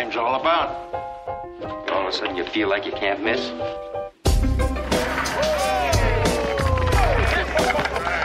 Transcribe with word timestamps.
Game's 0.00 0.16
all 0.16 0.40
about. 0.40 0.70
All 1.90 2.00
of 2.00 2.06
a 2.06 2.12
sudden, 2.12 2.34
you 2.34 2.44
feel 2.44 2.70
like 2.70 2.86
you 2.86 2.92
can't 2.92 3.22
miss. 3.22 3.50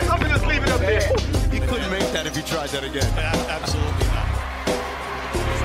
I'm 0.10 0.22
just 0.22 0.46
leave 0.48 0.64
it 0.64 0.70
up 0.70 0.80
there. 0.80 1.02
You 1.54 1.60
couldn't 1.68 1.92
make 1.92 2.10
that 2.14 2.28
if 2.28 2.38
you 2.38 2.44
tried 2.44 2.70
that 2.70 2.86
again. 2.86 3.04
Absolutely 3.18 4.08
not. 4.08 4.26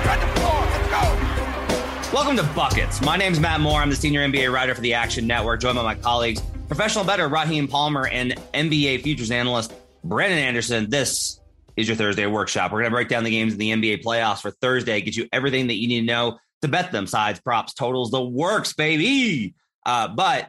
Spread 0.01 0.19
the 0.21 0.27
floor. 0.41 0.59
Let's 0.73 0.89
go. 0.89 2.13
Welcome 2.13 2.35
to 2.35 2.43
Buckets. 2.55 3.01
My 3.01 3.15
name's 3.15 3.39
Matt 3.39 3.61
Moore. 3.61 3.79
I'm 3.79 3.89
the 3.89 3.95
senior 3.95 4.27
NBA 4.27 4.51
writer 4.51 4.75
for 4.75 4.81
the 4.81 4.93
Action 4.95 5.25
Network, 5.25 5.61
joined 5.61 5.77
by 5.77 5.83
my 5.83 5.95
colleagues, 5.95 6.41
professional 6.67 7.05
bettor 7.05 7.29
Raheem 7.29 7.69
Palmer 7.69 8.07
and 8.07 8.35
NBA 8.53 9.01
futures 9.03 9.31
analyst 9.31 9.73
Brandon 10.03 10.39
Anderson. 10.39 10.89
This 10.89 11.39
is 11.75 11.87
your 11.87 11.97
Thursday 11.97 12.25
workshop. 12.27 12.71
We're 12.71 12.79
going 12.79 12.91
to 12.91 12.95
break 12.95 13.09
down 13.09 13.23
the 13.23 13.31
games 13.31 13.53
in 13.53 13.59
the 13.59 13.71
NBA 13.71 14.03
playoffs 14.03 14.41
for 14.41 14.51
Thursday, 14.51 15.01
get 15.01 15.15
you 15.15 15.27
everything 15.31 15.67
that 15.67 15.75
you 15.75 15.87
need 15.87 16.01
to 16.01 16.05
know 16.05 16.39
to 16.61 16.67
bet 16.67 16.91
them 16.91 17.07
sides, 17.07 17.39
props, 17.39 17.73
totals, 17.73 18.11
the 18.11 18.21
works, 18.21 18.73
baby. 18.73 19.55
Uh, 19.85 20.07
but 20.07 20.47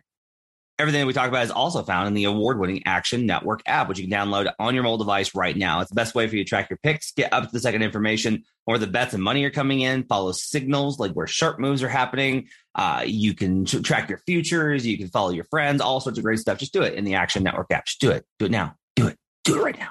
everything 0.78 1.00
that 1.00 1.06
we 1.06 1.12
talk 1.12 1.28
about 1.28 1.44
is 1.44 1.50
also 1.50 1.82
found 1.82 2.08
in 2.08 2.14
the 2.14 2.24
award 2.24 2.58
winning 2.58 2.82
Action 2.86 3.24
Network 3.24 3.62
app, 3.66 3.88
which 3.88 3.98
you 3.98 4.08
can 4.08 4.12
download 4.12 4.52
on 4.58 4.74
your 4.74 4.82
mobile 4.82 4.98
device 4.98 5.34
right 5.34 5.56
now. 5.56 5.80
It's 5.80 5.90
the 5.90 5.94
best 5.94 6.14
way 6.14 6.26
for 6.26 6.36
you 6.36 6.44
to 6.44 6.48
track 6.48 6.70
your 6.70 6.78
picks, 6.82 7.12
get 7.12 7.32
up 7.32 7.44
to 7.44 7.50
the 7.52 7.60
second 7.60 7.82
information 7.82 8.44
where 8.64 8.78
the 8.78 8.86
bets 8.86 9.14
and 9.14 9.22
money 9.22 9.44
are 9.44 9.50
coming 9.50 9.80
in, 9.80 10.04
follow 10.04 10.32
signals 10.32 10.98
like 10.98 11.12
where 11.12 11.26
sharp 11.26 11.58
moves 11.58 11.82
are 11.82 11.88
happening. 11.88 12.48
Uh, 12.74 13.04
you 13.06 13.34
can 13.34 13.64
tr- 13.64 13.80
track 13.80 14.08
your 14.08 14.18
futures, 14.18 14.86
you 14.86 14.98
can 14.98 15.08
follow 15.08 15.30
your 15.30 15.44
friends, 15.44 15.80
all 15.80 16.00
sorts 16.00 16.18
of 16.18 16.24
great 16.24 16.38
stuff. 16.38 16.58
Just 16.58 16.72
do 16.72 16.82
it 16.82 16.94
in 16.94 17.04
the 17.04 17.14
Action 17.14 17.42
Network 17.42 17.70
app. 17.70 17.86
Just 17.86 18.00
do 18.00 18.10
it. 18.10 18.24
Do 18.38 18.46
it 18.46 18.50
now. 18.50 18.74
Do 18.96 19.06
it. 19.06 19.16
Do 19.44 19.60
it 19.60 19.62
right 19.62 19.78
now. 19.78 19.90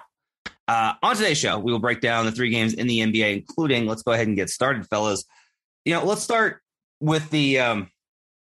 Uh, 0.68 0.94
on 1.02 1.16
today's 1.16 1.38
show, 1.38 1.60
we 1.60 1.72
will 1.72 1.80
break 1.80 2.02
down 2.02 2.26
the 2.26 2.32
three 2.32 2.50
games 2.50 2.74
in 2.74 2.88
the 2.88 3.00
NBA, 3.00 3.38
including, 3.38 3.86
let's 3.88 4.04
go 4.04 4.12
ahead 4.12 4.28
and 4.28 4.36
get 4.36 4.50
started, 4.50 4.88
fellas. 4.88 5.26
You 5.86 5.94
know, 5.94 6.06
let's 6.06 6.22
start 6.22 6.62
with 7.00 7.30
the 7.32 7.60
um, 7.60 7.90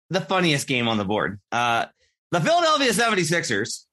the 0.10 0.22
funniest 0.22 0.68
game 0.68 0.88
on 0.88 0.98
the 0.98 1.06
board. 1.06 1.40
Uh, 1.52 1.86
the 2.32 2.42
Philadelphia 2.42 2.92
76ers 2.92 3.84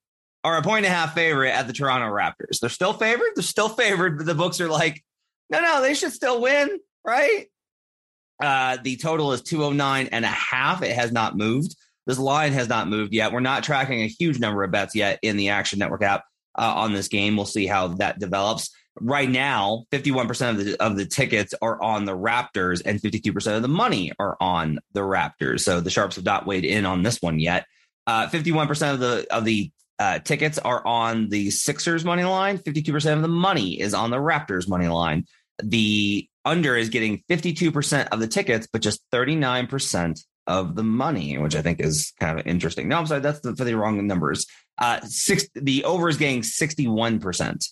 are 0.43 0.57
a 0.57 0.61
point 0.61 0.85
and 0.85 0.93
a 0.93 0.95
half 0.95 1.13
favorite 1.13 1.51
at 1.51 1.67
the 1.67 1.73
Toronto 1.73 2.07
Raptors. 2.07 2.59
They're 2.59 2.69
still 2.69 2.93
favored. 2.93 3.29
They're 3.35 3.43
still 3.43 3.69
favored, 3.69 4.17
but 4.17 4.25
the 4.25 4.35
books 4.35 4.59
are 4.61 4.67
like, 4.67 5.03
no, 5.49 5.61
no, 5.61 5.81
they 5.81 5.93
should 5.93 6.11
still 6.11 6.41
win, 6.41 6.79
right? 7.05 7.45
Uh, 8.41 8.77
the 8.83 8.97
total 8.97 9.31
is 9.33 9.41
209 9.41 10.07
and 10.11 10.25
a 10.25 10.29
half. 10.29 10.81
It 10.81 10.95
has 10.95 11.11
not 11.11 11.37
moved. 11.37 11.75
This 12.05 12.19
line 12.19 12.51
has 12.53 12.67
not 12.67 12.89
moved 12.89 13.13
yet. 13.13 13.31
We're 13.31 13.39
not 13.39 13.63
tracking 13.63 14.01
a 14.01 14.07
huge 14.07 14.39
number 14.39 14.63
of 14.63 14.71
bets 14.71 14.95
yet 14.95 15.19
in 15.21 15.37
the 15.37 15.49
Action 15.49 15.79
Network 15.79 16.03
app 16.03 16.23
uh, 16.57 16.73
on 16.75 16.93
this 16.93 17.07
game. 17.07 17.35
We'll 17.35 17.45
see 17.45 17.65
how 17.65 17.89
that 17.89 18.19
develops. 18.19 18.69
Right 18.99 19.29
now, 19.29 19.85
51% 19.91 20.49
of 20.51 20.57
the 20.57 20.81
of 20.81 20.97
the 20.97 21.05
tickets 21.05 21.55
are 21.61 21.81
on 21.81 22.05
the 22.05 22.15
Raptors 22.15 22.81
and 22.85 23.01
52% 23.01 23.55
of 23.55 23.61
the 23.63 23.67
money 23.67 24.11
are 24.19 24.37
on 24.39 24.79
the 24.93 25.01
Raptors. 25.01 25.61
So 25.61 25.81
the 25.81 25.89
Sharps 25.89 26.15
have 26.17 26.25
not 26.25 26.45
weighed 26.45 26.65
in 26.65 26.85
on 26.85 27.01
this 27.01 27.19
one 27.19 27.39
yet. 27.39 27.65
Uh, 28.05 28.27
51% 28.27 28.93
of 28.93 28.99
the 28.99 29.25
of 29.31 29.45
the 29.45 29.71
uh, 29.97 30.19
tickets 30.19 30.59
are 30.59 30.85
on 30.85 31.29
the 31.29 31.49
Sixers 31.49 32.05
money 32.05 32.23
line. 32.23 32.57
52% 32.57 33.13
of 33.13 33.21
the 33.21 33.27
money 33.27 33.79
is 33.79 33.93
on 33.93 34.11
the 34.11 34.17
Raptors 34.17 34.67
money 34.67 34.87
line. 34.87 35.25
The 35.63 36.27
under 36.45 36.75
is 36.75 36.89
getting 36.89 37.23
52% 37.29 38.07
of 38.11 38.19
the 38.19 38.27
tickets, 38.27 38.67
but 38.71 38.81
just 38.81 39.01
39% 39.11 40.19
of 40.47 40.75
the 40.75 40.83
money, 40.83 41.37
which 41.37 41.55
I 41.55 41.61
think 41.61 41.79
is 41.79 42.11
kind 42.19 42.37
of 42.37 42.45
interesting. 42.45 42.87
No, 42.89 42.97
I'm 42.97 43.07
sorry, 43.07 43.21
that's 43.21 43.39
the, 43.39 43.55
for 43.55 43.63
the 43.63 43.75
wrong 43.75 44.05
numbers. 44.05 44.45
Uh, 44.77 45.01
six, 45.01 45.47
the 45.55 45.83
over 45.83 46.09
is 46.09 46.17
getting 46.17 46.41
61% 46.41 47.69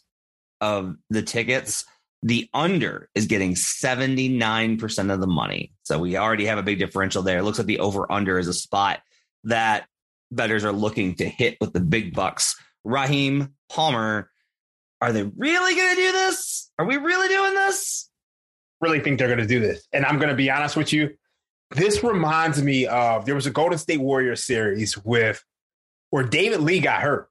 of 0.59 0.95
the 1.09 1.22
tickets. 1.22 1.85
The 2.23 2.50
under 2.53 3.09
is 3.16 3.25
getting 3.25 3.56
79% 3.56 5.13
of 5.13 5.19
the 5.19 5.28
money. 5.28 5.73
So 5.84 5.97
we 5.97 6.17
already 6.17 6.45
have 6.45 6.59
a 6.59 6.63
big 6.63 6.79
differential 6.79 7.23
there. 7.23 7.40
It 7.40 7.44
looks 7.44 7.57
like 7.57 7.67
the 7.67 7.79
over 7.79 8.11
under 8.11 8.38
is 8.38 8.47
a 8.47 8.53
spot 8.53 9.00
that 9.45 9.88
bettors 10.31 10.63
are 10.63 10.72
looking 10.72 11.16
to 11.16 11.28
hit 11.28 11.57
with 11.59 11.73
the 11.73 11.79
big 11.79 12.13
bucks. 12.13 12.56
Raheem 12.84 13.53
Palmer, 13.69 14.29
are 15.01 15.11
they 15.11 15.23
really 15.23 15.75
going 15.75 15.95
to 15.95 16.01
do 16.01 16.11
this? 16.11 16.72
Are 16.78 16.85
we 16.85 16.97
really 16.97 17.28
doing 17.28 17.56
this? 17.56 18.09
Really 18.79 19.00
think 19.00 19.17
they're 19.17 19.28
going 19.28 19.40
to 19.40 19.47
do 19.47 19.59
this. 19.59 19.85
And 19.91 20.06
I'm 20.06 20.17
going 20.17 20.29
to 20.29 20.35
be 20.35 20.50
honest 20.50 20.75
with 20.75 20.94
you. 20.94 21.16
This 21.72 22.03
reminds 22.03 22.61
me 22.61 22.85
of 22.85 23.25
there 23.25 23.35
was 23.35 23.47
a 23.47 23.51
Golden 23.51 23.78
State 23.78 24.00
Warriors 24.00 24.44
series 24.44 24.97
with 24.97 25.44
where 26.11 26.23
David 26.23 26.61
Lee 26.61 26.79
got 26.79 27.01
hurt. 27.01 27.29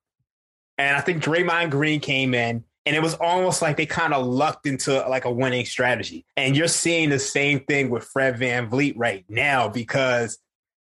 And 0.77 0.97
I 0.97 1.01
think 1.01 1.23
Draymond 1.23 1.71
Green 1.71 2.01
came 2.01 2.35
in 2.35 2.65
and 2.87 2.97
it 2.97 3.03
was 3.03 3.15
almost 3.15 3.63
like 3.63 3.77
they 3.77 3.87
kind 3.87 4.15
of 4.15 4.27
lucked 4.27 4.67
into 4.67 5.07
like 5.09 5.27
a 5.27 5.31
winning 5.31 5.67
strategy. 5.67 6.25
And 6.37 6.57
you're 6.57 6.69
seeing 6.69 7.11
the 7.11 7.19
same 7.19 7.61
thing 7.61 7.91
with 7.91 8.05
Fred 8.05 8.37
VanVleet 8.37 8.95
right 8.97 9.25
now 9.29 9.69
because 9.69 10.39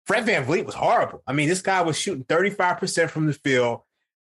Fred 0.04 0.26
VanVleet 0.26 0.66
was 0.66 0.74
horrible. 0.74 1.22
I 1.26 1.32
mean, 1.32 1.48
this 1.48 1.62
guy 1.62 1.82
was 1.82 1.98
shooting 1.98 2.24
35% 2.24 3.08
from 3.08 3.26
the 3.26 3.32
field, 3.32 3.80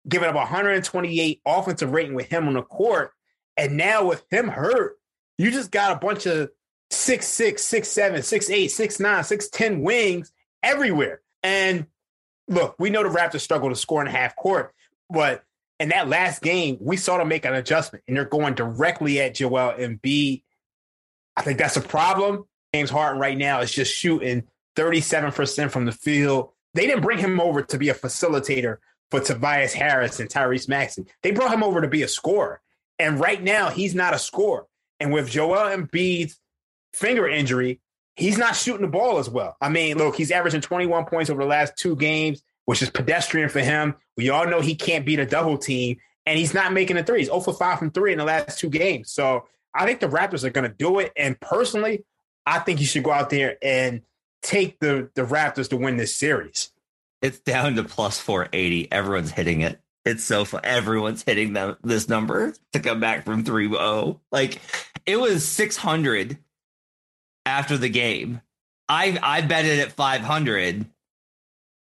giving 0.07 0.27
up 0.27 0.35
128 0.35 1.41
offensive 1.45 1.91
rating 1.91 2.15
with 2.15 2.27
him 2.27 2.47
on 2.47 2.55
the 2.55 2.63
court. 2.63 3.11
And 3.55 3.77
now 3.77 4.05
with 4.05 4.23
him 4.31 4.47
hurt, 4.47 4.97
you 5.37 5.51
just 5.51 5.71
got 5.71 5.91
a 5.91 5.99
bunch 5.99 6.25
of 6.25 6.49
six 6.89 7.27
six, 7.27 7.63
six 7.63 7.87
seven, 7.87 8.21
six 8.23 8.49
eight, 8.49 8.69
six 8.69 8.99
nine, 8.99 9.23
six 9.23 9.49
ten 9.49 9.81
wings 9.81 10.31
everywhere. 10.63 11.21
And 11.43 11.87
look, 12.51 12.75
we 12.77 12.89
know 12.89 13.03
the 13.03 13.09
Raptors 13.09 13.41
struggle 13.41 13.69
to 13.69 13.75
score 13.75 14.01
in 14.01 14.07
half 14.07 14.35
court, 14.35 14.73
but 15.09 15.43
in 15.79 15.89
that 15.89 16.07
last 16.07 16.41
game, 16.41 16.77
we 16.79 16.97
saw 16.97 17.17
them 17.17 17.27
make 17.27 17.45
an 17.45 17.55
adjustment, 17.55 18.03
and 18.07 18.15
they're 18.15 18.25
going 18.25 18.53
directly 18.53 19.19
at 19.19 19.35
Joel 19.35 19.73
Embiid. 19.73 20.43
I 21.35 21.41
think 21.41 21.57
that's 21.57 21.77
a 21.77 21.81
problem. 21.81 22.45
James 22.73 22.89
Harden 22.89 23.19
right 23.19 23.37
now 23.37 23.61
is 23.61 23.71
just 23.71 23.93
shooting 23.93 24.43
37% 24.75 25.71
from 25.71 25.85
the 25.85 25.91
field. 25.91 26.49
They 26.73 26.85
didn't 26.85 27.01
bring 27.01 27.17
him 27.17 27.39
over 27.39 27.63
to 27.63 27.77
be 27.77 27.89
a 27.89 27.93
facilitator 27.93 28.77
for 29.09 29.19
Tobias 29.19 29.73
Harris 29.73 30.19
and 30.19 30.29
Tyrese 30.29 30.69
Maxey. 30.69 31.05
They 31.23 31.31
brought 31.31 31.53
him 31.53 31.63
over 31.63 31.81
to 31.81 31.87
be 31.87 32.03
a 32.03 32.07
scorer. 32.07 32.61
And 32.99 33.19
right 33.19 33.41
now, 33.41 33.69
he's 33.69 33.95
not 33.95 34.13
a 34.13 34.19
scorer. 34.19 34.67
And 34.99 35.11
with 35.11 35.29
Joel 35.29 35.75
Embiid's 35.75 36.39
finger 36.93 37.27
injury, 37.27 37.81
he's 38.15 38.37
not 38.37 38.55
shooting 38.55 38.81
the 38.81 38.87
ball 38.87 39.17
as 39.17 39.29
well. 39.29 39.55
I 39.61 39.69
mean, 39.69 39.97
look, 39.97 40.15
he's 40.15 40.31
averaging 40.31 40.61
21 40.61 41.05
points 41.05 41.29
over 41.29 41.41
the 41.41 41.49
last 41.49 41.77
two 41.77 41.95
games, 41.95 42.43
which 42.65 42.81
is 42.81 42.89
pedestrian 42.89 43.49
for 43.49 43.59
him. 43.59 43.95
We 44.17 44.29
all 44.29 44.47
know 44.47 44.61
he 44.61 44.75
can't 44.75 45.05
beat 45.05 45.19
a 45.19 45.25
double 45.25 45.57
team, 45.57 45.97
and 46.25 46.37
he's 46.37 46.53
not 46.53 46.73
making 46.73 46.97
the 46.97 47.03
threes. 47.03 47.27
0 47.27 47.39
for 47.41 47.53
5 47.53 47.79
from 47.79 47.91
three 47.91 48.11
in 48.11 48.17
the 48.17 48.25
last 48.25 48.59
two 48.59 48.69
games. 48.69 49.11
So 49.11 49.45
I 49.73 49.85
think 49.85 49.99
the 49.99 50.07
Raptors 50.07 50.43
are 50.43 50.49
going 50.49 50.69
to 50.69 50.75
do 50.75 50.99
it. 50.99 51.11
And 51.15 51.39
personally, 51.39 52.03
I 52.45 52.59
think 52.59 52.79
you 52.79 52.85
should 52.85 53.03
go 53.03 53.11
out 53.11 53.29
there 53.29 53.57
and 53.61 54.01
take 54.41 54.79
the, 54.79 55.09
the 55.15 55.23
Raptors 55.23 55.69
to 55.69 55.77
win 55.77 55.97
this 55.97 56.15
series. 56.15 56.71
It's 57.21 57.39
down 57.39 57.75
to 57.75 57.83
plus 57.83 58.19
480. 58.19 58.91
Everyone's 58.91 59.31
hitting 59.31 59.61
it. 59.61 59.79
It's 60.03 60.23
so 60.23 60.45
fun. 60.45 60.61
Everyone's 60.63 61.23
hitting 61.23 61.53
them 61.53 61.77
this 61.83 62.09
number 62.09 62.53
to 62.73 62.79
come 62.79 62.99
back 62.99 63.23
from 63.23 63.43
3 63.43 63.69
0. 63.69 64.19
Like 64.31 64.59
it 65.05 65.17
was 65.17 65.47
600 65.47 66.39
after 67.51 67.77
the 67.77 67.89
game. 67.89 68.41
I 68.87 69.17
I 69.21 69.41
bet 69.41 69.65
it 69.65 69.79
at 69.79 69.91
500. 69.91 70.85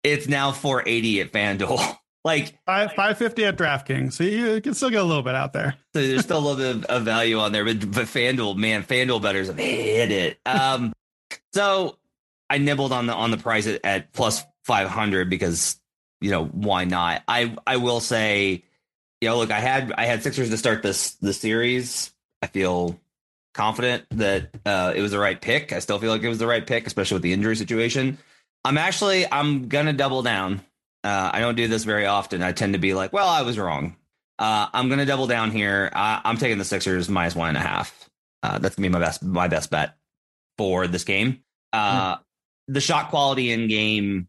It's 0.03 0.27
now 0.27 0.53
480 0.53 1.21
at 1.21 1.33
FanDuel. 1.33 1.97
Like 2.23 2.59
Five 2.67 2.93
five 2.93 3.17
fifty 3.17 3.47
at 3.47 3.57
DraftKings, 3.57 4.12
so 4.12 4.25
you 4.25 4.61
can 4.61 4.75
still 4.75 4.91
get 4.91 5.01
a 5.01 5.05
little 5.05 5.23
bit 5.23 5.35
out 5.35 5.55
there. 5.55 5.77
so 5.95 6.07
there's 6.07 6.21
still 6.21 6.37
a 6.37 6.45
little 6.47 6.57
bit 6.59 6.85
of, 6.91 6.97
of 6.97 7.03
value 7.03 7.39
on 7.39 7.51
there, 7.51 7.65
but, 7.65 7.81
but 7.81 8.05
FanDuel, 8.05 8.59
man, 8.59 8.83
FanDuel 8.83 9.23
betters 9.23 9.47
have 9.47 9.57
hit 9.57 10.12
it. 10.12 10.39
Um, 10.45 10.93
so 11.55 11.97
I 12.51 12.59
nibbled 12.59 12.93
on 12.93 13.07
the 13.07 13.15
on 13.15 13.31
the 13.31 13.39
price 13.39 13.67
at, 13.67 13.81
at 13.85 14.12
plus 14.12 14.45
500 14.65 15.31
because 15.31 15.81
you 16.21 16.31
know 16.31 16.45
why 16.45 16.85
not? 16.85 17.23
I 17.27 17.57
I 17.67 17.79
will 17.79 18.01
say, 18.01 18.65
you 19.23 19.29
know, 19.31 19.39
look, 19.39 19.51
I 19.51 19.61
had 19.61 19.91
I 19.97 20.05
had 20.05 20.23
Sixers 20.23 20.51
to 20.51 20.59
start 20.59 20.83
this 20.83 21.12
the 21.23 21.33
series. 21.33 22.12
I 22.43 22.49
feel 22.49 23.01
confident 23.61 24.07
that 24.12 24.49
uh, 24.65 24.95
it 24.97 25.03
was 25.03 25.11
the 25.11 25.19
right 25.19 25.39
pick. 25.39 25.75
I 25.75 25.81
still 25.81 25.99
feel 25.99 26.11
like 26.11 26.23
it 26.23 26.31
was 26.31 26.39
the 26.39 26.47
right 26.47 26.67
pick, 26.67 26.87
especially 26.87 27.17
with 27.17 27.23
the 27.23 27.35
injury 27.35 27.57
situation. 27.57 28.17
I'm 28.65 28.79
actually 28.79 29.31
I'm 29.31 29.69
gonna 29.69 29.93
double 29.93 30.23
down. 30.23 30.62
Uh, 31.05 31.31
I 31.35 31.41
don't 31.41 31.57
do 31.57 31.69
this 31.69 31.85
very 31.85 32.07
often. 32.07 32.43
I 32.43 32.53
tend 32.53 32.73
to 32.73 32.79
be 32.79 32.95
like, 32.95 33.12
well, 33.12 33.29
I 33.29 33.43
was 33.43 33.59
wrong. 33.59 33.97
Uh, 34.39 34.69
I'm 34.73 34.89
gonna 34.89 35.05
double 35.05 35.27
down 35.27 35.51
here. 35.51 35.91
I, 35.95 36.23
I'm 36.25 36.39
taking 36.39 36.57
the 36.57 36.65
Sixers 36.65 37.11
minus 37.11 37.37
one 37.37 37.51
and 37.51 37.59
a 37.59 37.61
half. 37.61 38.09
Uh, 38.43 38.59
that's 38.59 38.77
gonna 38.77 38.89
be 38.89 38.93
my 38.93 38.99
best 38.99 39.23
my 39.23 39.49
best 39.49 39.71
bet 39.71 39.95
for 40.57 40.87
this 40.87 41.05
game. 41.05 41.43
Uh, 41.71 42.17
mm. 42.17 42.21
The 42.69 42.81
shot 42.81 43.11
quality 43.11 43.53
in 43.53 43.69
game 43.69 44.29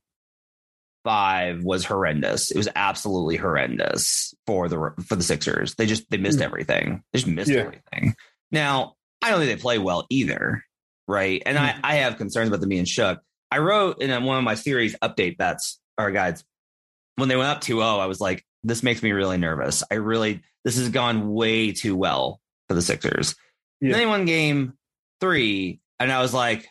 five 1.06 1.64
was 1.64 1.86
horrendous. 1.86 2.52
It 2.52 2.58
was 2.58 2.68
absolutely 2.76 3.38
horrendous 3.38 4.34
for 4.46 4.68
the 4.68 4.94
for 5.08 5.16
the 5.16 5.24
Sixers. 5.24 5.76
They 5.76 5.86
just 5.86 6.10
they 6.10 6.18
missed 6.18 6.40
mm. 6.40 6.44
everything. 6.44 7.02
They 7.14 7.20
just 7.20 7.28
missed 7.28 7.50
yeah. 7.50 7.62
everything. 7.62 8.16
Now 8.52 8.96
I 9.22 9.30
don't 9.30 9.40
think 9.40 9.58
they 9.58 9.62
play 9.62 9.78
well 9.78 10.06
either, 10.10 10.64
right? 11.08 11.42
And 11.46 11.58
mm. 11.58 11.62
I 11.62 11.80
I 11.84 11.96
have 11.98 12.18
concerns 12.18 12.48
about 12.48 12.60
them 12.60 12.70
being 12.70 12.86
shook. 12.86 13.20
I 13.52 13.60
wrote 13.60 14.02
in 14.02 14.24
one 14.24 14.38
of 14.38 14.44
my 14.44 14.56
series 14.56 14.96
update 15.02 15.38
bets 15.38 15.80
or 15.98 16.12
guides 16.12 16.44
when 17.16 17.30
they 17.30 17.36
went 17.36 17.50
up 17.50 17.62
2-0, 17.62 18.00
I 18.00 18.06
was 18.06 18.22
like, 18.22 18.46
this 18.64 18.84
makes 18.84 19.04
me 19.04 19.12
really 19.12 19.38
nervous. 19.38 19.84
I 19.92 19.96
really 19.96 20.42
this 20.64 20.78
has 20.78 20.90
gone 20.90 21.34
way 21.34 21.72
too 21.72 21.96
well 21.96 22.40
for 22.68 22.76
the 22.76 22.82
Sixers. 22.82 23.36
Yeah. 23.80 23.92
Then 23.92 24.00
they 24.00 24.06
won 24.06 24.26
game 24.26 24.74
three, 25.20 25.82
and 26.00 26.12
I 26.12 26.22
was 26.22 26.34
like, 26.34 26.68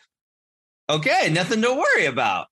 okay, 0.89 1.29
nothing 1.31 1.61
to 1.61 1.73
worry 1.73 2.05
about. 2.05 2.47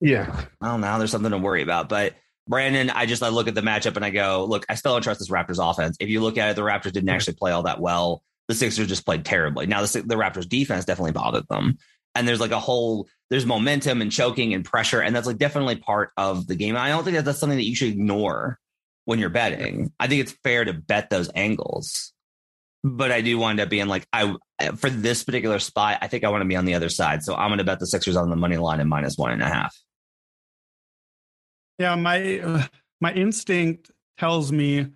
Yeah. 0.00 0.44
Well, 0.60 0.78
now 0.78 0.98
there's 0.98 1.10
something 1.10 1.30
to 1.30 1.38
worry 1.38 1.62
about. 1.62 1.88
But 1.88 2.14
Brandon, 2.46 2.90
I 2.90 3.06
just 3.06 3.22
I 3.22 3.28
look 3.28 3.48
at 3.48 3.54
the 3.54 3.62
matchup 3.62 3.96
and 3.96 4.04
I 4.04 4.10
go, 4.10 4.44
look, 4.46 4.66
I 4.68 4.74
still 4.74 4.92
don't 4.92 5.02
trust 5.02 5.20
this 5.20 5.30
Raptors 5.30 5.58
offense. 5.58 5.96
If 5.98 6.10
you 6.10 6.20
look 6.20 6.36
at 6.36 6.50
it, 6.50 6.56
the 6.56 6.62
Raptors 6.62 6.92
didn't 6.92 7.08
actually 7.08 7.34
play 7.34 7.52
all 7.52 7.62
that 7.62 7.80
well. 7.80 8.22
The 8.48 8.54
Sixers 8.54 8.88
just 8.88 9.06
played 9.06 9.24
terribly. 9.24 9.66
Now 9.66 9.82
the, 9.82 10.02
the 10.02 10.16
Raptors 10.16 10.48
defense 10.48 10.84
definitely 10.84 11.12
bothered 11.12 11.48
them. 11.48 11.78
And 12.14 12.28
there's 12.28 12.40
like 12.40 12.52
a 12.52 12.60
whole 12.60 13.08
there's 13.30 13.46
momentum 13.46 14.00
and 14.00 14.12
choking 14.12 14.54
and 14.54 14.64
pressure, 14.64 15.00
and 15.00 15.16
that's 15.16 15.26
like 15.26 15.38
definitely 15.38 15.76
part 15.76 16.10
of 16.16 16.46
the 16.46 16.54
game. 16.54 16.76
I 16.76 16.88
don't 16.88 17.02
think 17.02 17.16
that 17.16 17.24
that's 17.24 17.38
something 17.38 17.58
that 17.58 17.64
you 17.64 17.74
should 17.74 17.88
ignore 17.88 18.58
when 19.04 19.18
you're 19.18 19.30
betting. 19.30 19.92
I 19.98 20.06
think 20.06 20.20
it's 20.20 20.36
fair 20.44 20.64
to 20.64 20.72
bet 20.72 21.10
those 21.10 21.28
angles. 21.34 22.12
But 22.84 23.10
I 23.10 23.22
do 23.22 23.38
wind 23.38 23.60
up 23.60 23.70
being 23.70 23.86
like, 23.86 24.06
I 24.12 24.36
for 24.76 24.90
this 24.90 25.24
particular 25.24 25.58
spot, 25.58 25.98
I 26.02 26.06
think 26.06 26.22
I 26.22 26.28
want 26.28 26.42
to 26.42 26.48
be 26.48 26.56
on 26.56 26.66
the 26.66 26.74
other 26.74 26.90
side. 26.90 27.22
So 27.22 27.34
I'm 27.34 27.48
going 27.48 27.58
to 27.58 27.64
bet 27.64 27.80
the 27.80 27.86
Sixers 27.86 28.16
on 28.16 28.30
the 28.30 28.36
money 28.36 28.58
line 28.58 28.78
at 28.78 28.86
minus 28.86 29.16
one 29.16 29.32
and 29.32 29.42
a 29.42 29.48
half. 29.48 29.74
Yeah, 31.78 31.96
my 31.96 32.38
uh, 32.38 32.62
my 33.00 33.12
instinct 33.12 33.90
tells 34.18 34.52
me 34.52 34.86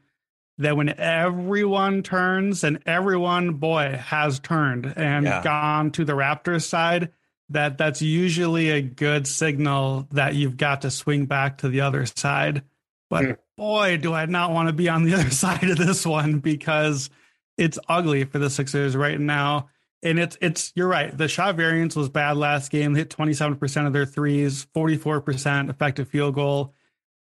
that 0.59 0.77
when 0.77 0.89
everyone 0.99 2.03
turns 2.03 2.65
and 2.65 2.83
everyone 2.87 3.55
boy 3.55 3.99
has 4.05 4.41
turned 4.41 4.93
and 4.97 5.25
yeah. 5.25 5.43
gone 5.43 5.91
to 5.93 6.05
the 6.05 6.15
Raptors 6.15 6.65
side, 6.65 7.13
that 7.51 7.79
that's 7.79 8.03
usually 8.03 8.71
a 8.71 8.83
good 8.83 9.27
signal 9.27 10.07
that 10.11 10.35
you've 10.35 10.57
got 10.57 10.83
to 10.83 10.91
swing 10.91 11.27
back 11.27 11.59
to 11.59 11.69
the 11.69 11.81
other 11.81 12.05
side. 12.07 12.63
But 13.09 13.25
mm. 13.25 13.37
boy, 13.57 13.97
do 13.97 14.13
I 14.13 14.27
not 14.27 14.53
want 14.53 14.69
to 14.69 14.73
be 14.73 14.89
on 14.89 15.05
the 15.05 15.15
other 15.19 15.31
side 15.31 15.71
of 15.71 15.79
this 15.79 16.05
one 16.05 16.41
because 16.41 17.09
it's 17.57 17.79
ugly 17.89 18.25
for 18.25 18.39
the 18.39 18.51
Sixers 18.51 18.97
right 18.97 19.19
now. 19.19 19.69
And 20.03 20.19
it's 20.21 20.39
it's 20.41 20.73
you're 20.77 20.87
right. 20.87 21.17
The 21.17 21.27
shot 21.27 21.57
variance 21.57 21.97
was 21.97 22.09
bad 22.09 22.37
last 22.37 22.71
game. 22.71 22.93
They 22.93 23.01
hit 23.01 23.11
27% 23.11 23.87
of 23.87 23.93
their 23.93 24.07
threes, 24.07 24.67
44% 24.75 25.71
effective 25.71 26.09
field 26.09 26.37
goal. 26.37 26.73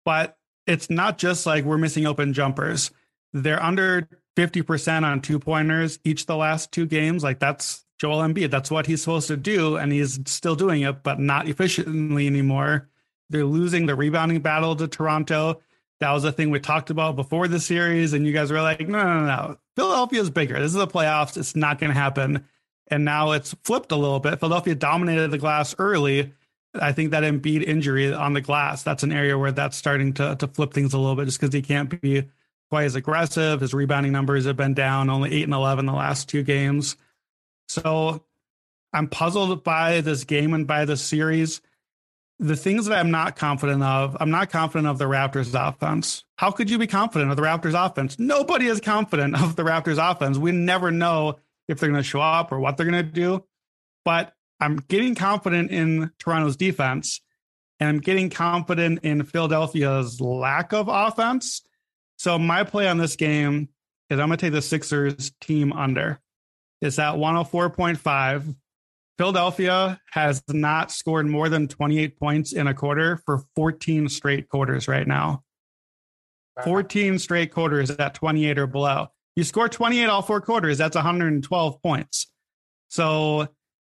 But 0.05 0.37
it's 0.67 0.91
not 0.91 1.17
just 1.17 1.47
like 1.47 1.65
we're 1.65 1.79
missing 1.79 2.07
open 2.07 2.35
jumpers. 2.35 2.91
They're 3.33 3.63
under 3.63 4.09
50% 4.37 5.05
on 5.05 5.21
two 5.21 5.39
pointers 5.39 5.99
each 6.05 6.27
the 6.27 6.37
last 6.37 6.73
two 6.73 6.87
games. 6.87 7.23
Like 7.23 7.41
that's 7.41 7.85
Joel 7.99 8.19
Embiid. 8.19 8.51
That's 8.51 8.71
what 8.71 8.87
he's 8.87 9.03
supposed 9.03 9.29
to 9.29 9.37
do, 9.37 9.77
and 9.77 9.93
he's 9.93 10.21
still 10.27 10.55
doing 10.55 10.83
it, 10.83 11.03
but 11.03 11.19
not 11.19 11.49
efficiently 11.49 12.27
anymore. 12.27 12.89
They're 13.31 13.45
losing 13.45 13.87
the 13.87 13.97
rebounding 13.97 14.41
battle 14.41 14.77
to 14.77 14.89
Toronto. 14.89 15.61
That 16.01 16.13
was 16.13 16.25
a 16.25 16.31
thing 16.31 16.51
we 16.51 16.61
talked 16.61 16.91
about 16.91 17.17
before 17.17 17.49
the 17.49 17.59
series, 17.59 18.13
and 18.13 18.25
you 18.25 18.33
guys 18.33 18.53
were 18.53 18.63
like, 18.63 18.89
no, 18.89 19.03
no, 19.03 19.27
no. 19.27 19.59
Philadelphia 19.77 20.21
is 20.21 20.31
bigger. 20.31 20.55
This 20.55 20.71
is 20.71 20.75
the 20.75 20.87
playoffs. 20.87 21.37
It's 21.37 21.57
not 21.57 21.81
going 21.81 21.93
to 21.93 21.99
happen. 21.99 22.47
And 22.91 23.05
now 23.05 23.33
it's 23.33 23.55
flipped 23.65 23.93
a 23.93 23.97
little 23.97 24.21
bit. 24.21 24.39
Philadelphia 24.39 24.77
dominated 24.77 25.31
the 25.31 25.39
glass 25.39 25.75
early. 25.79 26.33
I 26.75 26.93
think 26.93 27.11
that 27.11 27.25
Embiid 27.25 27.65
injury 27.65 28.13
on 28.13 28.33
the 28.33 28.41
glass, 28.41 28.83
that's 28.83 29.03
an 29.03 29.13
area 29.13 29.37
where 29.37 29.53
that's 29.53 29.77
starting 29.77 30.15
to, 30.15 30.37
to 30.37 30.47
flip 30.47 30.73
things 30.73 30.95
a 30.95 30.99
little 30.99 31.17
bit 31.17 31.27
just 31.27 31.41
because 31.41 31.53
he 31.53 31.63
can't 31.63 32.01
be 32.01 32.29
quite 32.71 32.85
as 32.85 32.95
aggressive. 32.95 33.61
His 33.61 33.75
rebounding 33.75 34.13
numbers 34.13 34.45
have 34.47 34.57
been 34.57 34.75
down, 34.75 35.11
only 35.11 35.33
8 35.35 35.45
and 35.45 35.55
11 35.55 35.87
the 35.87 35.93
last 35.93 36.29
two 36.29 36.43
games. 36.43 36.97
So 37.69 38.25
I'm 38.93 39.09
puzzled 39.09 39.65
by 39.65 40.01
this 40.01 40.25
game 40.25 40.55
and 40.55 40.67
by 40.67 40.85
this 40.85 41.03
series. 41.03 41.61
The 42.41 42.57
things 42.57 42.87
that 42.87 42.99
I'm 42.99 43.11
not 43.11 43.37
confident 43.37 43.83
of, 43.83 44.17
I'm 44.21 44.31
not 44.31 44.51
confident 44.51 44.87
of 44.87 44.99
the 44.99 45.07
Raptors 45.07 45.55
offense. 45.55 46.25
How 46.37 46.51
could 46.51 46.71
you 46.71 46.79
be 46.79 46.87
confident 46.87 47.31
of 47.31 47.37
the 47.37 47.43
Raptors 47.43 47.75
offense? 47.75 48.19
Nobody 48.19 48.67
is 48.67 48.81
confident 48.81 49.41
of 49.41 49.57
the 49.57 49.65
Raptors 49.65 49.99
offense. 49.99 50.39
We 50.39 50.53
never 50.53 50.91
know 50.91 51.39
if 51.67 51.81
they're 51.81 51.89
going 51.89 52.01
to 52.01 52.09
show 52.09 52.21
up 52.21 52.53
or 52.53 52.61
what 52.61 52.77
they're 52.77 52.87
going 52.89 53.05
to 53.05 53.13
do. 53.13 53.45
But 54.05 54.35
I'm 54.61 54.77
getting 54.77 55.15
confident 55.15 55.71
in 55.71 56.13
Toronto's 56.19 56.57
defense 56.57 57.21
and 57.81 57.89
I'm 57.89 58.01
getting 58.01 58.31
confident 58.31 59.01
in 59.03 59.25
Philadelphia's 59.25 60.21
lack 60.21 60.73
of 60.73 60.89
offense. 60.89 61.63
So 62.19 62.39
my 62.39 62.65
play 62.65 62.89
on 62.89 62.99
this 62.99 63.17
game 63.17 63.69
is 64.11 64.19
I'm 64.19 64.29
going 64.29 64.39
to 64.39 64.47
take 64.47 64.53
the 64.53 64.61
Sixers 64.61 65.33
team 65.41 65.73
under. 65.73 66.21
It's 66.83 66.99
at 66.99 67.15
104.5. 67.15 68.57
Philadelphia 69.17 70.01
has 70.13 70.43
not 70.49 70.93
scored 70.93 71.27
more 71.27 71.49
than 71.49 71.69
28 71.69 72.19
points 72.19 72.53
in 72.53 72.67
a 72.67 72.75
quarter 72.75 73.21
for 73.25 73.43
14 73.57 74.09
straight 74.09 74.49
quarters 74.49 74.87
right 74.87 75.07
now. 75.07 75.43
14 76.65 77.19
straight 77.19 77.53
quarters 77.53 77.91
at 77.91 78.15
28 78.15 78.59
or 78.59 78.67
below. 78.67 79.09
You 79.37 79.45
score 79.45 79.69
28 79.69 80.07
all 80.07 80.23
four 80.23 80.41
quarters, 80.41 80.79
that's 80.79 80.97
112 80.97 81.83
points. 81.83 82.27
So 82.89 83.49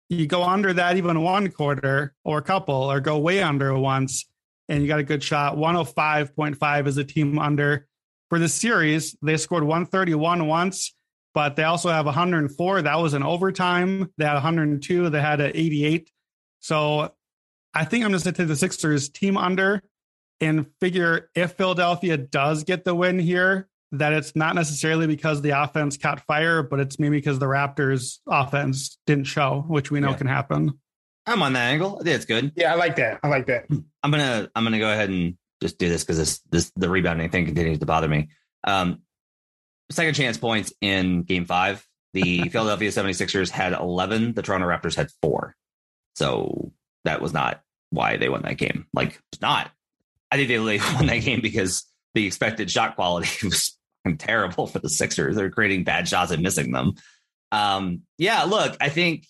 you 0.09 0.27
go 0.27 0.43
under 0.43 0.73
that 0.73 0.97
even 0.97 1.21
one 1.21 1.49
quarter 1.51 2.13
or 2.25 2.39
a 2.39 2.41
couple, 2.41 2.75
or 2.75 2.99
go 2.99 3.17
way 3.19 3.41
under 3.41 3.77
once, 3.77 4.25
and 4.67 4.81
you 4.81 4.87
got 4.87 4.99
a 4.99 5.03
good 5.03 5.23
shot. 5.23 5.55
105.5 5.55 6.87
is 6.87 6.97
a 6.97 7.03
team 7.03 7.39
under. 7.39 7.87
For 8.29 8.39
the 8.39 8.49
series, 8.49 9.15
they 9.21 9.37
scored 9.37 9.63
131 9.63 10.47
once 10.47 10.93
but 11.33 11.55
they 11.55 11.63
also 11.63 11.89
have 11.89 12.05
104. 12.05 12.81
That 12.83 12.99
was 12.99 13.13
an 13.13 13.23
overtime. 13.23 14.11
They 14.17 14.25
had 14.25 14.33
102. 14.33 15.09
They 15.09 15.21
had 15.21 15.41
an 15.41 15.51
88. 15.53 16.11
So 16.59 17.13
I 17.73 17.85
think 17.85 18.03
I'm 18.03 18.11
just 18.11 18.25
going 18.25 18.33
to 18.33 18.41
take 18.41 18.47
the 18.47 18.55
Sixers 18.55 19.09
team 19.09 19.37
under 19.37 19.81
and 20.41 20.65
figure 20.79 21.29
if 21.35 21.53
Philadelphia 21.53 22.17
does 22.17 22.63
get 22.63 22.83
the 22.83 22.95
win 22.95 23.19
here, 23.19 23.67
that 23.91 24.13
it's 24.13 24.35
not 24.35 24.55
necessarily 24.55 25.07
because 25.07 25.41
the 25.41 25.51
offense 25.51 25.97
caught 25.97 26.25
fire, 26.25 26.61
but 26.63 26.79
it's 26.79 26.99
maybe 26.99 27.17
because 27.17 27.39
the 27.39 27.45
Raptors 27.45 28.19
offense 28.27 28.97
didn't 29.05 29.25
show, 29.25 29.65
which 29.67 29.91
we 29.91 29.99
know 29.99 30.11
yeah. 30.11 30.17
can 30.17 30.27
happen. 30.27 30.79
I'm 31.25 31.41
on 31.41 31.53
that 31.53 31.71
angle. 31.71 31.97
I 31.99 32.03
think 32.03 32.15
it's 32.15 32.25
good. 32.25 32.51
Yeah, 32.55 32.73
I 32.73 32.75
like 32.75 32.95
that. 32.97 33.19
I 33.23 33.27
like 33.27 33.47
that. 33.47 33.65
I'm 33.69 34.11
gonna 34.11 34.49
I'm 34.55 34.63
gonna 34.63 34.79
go 34.79 34.91
ahead 34.91 35.09
and 35.09 35.37
just 35.61 35.77
do 35.77 35.89
this 35.89 36.03
because 36.03 36.17
this 36.17 36.39
this 36.51 36.71
the 36.75 36.89
rebounding 36.89 37.29
thing 37.29 37.45
continues 37.45 37.79
to 37.79 37.85
bother 37.85 38.07
me. 38.07 38.29
Um, 38.63 39.01
second 39.91 40.13
chance 40.15 40.37
points 40.37 40.73
in 40.81 41.23
game 41.23 41.45
five. 41.45 41.85
The 42.13 42.49
Philadelphia 42.49 42.89
76ers 42.89 43.49
had 43.49 43.73
11. 43.73 44.33
The 44.33 44.41
Toronto 44.41 44.67
Raptors 44.67 44.95
had 44.95 45.09
four. 45.21 45.55
So 46.15 46.71
that 47.05 47.21
was 47.21 47.33
not 47.33 47.61
why 47.91 48.17
they 48.17 48.29
won 48.29 48.41
that 48.43 48.57
game. 48.57 48.85
Like, 48.93 49.19
it's 49.31 49.41
not. 49.41 49.71
I 50.31 50.37
think 50.37 50.47
they 50.47 50.59
won 50.95 51.07
that 51.07 51.23
game 51.23 51.41
because 51.41 51.85
the 52.13 52.25
expected 52.25 52.69
shot 52.69 52.95
quality 52.95 53.29
was 53.47 53.77
terrible 54.17 54.67
for 54.67 54.79
the 54.79 54.89
Sixers. 54.89 55.35
They're 55.35 55.51
creating 55.51 55.83
bad 55.83 56.07
shots 56.07 56.31
and 56.31 56.41
missing 56.41 56.71
them. 56.71 56.93
Um, 57.51 58.03
yeah, 58.17 58.43
look, 58.43 58.77
I 58.79 58.89
think 58.89 59.25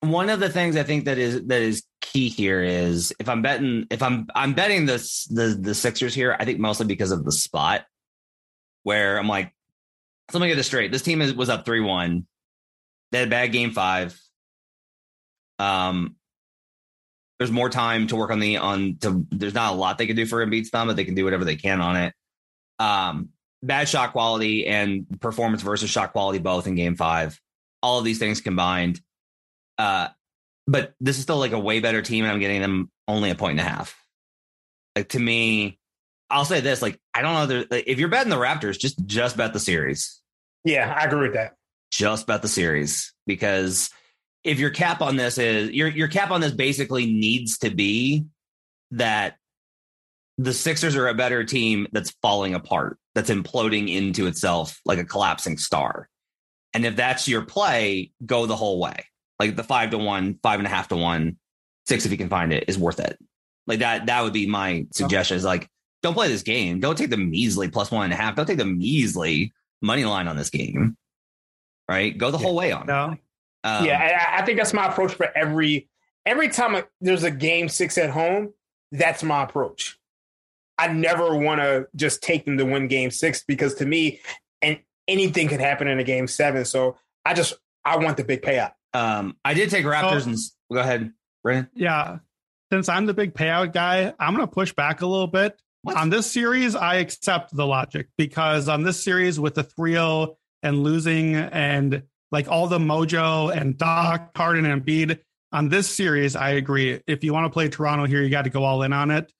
one 0.00 0.30
of 0.30 0.40
the 0.40 0.48
things 0.48 0.76
I 0.76 0.82
think 0.82 1.06
that 1.06 1.18
is 1.18 1.46
that 1.46 1.60
is 1.60 1.84
key 2.00 2.28
here 2.28 2.62
is 2.62 3.12
if 3.18 3.28
I'm 3.28 3.42
betting 3.42 3.86
if 3.90 4.02
I'm 4.02 4.26
I'm 4.34 4.54
betting 4.54 4.86
this 4.86 5.24
the 5.26 5.58
the 5.60 5.74
Sixers 5.74 6.14
here, 6.14 6.36
I 6.38 6.44
think 6.44 6.58
mostly 6.58 6.86
because 6.86 7.10
of 7.10 7.24
the 7.24 7.32
spot 7.32 7.84
where 8.84 9.18
I'm 9.18 9.28
like 9.28 9.52
let 10.32 10.40
me 10.40 10.48
get 10.48 10.56
this 10.56 10.66
straight. 10.66 10.92
This 10.92 11.02
team 11.02 11.22
is, 11.22 11.34
was 11.34 11.48
up 11.48 11.64
3 11.64 11.80
1. 11.80 12.26
They 13.10 13.18
had 13.18 13.28
a 13.28 13.30
bad 13.30 13.52
game 13.52 13.70
five. 13.70 14.20
Um, 15.58 16.16
there's 17.38 17.50
more 17.50 17.70
time 17.70 18.06
to 18.08 18.16
work 18.16 18.30
on 18.30 18.40
the 18.40 18.58
on 18.58 18.98
to 19.00 19.26
there's 19.30 19.54
not 19.54 19.72
a 19.72 19.76
lot 19.76 19.96
they 19.96 20.06
can 20.06 20.16
do 20.16 20.26
for 20.26 20.44
Embiid's 20.44 20.70
thumb, 20.70 20.88
but 20.88 20.96
they 20.96 21.04
can 21.04 21.14
do 21.14 21.24
whatever 21.24 21.44
they 21.44 21.56
can 21.56 21.80
on 21.80 21.96
it. 21.96 22.14
Um, 22.78 23.30
bad 23.62 23.88
shot 23.88 24.12
quality 24.12 24.66
and 24.66 25.06
performance 25.20 25.62
versus 25.62 25.88
shot 25.88 26.12
quality 26.12 26.38
both 26.38 26.66
in 26.66 26.74
game 26.74 26.96
five. 26.96 27.40
All 27.82 27.98
of 27.98 28.04
these 28.04 28.18
things 28.18 28.40
combined. 28.40 29.00
Uh, 29.78 30.08
but 30.66 30.94
this 31.00 31.16
is 31.16 31.22
still 31.22 31.38
like 31.38 31.52
a 31.52 31.58
way 31.58 31.80
better 31.80 32.02
team, 32.02 32.24
and 32.24 32.32
I'm 32.32 32.40
getting 32.40 32.60
them 32.60 32.90
only 33.06 33.30
a 33.30 33.34
point 33.34 33.58
and 33.58 33.66
a 33.66 33.70
half. 33.70 33.96
Like 34.96 35.08
to 35.10 35.18
me, 35.18 35.78
I'll 36.28 36.44
say 36.44 36.60
this: 36.60 36.82
like 36.82 37.00
I 37.14 37.22
don't 37.22 37.48
know, 37.48 37.64
if 37.70 37.98
you're 37.98 38.08
betting 38.08 38.30
the 38.30 38.36
Raptors, 38.36 38.78
just 38.78 39.04
just 39.06 39.36
bet 39.36 39.52
the 39.52 39.60
series. 39.60 40.20
Yeah, 40.64 40.94
I 40.94 41.04
agree 41.04 41.22
with 41.22 41.34
that. 41.34 41.54
Just 41.90 42.26
bet 42.26 42.42
the 42.42 42.48
series 42.48 43.14
because 43.26 43.90
if 44.44 44.58
your 44.58 44.70
cap 44.70 45.00
on 45.00 45.16
this 45.16 45.38
is 45.38 45.70
your 45.70 45.88
your 45.88 46.08
cap 46.08 46.30
on 46.30 46.40
this 46.40 46.52
basically 46.52 47.06
needs 47.06 47.58
to 47.58 47.70
be 47.70 48.26
that 48.90 49.36
the 50.36 50.52
Sixers 50.52 50.96
are 50.96 51.08
a 51.08 51.14
better 51.14 51.44
team 51.44 51.88
that's 51.92 52.14
falling 52.22 52.54
apart, 52.54 52.98
that's 53.14 53.30
imploding 53.30 53.92
into 53.92 54.26
itself 54.26 54.80
like 54.84 54.98
a 54.98 55.04
collapsing 55.04 55.58
star. 55.58 56.08
And 56.74 56.86
if 56.86 56.96
that's 56.96 57.26
your 57.26 57.42
play, 57.42 58.12
go 58.24 58.46
the 58.46 58.54
whole 58.54 58.78
way. 58.78 59.06
Like 59.38 59.56
the 59.56 59.64
five 59.64 59.90
to 59.90 59.98
one, 59.98 60.38
five 60.42 60.60
and 60.60 60.66
a 60.66 60.70
half 60.70 60.88
to 60.88 60.96
one, 60.96 61.36
six 61.86 62.04
if 62.04 62.12
you 62.12 62.18
can 62.18 62.28
find 62.28 62.52
it 62.52 62.64
is 62.68 62.78
worth 62.78 63.00
it. 63.00 63.18
Like 63.66 63.80
that, 63.80 64.06
that 64.06 64.22
would 64.22 64.32
be 64.32 64.46
my 64.46 64.86
suggestion. 64.92 65.36
Is 65.36 65.44
like, 65.44 65.68
don't 66.02 66.14
play 66.14 66.28
this 66.28 66.42
game. 66.42 66.80
Don't 66.80 66.96
take 66.96 67.10
the 67.10 67.16
measly 67.16 67.68
plus 67.68 67.90
one 67.90 68.04
and 68.04 68.12
a 68.12 68.16
half. 68.16 68.34
Don't 68.34 68.46
take 68.46 68.58
the 68.58 68.64
measly 68.64 69.52
money 69.82 70.04
line 70.04 70.28
on 70.28 70.36
this 70.36 70.50
game. 70.50 70.96
Right? 71.88 72.16
Go 72.16 72.30
the 72.30 72.38
whole 72.38 72.54
way 72.54 72.72
on. 72.72 72.86
No. 72.86 73.16
Um, 73.64 73.84
yeah, 73.84 74.28
I, 74.32 74.42
I 74.42 74.44
think 74.44 74.58
that's 74.58 74.72
my 74.72 74.86
approach 74.86 75.14
for 75.14 75.28
every 75.36 75.88
every 76.24 76.48
time 76.48 76.82
there's 77.00 77.24
a 77.24 77.30
game 77.30 77.68
six 77.68 77.98
at 77.98 78.10
home. 78.10 78.52
That's 78.92 79.22
my 79.22 79.42
approach. 79.42 79.98
I 80.78 80.88
never 80.88 81.36
want 81.36 81.60
to 81.60 81.88
just 81.96 82.22
take 82.22 82.44
them 82.44 82.56
to 82.58 82.64
win 82.64 82.86
game 82.86 83.10
six 83.10 83.42
because 83.42 83.74
to 83.76 83.86
me, 83.86 84.20
and 84.62 84.78
anything 85.08 85.48
could 85.48 85.60
happen 85.60 85.88
in 85.88 85.98
a 85.98 86.04
game 86.04 86.28
seven. 86.28 86.64
So 86.64 86.96
I 87.24 87.34
just 87.34 87.54
I 87.84 87.96
want 87.96 88.16
the 88.16 88.24
big 88.24 88.42
payout. 88.42 88.72
Um, 88.94 89.36
I 89.44 89.54
did 89.54 89.70
take 89.70 89.84
Raptors 89.84 90.26
and 90.26 90.36
go 90.72 90.80
ahead, 90.80 91.12
Brandon. 91.42 91.70
Yeah, 91.74 92.18
since 92.72 92.88
I'm 92.88 93.06
the 93.06 93.14
big 93.14 93.34
payout 93.34 93.72
guy, 93.72 94.12
I'm 94.18 94.34
going 94.34 94.46
to 94.46 94.52
push 94.52 94.72
back 94.72 95.02
a 95.02 95.06
little 95.06 95.26
bit. 95.26 95.60
What? 95.82 95.96
On 95.96 96.10
this 96.10 96.30
series, 96.30 96.74
I 96.74 96.96
accept 96.96 97.54
the 97.54 97.66
logic 97.66 98.08
because 98.16 98.68
on 98.68 98.82
this 98.82 99.02
series 99.02 99.38
with 99.38 99.54
the 99.54 99.62
3 99.62 99.92
0 99.92 100.36
and 100.62 100.82
losing 100.82 101.36
and 101.36 102.02
like 102.30 102.48
all 102.48 102.66
the 102.66 102.78
mojo 102.78 103.54
and 103.54 103.78
Doc, 103.78 104.36
Harden, 104.36 104.66
and 104.66 104.84
Embiid, 104.84 105.20
on 105.52 105.68
this 105.68 105.88
series, 105.88 106.36
I 106.36 106.50
agree. 106.50 107.00
If 107.06 107.24
you 107.24 107.32
want 107.32 107.46
to 107.46 107.50
play 107.50 107.68
Toronto 107.68 108.04
here, 108.04 108.22
you 108.22 108.28
got 108.28 108.42
to 108.42 108.50
go 108.50 108.64
all 108.64 108.82
in 108.82 108.92
on 108.92 109.10
it. 109.10 109.32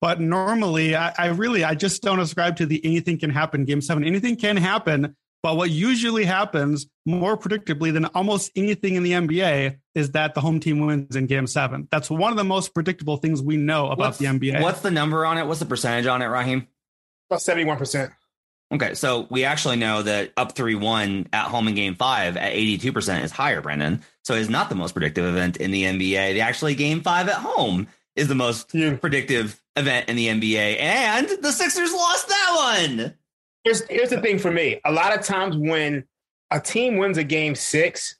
But 0.00 0.20
normally, 0.20 0.94
I, 0.94 1.14
I, 1.16 1.26
really, 1.28 1.64
I 1.64 1.74
just 1.74 2.02
don't 2.02 2.20
ascribe 2.20 2.56
to 2.56 2.66
the 2.66 2.84
anything 2.84 3.18
can 3.18 3.30
happen 3.30 3.64
game 3.64 3.80
seven. 3.80 4.04
Anything 4.04 4.36
can 4.36 4.58
happen. 4.58 5.16
But 5.44 5.58
what 5.58 5.68
usually 5.68 6.24
happens 6.24 6.86
more 7.04 7.36
predictably 7.36 7.92
than 7.92 8.06
almost 8.06 8.50
anything 8.56 8.94
in 8.94 9.02
the 9.02 9.12
NBA 9.12 9.76
is 9.94 10.12
that 10.12 10.32
the 10.32 10.40
home 10.40 10.58
team 10.58 10.86
wins 10.86 11.16
in 11.16 11.26
game 11.26 11.46
seven. 11.46 11.86
That's 11.90 12.08
one 12.08 12.32
of 12.32 12.38
the 12.38 12.44
most 12.44 12.72
predictable 12.72 13.18
things 13.18 13.42
we 13.42 13.58
know 13.58 13.88
about 13.88 13.98
what's, 13.98 14.18
the 14.18 14.24
NBA. 14.24 14.62
What's 14.62 14.80
the 14.80 14.90
number 14.90 15.26
on 15.26 15.36
it? 15.36 15.46
What's 15.46 15.60
the 15.60 15.66
percentage 15.66 16.06
on 16.06 16.22
it, 16.22 16.28
Raheem? 16.28 16.66
About 17.28 17.40
71%. 17.40 18.10
Okay, 18.72 18.94
so 18.94 19.26
we 19.28 19.44
actually 19.44 19.76
know 19.76 20.00
that 20.00 20.32
up 20.38 20.52
3 20.52 20.76
1 20.76 21.28
at 21.34 21.48
home 21.48 21.68
in 21.68 21.74
game 21.74 21.94
five 21.94 22.38
at 22.38 22.54
82% 22.54 23.22
is 23.22 23.30
higher, 23.30 23.60
Brandon. 23.60 24.02
So 24.24 24.32
it's 24.32 24.48
not 24.48 24.70
the 24.70 24.76
most 24.76 24.92
predictive 24.92 25.26
event 25.26 25.58
in 25.58 25.72
the 25.72 25.82
NBA. 25.82 26.32
The 26.32 26.40
actually 26.40 26.74
game 26.74 27.02
five 27.02 27.28
at 27.28 27.34
home 27.34 27.88
is 28.16 28.28
the 28.28 28.34
most 28.34 28.74
yeah. 28.74 28.96
predictive 28.96 29.60
event 29.76 30.08
in 30.08 30.16
the 30.16 30.28
NBA, 30.28 30.80
and 30.80 31.28
the 31.42 31.52
Sixers 31.52 31.92
lost 31.92 32.28
that 32.28 32.86
one. 32.88 33.14
Here's 33.64 33.82
here's 33.88 34.10
the 34.10 34.20
thing 34.20 34.38
for 34.38 34.50
me. 34.50 34.80
A 34.84 34.92
lot 34.92 35.18
of 35.18 35.24
times 35.24 35.56
when 35.56 36.04
a 36.50 36.60
team 36.60 36.96
wins 36.96 37.18
a 37.18 37.24
game 37.24 37.54
six 37.54 38.16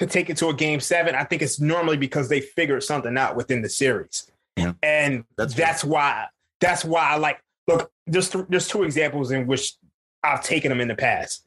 to 0.00 0.06
take 0.06 0.28
it 0.28 0.36
to 0.38 0.48
a 0.48 0.54
game 0.54 0.80
seven, 0.80 1.14
I 1.14 1.24
think 1.24 1.40
it's 1.40 1.60
normally 1.60 1.96
because 1.96 2.28
they 2.28 2.40
figured 2.40 2.82
something 2.82 3.16
out 3.16 3.36
within 3.36 3.62
the 3.62 3.68
series. 3.68 4.30
Yeah. 4.56 4.72
And 4.82 5.24
that's, 5.36 5.54
that's 5.54 5.84
why 5.84 6.26
that's 6.60 6.84
why 6.84 7.10
I 7.10 7.16
like 7.16 7.42
look, 7.68 7.90
there's 8.06 8.28
th- 8.28 8.46
there's 8.48 8.68
two 8.68 8.82
examples 8.82 9.30
in 9.30 9.46
which 9.46 9.74
I've 10.22 10.42
taken 10.42 10.68
them 10.68 10.80
in 10.80 10.88
the 10.88 10.94
past. 10.94 11.46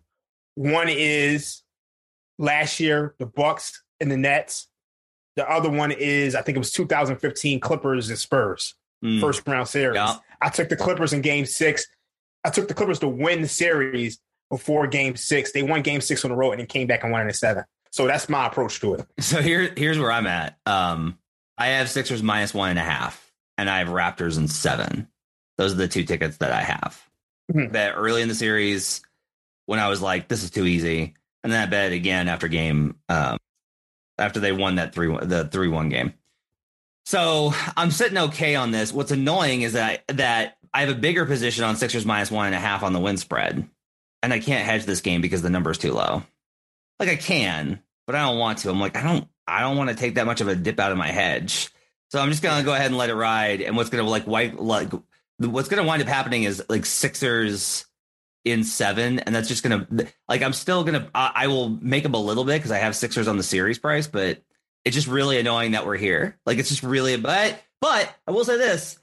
One 0.55 0.87
is 0.89 1.63
last 2.39 2.79
year, 2.79 3.15
the 3.19 3.25
Bucks 3.25 3.83
and 3.99 4.09
the 4.09 4.17
Nets. 4.17 4.67
The 5.35 5.49
other 5.49 5.69
one 5.69 5.91
is 5.91 6.35
I 6.35 6.41
think 6.41 6.55
it 6.55 6.59
was 6.59 6.71
2015 6.71 7.59
Clippers 7.59 8.09
and 8.09 8.17
Spurs 8.17 8.75
mm. 9.03 9.19
first 9.19 9.45
round 9.47 9.67
series. 9.67 9.95
Yeah. 9.95 10.15
I 10.41 10.49
took 10.49 10.69
the 10.69 10.75
Clippers 10.75 11.13
in 11.13 11.21
game 11.21 11.45
six. 11.45 11.87
I 12.45 12.49
took 12.49 12.67
the 12.67 12.73
Clippers 12.73 12.99
to 12.99 13.07
win 13.07 13.41
the 13.41 13.47
series 13.47 14.19
before 14.49 14.87
game 14.87 15.15
six. 15.15 15.51
They 15.51 15.63
won 15.63 15.81
game 15.81 16.01
six 16.01 16.23
on 16.23 16.31
the 16.31 16.37
road 16.37 16.51
and 16.51 16.59
then 16.59 16.67
came 16.67 16.87
back 16.87 17.03
and 17.03 17.11
won 17.11 17.27
in 17.27 17.33
seven. 17.33 17.63
So 17.91 18.07
that's 18.07 18.29
my 18.29 18.47
approach 18.47 18.79
to 18.81 18.95
it. 18.95 19.05
So 19.19 19.41
here, 19.41 19.73
here's 19.75 19.97
where 19.97 20.11
I'm 20.11 20.27
at. 20.27 20.57
Um, 20.65 21.17
I 21.57 21.67
have 21.67 21.89
Sixers 21.89 22.21
minus 22.21 22.53
one 22.53 22.69
and 22.69 22.79
a 22.79 22.83
half, 22.83 23.31
and 23.57 23.69
I 23.69 23.79
have 23.79 23.87
Raptors 23.87 24.37
in 24.37 24.47
seven. 24.47 25.07
Those 25.57 25.73
are 25.73 25.77
the 25.77 25.87
two 25.87 26.03
tickets 26.03 26.37
that 26.37 26.51
I 26.51 26.61
have. 26.61 27.01
Mm-hmm. 27.51 27.71
Bet 27.71 27.93
early 27.95 28.21
in 28.21 28.27
the 28.27 28.35
series 28.35 29.01
when 29.65 29.79
I 29.79 29.87
was 29.87 30.01
like, 30.01 30.27
this 30.27 30.43
is 30.43 30.51
too 30.51 30.65
easy. 30.65 31.13
And 31.43 31.53
then 31.53 31.61
I 31.61 31.65
bet 31.69 31.93
again 31.93 32.27
after 32.27 32.47
game, 32.47 32.97
um, 33.07 33.37
after 34.17 34.39
they 34.39 34.51
won 34.51 34.75
that 34.75 34.93
three 34.93 35.07
the 35.07 35.45
three 35.45 35.69
one 35.69 35.89
game. 35.89 36.13
So 37.05 37.53
I'm 37.77 37.91
sitting 37.91 38.17
okay 38.17 38.55
on 38.55 38.71
this. 38.71 38.91
What's 38.91 39.11
annoying 39.11 39.61
is 39.61 39.73
that 39.73 40.03
that 40.07 40.54
I 40.75 40.81
have 40.81 40.89
a 40.89 40.95
bigger 40.95 41.25
position 41.25 41.63
on 41.63 41.77
Sixers 41.77 42.05
minus 42.05 42.29
one 42.29 42.47
and 42.47 42.55
a 42.55 42.59
half 42.59 42.83
on 42.83 42.91
the 42.91 42.99
win 42.99 43.15
spread, 43.15 43.65
and 44.21 44.33
I 44.33 44.39
can't 44.39 44.65
hedge 44.65 44.83
this 44.83 44.99
game 44.99 45.21
because 45.21 45.41
the 45.41 45.49
number 45.49 45.71
is 45.71 45.77
too 45.77 45.93
low. 45.93 46.23
Like 46.99 47.07
I 47.07 47.15
can, 47.15 47.81
but 48.05 48.13
I 48.13 48.25
don't 48.25 48.37
want 48.37 48.57
to. 48.59 48.71
I'm 48.71 48.81
like 48.81 48.97
I 48.97 49.03
don't 49.03 49.25
I 49.47 49.61
don't 49.61 49.77
want 49.77 49.89
to 49.89 49.95
take 49.95 50.15
that 50.15 50.25
much 50.25 50.41
of 50.41 50.49
a 50.49 50.55
dip 50.55 50.77
out 50.77 50.91
of 50.91 50.97
my 50.97 51.07
hedge. 51.07 51.69
So 52.11 52.19
I'm 52.19 52.29
just 52.29 52.43
gonna 52.43 52.65
go 52.65 52.73
ahead 52.73 52.87
and 52.87 52.97
let 52.97 53.09
it 53.09 53.15
ride. 53.15 53.61
And 53.61 53.77
what's 53.77 53.89
gonna 53.89 54.03
like 54.03 54.27
wipe 54.27 54.55
like 54.59 54.89
what's 55.37 55.69
gonna 55.69 55.85
wind 55.85 56.01
up 56.01 56.09
happening 56.09 56.43
is 56.43 56.61
like 56.67 56.85
Sixers 56.85 57.85
in 58.43 58.65
seven, 58.65 59.19
and 59.19 59.33
that's 59.33 59.47
just 59.47 59.63
gonna 59.63 59.87
like 60.27 60.41
I'm 60.41 60.51
still 60.53 60.83
gonna 60.83 61.09
I, 61.15 61.31
I 61.35 61.47
will 61.47 61.69
make 61.69 62.03
them 62.03 62.15
a 62.15 62.21
little 62.21 62.43
bit 62.43 62.57
because 62.57 62.71
I 62.71 62.79
have 62.79 62.97
Sixers 62.97 63.29
on 63.29 63.37
the 63.37 63.43
series 63.43 63.79
price, 63.79 64.07
but 64.07 64.43
it's 64.83 64.93
just 64.93 65.07
really 65.07 65.39
annoying 65.39 65.71
that 65.71 65.85
we're 65.85 65.95
here. 65.95 66.37
Like 66.45 66.57
it's 66.57 66.67
just 66.67 66.83
really, 66.83 67.15
but 67.15 67.57
but 67.79 68.13
I 68.27 68.31
will 68.31 68.43
say 68.43 68.57
this. 68.57 68.99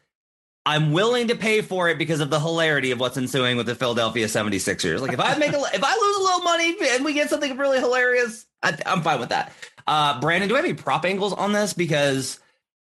I'm 0.65 0.93
willing 0.93 1.29
to 1.29 1.35
pay 1.35 1.61
for 1.61 1.89
it 1.89 1.99
because 1.99 2.21
of 2.21 2.31
the 2.31 2.39
hilarity 2.39 2.93
of 2.93 3.01
what's 3.01 3.17
ensuing 3.17 3.57
with 3.57 3.67
the 3.67 3.75
Philadelphia 3.75 4.27
76ers. 4.27 5.01
Like 5.01 5.13
if 5.13 5.21
I 5.21 5.37
make 5.37 5.53
a, 5.53 5.57
if 5.75 5.83
I 5.83 5.95
lose 5.95 6.17
a 6.17 6.23
little 6.23 6.41
money 6.41 6.77
and 6.95 7.05
we 7.05 7.15
get 7.15 7.31
something 7.31 7.57
really 7.57 7.81
hilarious, 7.81 8.47
I, 8.63 8.77
am 8.87 9.03
fine 9.03 9.19
with 9.19 9.31
that. 9.31 9.53
Uh, 9.87 10.21
Brandon, 10.21 10.49
do 10.49 10.55
I 10.55 10.59
have 10.59 10.65
any 10.65 10.75
prop 10.75 11.05
angles 11.05 11.33
on 11.33 11.53
this? 11.53 11.73
Because 11.73 12.39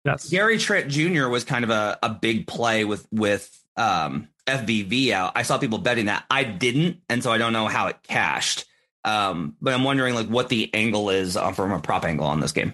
yes. 0.06 0.30
Gary 0.30 0.58
Trent 0.58 0.90
Jr. 0.90 1.28
was 1.28 1.44
kind 1.44 1.66
of 1.66 1.70
a, 1.70 2.00
a 2.02 2.10
big 2.10 2.48
play 2.48 2.86
with 2.86 3.06
with 3.12 3.54
um, 3.76 4.30
FVV 4.46 5.12
out. 5.12 5.34
I 5.36 5.44
saw 5.44 5.58
people 5.58 5.78
betting 5.78 6.06
that. 6.06 6.24
I 6.30 6.44
didn't, 6.46 7.02
and 7.10 7.22
so 7.22 7.32
I 7.32 7.38
don't 7.38 7.54
know 7.54 7.68
how 7.68 7.88
it 7.88 7.98
cashed. 8.04 8.66
Um, 9.04 9.56
but 9.62 9.74
I'm 9.74 9.84
wondering 9.84 10.16
like 10.16 10.28
what 10.28 10.50
the 10.50 10.74
angle 10.74 11.10
is 11.10 11.38
uh, 11.38 11.52
from 11.52 11.72
a 11.72 11.80
prop 11.80 12.06
angle 12.06 12.26
on 12.26 12.40
this 12.40 12.54
game. 12.54 12.74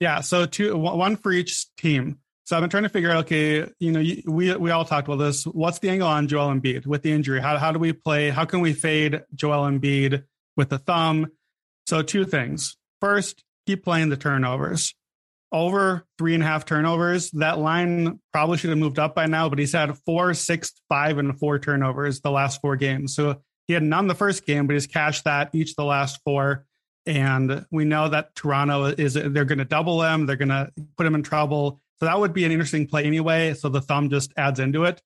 Yeah, 0.00 0.20
so 0.20 0.46
two, 0.46 0.76
one 0.76 1.16
for 1.16 1.32
each 1.32 1.74
team. 1.76 2.18
So 2.46 2.56
I've 2.56 2.62
been 2.62 2.70
trying 2.70 2.84
to 2.84 2.88
figure 2.88 3.10
out. 3.10 3.24
Okay, 3.24 3.68
you 3.80 3.90
know, 3.90 4.00
we 4.26 4.54
we 4.56 4.70
all 4.70 4.84
talked 4.84 5.08
about 5.08 5.16
this. 5.16 5.44
What's 5.44 5.80
the 5.80 5.90
angle 5.90 6.06
on 6.06 6.28
Joel 6.28 6.54
Embiid 6.54 6.86
with 6.86 7.02
the 7.02 7.10
injury? 7.10 7.40
How 7.40 7.58
how 7.58 7.72
do 7.72 7.80
we 7.80 7.92
play? 7.92 8.30
How 8.30 8.44
can 8.44 8.60
we 8.60 8.72
fade 8.72 9.24
Joel 9.34 9.68
Embiid 9.68 10.22
with 10.56 10.68
the 10.68 10.78
thumb? 10.78 11.26
So 11.88 12.02
two 12.02 12.24
things. 12.24 12.76
First, 13.00 13.42
keep 13.66 13.82
playing 13.82 14.10
the 14.10 14.16
turnovers. 14.16 14.94
Over 15.50 16.06
three 16.18 16.34
and 16.34 16.42
a 16.42 16.46
half 16.46 16.64
turnovers. 16.64 17.32
That 17.32 17.58
line 17.58 18.20
probably 18.32 18.58
should 18.58 18.70
have 18.70 18.78
moved 18.78 19.00
up 19.00 19.16
by 19.16 19.26
now, 19.26 19.48
but 19.48 19.58
he's 19.58 19.72
had 19.72 19.98
four, 20.04 20.32
six, 20.34 20.72
five, 20.88 21.18
and 21.18 21.36
four 21.38 21.58
turnovers 21.58 22.20
the 22.20 22.30
last 22.30 22.60
four 22.60 22.76
games. 22.76 23.14
So 23.14 23.42
he 23.66 23.74
had 23.74 23.82
none 23.82 24.06
the 24.06 24.14
first 24.14 24.46
game, 24.46 24.68
but 24.68 24.74
he's 24.74 24.86
cashed 24.86 25.24
that 25.24 25.50
each 25.52 25.74
the 25.74 25.84
last 25.84 26.20
four. 26.24 26.64
And 27.06 27.64
we 27.72 27.84
know 27.84 28.08
that 28.08 28.34
Toronto 28.36 28.86
is 28.86 29.14
they're 29.14 29.44
going 29.44 29.58
to 29.58 29.64
double 29.64 30.02
him, 30.02 30.26
they're 30.26 30.36
going 30.36 30.48
to 30.48 30.72
put 30.96 31.06
him 31.06 31.14
in 31.16 31.24
trouble. 31.24 31.80
So 31.98 32.06
that 32.06 32.18
would 32.18 32.32
be 32.32 32.44
an 32.44 32.52
interesting 32.52 32.86
play 32.86 33.04
anyway. 33.04 33.54
So 33.54 33.68
the 33.68 33.80
thumb 33.80 34.10
just 34.10 34.32
adds 34.36 34.60
into 34.60 34.84
it. 34.84 35.00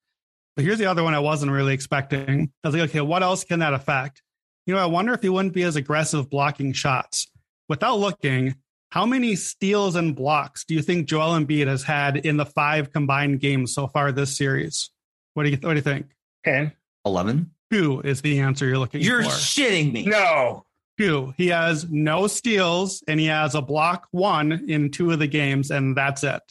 But 0.56 0.64
here's 0.64 0.78
the 0.78 0.87
other 0.87 1.04
one 1.04 1.14
I 1.14 1.20
wasn't 1.20 1.52
really 1.52 1.73
expecting. 1.73 2.50
I 2.64 2.68
was 2.68 2.75
like, 2.75 2.90
okay, 2.90 3.00
what 3.00 3.23
else 3.23 3.44
can 3.44 3.61
that 3.61 3.75
affect? 3.75 4.23
You 4.66 4.75
know, 4.75 4.80
I 4.80 4.87
wonder 4.87 5.14
if 5.14 5.23
he 5.23 5.28
wouldn't 5.28 5.54
be 5.54 5.62
as 5.62 5.76
aggressive 5.76 6.28
blocking 6.28 6.73
shots. 6.73 7.28
Without 7.68 7.99
looking, 7.99 8.56
how 8.90 9.06
many 9.06 9.37
steals 9.37 9.94
and 9.94 10.16
blocks 10.16 10.64
do 10.64 10.75
you 10.75 10.82
think 10.82 11.06
Joel 11.06 11.38
Embiid 11.38 11.68
has 11.68 11.85
had 11.85 12.16
in 12.16 12.37
the 12.37 12.44
five 12.44 12.92
combined 12.92 13.40
games 13.40 13.73
so 13.73 13.87
far 13.87 14.11
this 14.11 14.37
series? 14.37 14.90
What 15.35 15.44
do 15.44 15.50
you 15.50 15.56
what 15.56 15.70
do 15.70 15.76
you 15.76 15.82
think? 15.82 16.06
Ten. 16.44 16.73
Eleven. 17.04 17.52
Two 17.70 18.00
is 18.00 18.20
the 18.20 18.40
answer 18.40 18.66
you're 18.66 18.78
looking 18.78 19.00
you're 19.00 19.23
for. 19.23 19.28
You're 19.28 19.38
shitting 19.38 19.92
me. 19.92 20.06
No. 20.06 20.66
Two. 20.99 21.32
He 21.37 21.49
has 21.49 21.88
no 21.88 22.26
steals 22.26 23.04
and 23.06 23.20
he 23.20 23.26
has 23.26 23.54
a 23.54 23.62
block 23.62 24.09
one 24.11 24.68
in 24.68 24.90
two 24.90 25.12
of 25.12 25.20
the 25.20 25.28
games, 25.28 25.70
and 25.70 25.97
that's 25.97 26.25
it. 26.25 26.42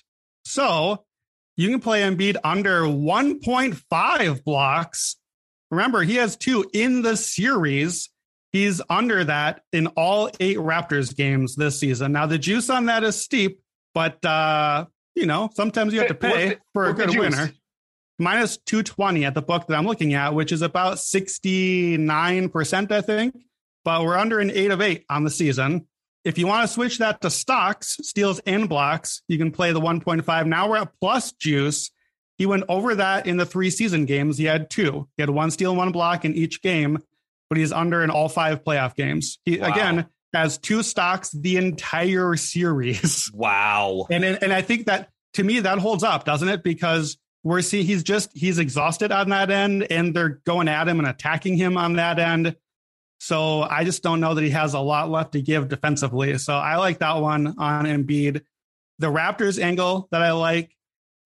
So 0.50 1.06
you 1.58 1.70
can 1.70 1.79
play 1.79 2.01
Embiid 2.01 2.38
under 2.44 2.82
1.5 2.82 4.44
blocks. 4.44 5.15
Remember, 5.70 6.01
he 6.01 6.15
has 6.15 6.36
two 6.36 6.65
in 6.74 7.03
the 7.03 7.15
series. 7.15 8.10
He's 8.51 8.82
under 8.89 9.24
that 9.25 9.62
in 9.72 9.88
all 9.88 10.32
eight 10.39 10.58
Raptors 10.58 11.15
games 11.15 11.56
this 11.56 11.79
season. 11.79 12.13
Now, 12.13 12.25
the 12.25 12.39
juice 12.39 12.72
on 12.72 12.88
that 12.88 13.03
is 13.03 13.22
steep, 13.22 13.62
but, 13.94 14.25
uh, 14.25 14.88
you 15.13 15.27
know, 15.27 15.51
sometimes 15.53 15.94
you 15.94 16.00
have 16.00 16.08
to 16.08 16.15
pay 16.15 16.58
for 16.74 16.89
a 16.89 16.94
good 16.94 17.15
winner 17.18 17.51
minus 18.18 18.58
220 18.58 19.25
at 19.25 19.36
the 19.36 19.41
book 19.44 19.68
that 19.68 19.77
I'm 19.77 19.86
looking 19.86 20.15
at, 20.15 20.34
which 20.34 20.51
is 20.51 20.63
about 20.63 20.98
69%, 20.98 22.91
I 22.91 23.01
think. 23.01 23.38
But 23.86 24.03
we're 24.03 24.18
under 24.18 24.39
an 24.39 24.50
eight 24.51 24.72
of 24.72 24.82
eight 24.82 25.06
on 25.10 25.24
the 25.24 25.29
season. 25.29 25.88
If 26.24 26.38
you 26.38 26.48
want 26.48 26.68
to 26.68 26.74
switch 26.74 26.98
that 26.98 27.22
to 27.22 27.30
stocks, 27.30 27.98
steals 28.02 28.40
and 28.46 28.68
blocks, 28.68 29.22
you 29.28 29.38
can 29.38 29.52
play 29.52 29.72
the 29.72 29.80
1.5. 29.80 30.46
Now 30.48 30.70
we're 30.70 30.78
at 30.78 30.92
plus 31.00 31.32
juice. 31.32 31.92
He 32.38 32.46
went 32.46 32.66
over 32.70 32.96
that 32.96 33.28
in 33.28 33.38
the 33.38 33.46
three 33.46 33.70
season 33.70 34.06
games. 34.06 34.38
He 34.38 34.46
had 34.46 34.70
two. 34.70 35.08
He 35.18 35.24
had 35.24 35.30
one 35.30 35.52
steal 35.52 35.72
and 35.72 35.78
one 35.78 35.92
block 35.92 36.26
in 36.26 36.36
each 36.36 36.62
game, 36.62 37.00
but 37.50 37.58
he's 37.58 37.72
under 37.72 38.04
in 38.04 38.10
all 38.10 38.30
five 38.30 38.64
playoff 38.64 38.96
games. 38.96 39.40
He, 39.46 39.60
wow. 39.60 39.68
Again, 39.68 40.08
has 40.34 40.58
two 40.58 40.84
stocks 40.84 41.32
the 41.32 41.58
entire 41.58 42.36
series. 42.36 43.32
Wow. 43.40 44.08
And 44.10 44.26
and 44.26 44.52
I 44.52 44.62
think 44.62 44.88
that 44.88 45.10
to 45.34 45.44
me 45.44 45.62
that 45.62 45.80
holds 45.80 46.04
up, 46.04 46.26
doesn't 46.26 46.50
it? 46.50 46.64
Because 46.64 47.18
we're 47.44 47.62
seeing 47.62 47.86
he's 47.86 48.04
just 48.04 48.36
he's 48.36 48.60
exhausted 48.60 49.12
on 49.12 49.30
that 49.30 49.50
end, 49.50 49.88
and 49.90 50.14
they're 50.14 50.42
going 50.46 50.68
at 50.68 50.88
him 50.88 51.00
and 51.00 51.08
attacking 51.08 51.56
him 51.56 51.78
on 51.78 51.94
that 51.94 52.20
end. 52.20 52.56
So 53.20 53.62
I 53.62 53.84
just 53.84 54.02
don't 54.02 54.22
know 54.22 54.34
that 54.34 54.44
he 54.44 54.50
has 54.52 54.74
a 54.74 54.80
lot 54.80 55.10
left 55.10 55.34
to 55.34 55.42
give 55.42 55.68
defensively. 55.68 56.38
So 56.38 56.54
I 56.54 56.78
like 56.78 57.00
that 57.00 57.18
one 57.18 57.56
on 57.58 57.86
Embiid. 57.86 58.42
The 58.98 59.08
Raptors 59.08 59.62
angle 59.62 60.08
that 60.12 60.22
I 60.22 60.32
like. 60.32 60.76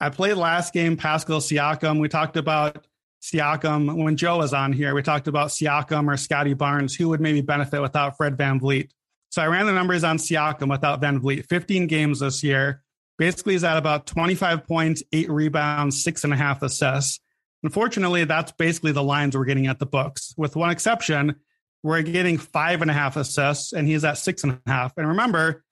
I 0.02 0.10
played 0.10 0.36
last 0.36 0.74
game 0.74 0.98
Pascal 0.98 1.40
Siakam. 1.40 2.02
We 2.02 2.10
talked 2.10 2.36
about 2.36 2.88
Siakam 3.22 4.04
when 4.04 4.18
Joe 4.18 4.40
was 4.40 4.54
on 4.54 4.74
here. 4.74 4.94
We 4.94 5.02
talked 5.02 5.28
about 5.28 5.50
Siakam 5.50 6.12
or 6.12 6.18
Scottie 6.18 6.56
Barnes, 6.56 6.96
who 6.96 7.10
would 7.10 7.22
maybe 7.22 7.42
benefit 7.42 7.82
without 7.82 8.18
Fred 8.18 8.38
Van 8.38 8.60
VanVleet. 8.60 8.90
So 9.30 9.42
I 9.42 9.48
ran 9.48 9.66
the 9.66 9.72
numbers 9.72 10.04
on 10.04 10.18
Siakam 10.18 10.70
without 10.70 11.00
Van 11.00 11.22
VanVleet. 11.22 11.48
15 11.48 11.88
games 11.88 12.20
this 12.20 12.44
year. 12.44 12.84
Basically, 13.18 13.54
he's 13.54 13.64
at 13.64 13.78
about 13.78 14.08
25 14.08 14.68
points, 14.68 15.04
eight 15.14 15.30
rebounds, 15.30 16.04
six 16.04 16.24
and 16.24 16.34
a 16.34 16.36
half 16.36 16.64
assists. 16.64 17.20
Unfortunately, 17.62 18.26
that's 18.26 18.52
basically 18.52 18.92
the 18.92 19.04
lines 19.04 19.38
we're 19.38 19.46
getting 19.46 19.68
at 19.68 19.80
the 19.80 19.86
books, 19.86 20.34
with 20.36 20.56
one 20.56 20.72
exception. 20.72 21.36
We're 21.84 22.02
getting 22.02 22.38
five 22.38 22.82
and 22.82 22.90
a 22.90 22.94
half 22.94 23.18
assists, 23.18 23.74
and 23.74 23.88
he's 23.88 24.04
at 24.06 24.18
six 24.18 24.44
and 24.44 24.60
a 24.66 24.70
half. 24.70 24.98
And 24.98 25.08
remember, 25.08 25.63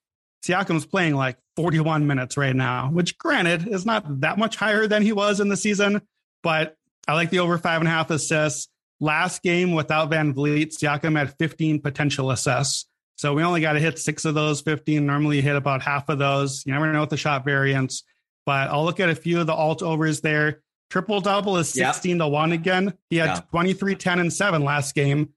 Siakam's 0.44 0.86
playing 0.86 1.16
like 1.16 1.38
41 1.56 2.06
minutes 2.06 2.38
right 2.38 2.56
now, 2.56 2.90
which 2.90 3.18
granted 3.18 3.68
is 3.68 3.86
not 3.86 4.22
that 4.22 4.38
much 4.38 4.56
higher 4.56 4.88
than 4.88 5.04
he 5.04 5.14
was 5.14 5.40
in 5.40 5.48
the 5.48 5.58
season, 5.58 6.02
but 6.44 6.76
I 7.08 7.14
like 7.14 7.30
the 7.30 7.40
over 7.40 7.58
five 7.58 7.82
and 7.82 7.88
a 7.88 7.92
half 7.92 8.10
assists. 8.10 8.68
Last 9.00 9.42
game 9.42 9.72
without 9.72 10.12
VanVleet, 10.12 10.78
Siakam 10.78 11.18
had 11.18 11.36
15 11.38 11.82
potential 11.82 12.30
assists. 12.30 12.86
So 13.18 13.34
we 13.34 13.44
only 13.44 13.62
got 13.62 13.74
to 13.74 13.80
hit 13.80 14.00
six 14.00 14.26
of 14.26 14.36
those 14.36 14.62
15. 14.62 15.06
Normally 15.06 15.38
you 15.38 15.42
hit 15.42 15.56
about 15.56 15.82
half 15.82 16.10
of 16.10 16.18
those. 16.18 16.66
You 16.66 16.74
never 16.74 16.92
know 16.92 17.02
with 17.02 17.10
the 17.10 17.18
shot 17.18 17.46
variance, 17.46 18.04
but 18.46 18.70
I'll 18.70 18.84
look 18.84 19.00
at 19.00 19.10
a 19.10 19.16
few 19.16 19.40
of 19.40 19.48
the 19.48 19.54
alt 19.54 19.84
overs 19.84 20.22
there. 20.22 20.62
Triple 20.90 21.22
double 21.22 21.58
is 21.58 21.70
16 21.70 22.18
yep. 22.18 22.20
to 22.20 22.28
1 22.28 22.52
again. 22.52 22.94
He 23.10 23.18
had 23.18 23.28
yeah. 23.28 23.42
23, 23.52 23.96
10, 23.96 24.20
and 24.20 24.34
7 24.34 24.64
last 24.64 24.94
game. 24.94 25.30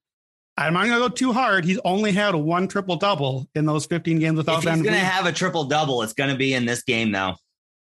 I'm 0.57 0.75
not 0.75 0.87
going 0.87 1.03
to 1.03 1.09
go 1.09 1.09
too 1.09 1.33
hard. 1.33 1.65
He's 1.65 1.81
only 1.85 2.13
had 2.13 2.35
one 2.35 2.69
triple 2.69 2.97
double 2.97 3.49
in 3.55 3.67
those 3.67 3.87
15 3.87 4.21
games 4.21 4.37
without 4.37 4.63
Van. 4.63 4.75
if 4.75 4.79
he's 4.81 4.85
going 4.85 5.01
to 5.01 5.05
have 5.05 5.27
a 5.27 5.33
triple 5.33 5.65
double. 5.65 6.03
It's 6.03 6.13
going 6.13 6.31
to 6.31 6.37
be 6.37 6.55
in 6.55 6.65
this 6.65 6.83
game 6.83 7.11
though. 7.11 7.35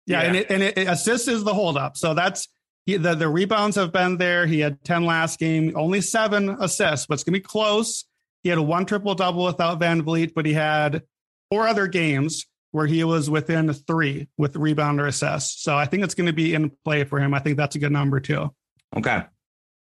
Yeah, 0.07 0.21
yeah. 0.21 0.27
and 0.27 0.35
it, 0.37 0.51
and 0.51 0.63
it, 0.63 0.77
it 0.77 0.87
assists 0.87 1.27
is 1.27 1.43
the 1.43 1.53
holdup. 1.53 1.97
So 1.97 2.13
that's 2.13 2.47
he, 2.85 2.97
the 2.97 3.15
the 3.15 3.27
rebounds 3.27 3.75
have 3.75 3.91
been 3.91 4.17
there. 4.17 4.45
He 4.45 4.59
had 4.59 4.83
10 4.83 5.05
last 5.05 5.39
game, 5.39 5.73
only 5.75 6.01
seven 6.01 6.49
assists, 6.49 7.07
but 7.07 7.15
it's 7.15 7.23
going 7.23 7.33
to 7.33 7.39
be 7.39 7.43
close. 7.43 8.05
He 8.43 8.49
had 8.49 8.57
a 8.57 8.63
one 8.63 8.85
triple 8.85 9.15
double 9.15 9.45
without 9.45 9.79
VanVleet, 9.79 10.33
but 10.33 10.45
he 10.45 10.53
had 10.53 11.01
four 11.49 11.67
other 11.67 11.87
games 11.87 12.45
where 12.71 12.85
he 12.85 13.03
was 13.03 13.29
within 13.29 13.73
three 13.73 14.27
with 14.37 14.55
rebound 14.55 15.01
or 15.01 15.07
assist. 15.07 15.63
So 15.63 15.75
I 15.75 15.85
think 15.85 16.03
it's 16.03 16.13
going 16.13 16.27
to 16.27 16.33
be 16.33 16.53
in 16.53 16.71
play 16.83 17.05
for 17.05 17.19
him. 17.19 17.33
I 17.33 17.39
think 17.39 17.57
that's 17.57 17.75
a 17.75 17.79
good 17.79 17.91
number 17.91 18.19
too. 18.19 18.53
Okay. 18.95 19.23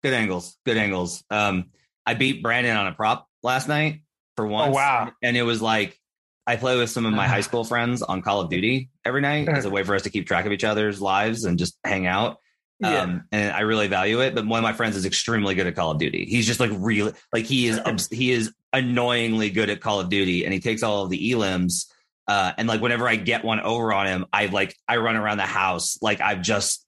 Good 0.03 0.13
angles. 0.13 0.59
Good 0.67 0.77
angles. 0.77 1.23
Um, 1.31 1.71
I 2.07 2.15
beat 2.15 2.43
Brandon 2.43 2.77
on 2.77 2.87
a 2.87 2.93
prop 2.93 3.27
last 3.43 3.69
night 3.69 4.03
for 4.37 4.47
oh, 4.47 4.51
once. 4.51 4.73
Oh, 4.73 4.75
wow. 4.77 5.13
And 5.23 5.37
it 5.37 5.43
was 5.43 5.61
like 5.63 5.99
I 6.47 6.57
play 6.57 6.77
with 6.77 6.91
some 6.91 7.07
of 7.07 7.13
my 7.13 7.29
high 7.29 7.43
school 7.43 7.65
friends 7.65 8.03
on 8.03 8.23
Call 8.23 8.41
of 8.41 8.51
Duty 8.51 8.91
every 9.05 9.21
night 9.21 9.49
as 9.49 9.65
a 9.65 9.71
way 9.71 9.85
for 9.85 9.95
us 9.95 10.03
to 10.03 10.11
keep 10.11 10.27
track 10.27 10.47
of 10.47 10.53
each 10.53 10.65
other's 10.65 11.01
lives 11.01 11.45
and 11.45 11.59
just 11.59 11.79
hang 11.85 12.07
out. 12.07 12.39
Yeah. 12.81 13.03
Um, 13.03 13.25
and 13.31 13.53
I 13.53 13.61
really 13.61 13.89
value 13.89 14.21
it. 14.21 14.35
But 14.35 14.47
one 14.47 14.59
of 14.59 14.63
my 14.63 14.73
friends 14.73 14.97
is 14.97 15.05
extremely 15.05 15.55
good 15.55 15.67
at 15.67 15.77
Call 15.77 15.91
of 15.91 15.99
Duty. 15.99 16.25
He's 16.25 16.47
just 16.47 16.61
like 16.61 16.71
really 16.75 17.13
like 17.33 17.45
he 17.45 17.69
is 17.69 18.09
he 18.11 18.33
is 18.33 18.53
annoyingly 18.73 19.51
good 19.51 19.69
at 19.69 19.81
Call 19.81 20.01
of 20.01 20.09
Duty, 20.09 20.45
and 20.45 20.55
he 20.55 20.61
takes 20.61 20.83
all 20.83 21.05
of 21.05 21.11
the 21.11 21.31
elims. 21.31 21.87
Uh, 22.27 22.53
and 22.57 22.67
like 22.67 22.81
whenever 22.81 23.07
I 23.07 23.17
get 23.17 23.45
one 23.45 23.61
over 23.61 23.93
on 23.93 24.07
him, 24.07 24.27
I 24.33 24.47
like 24.47 24.75
I 24.89 24.97
run 24.97 25.17
around 25.17 25.37
the 25.37 25.47
house 25.47 25.99
like 26.01 26.21
I've 26.21 26.41
just 26.41 26.87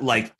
like 0.00 0.32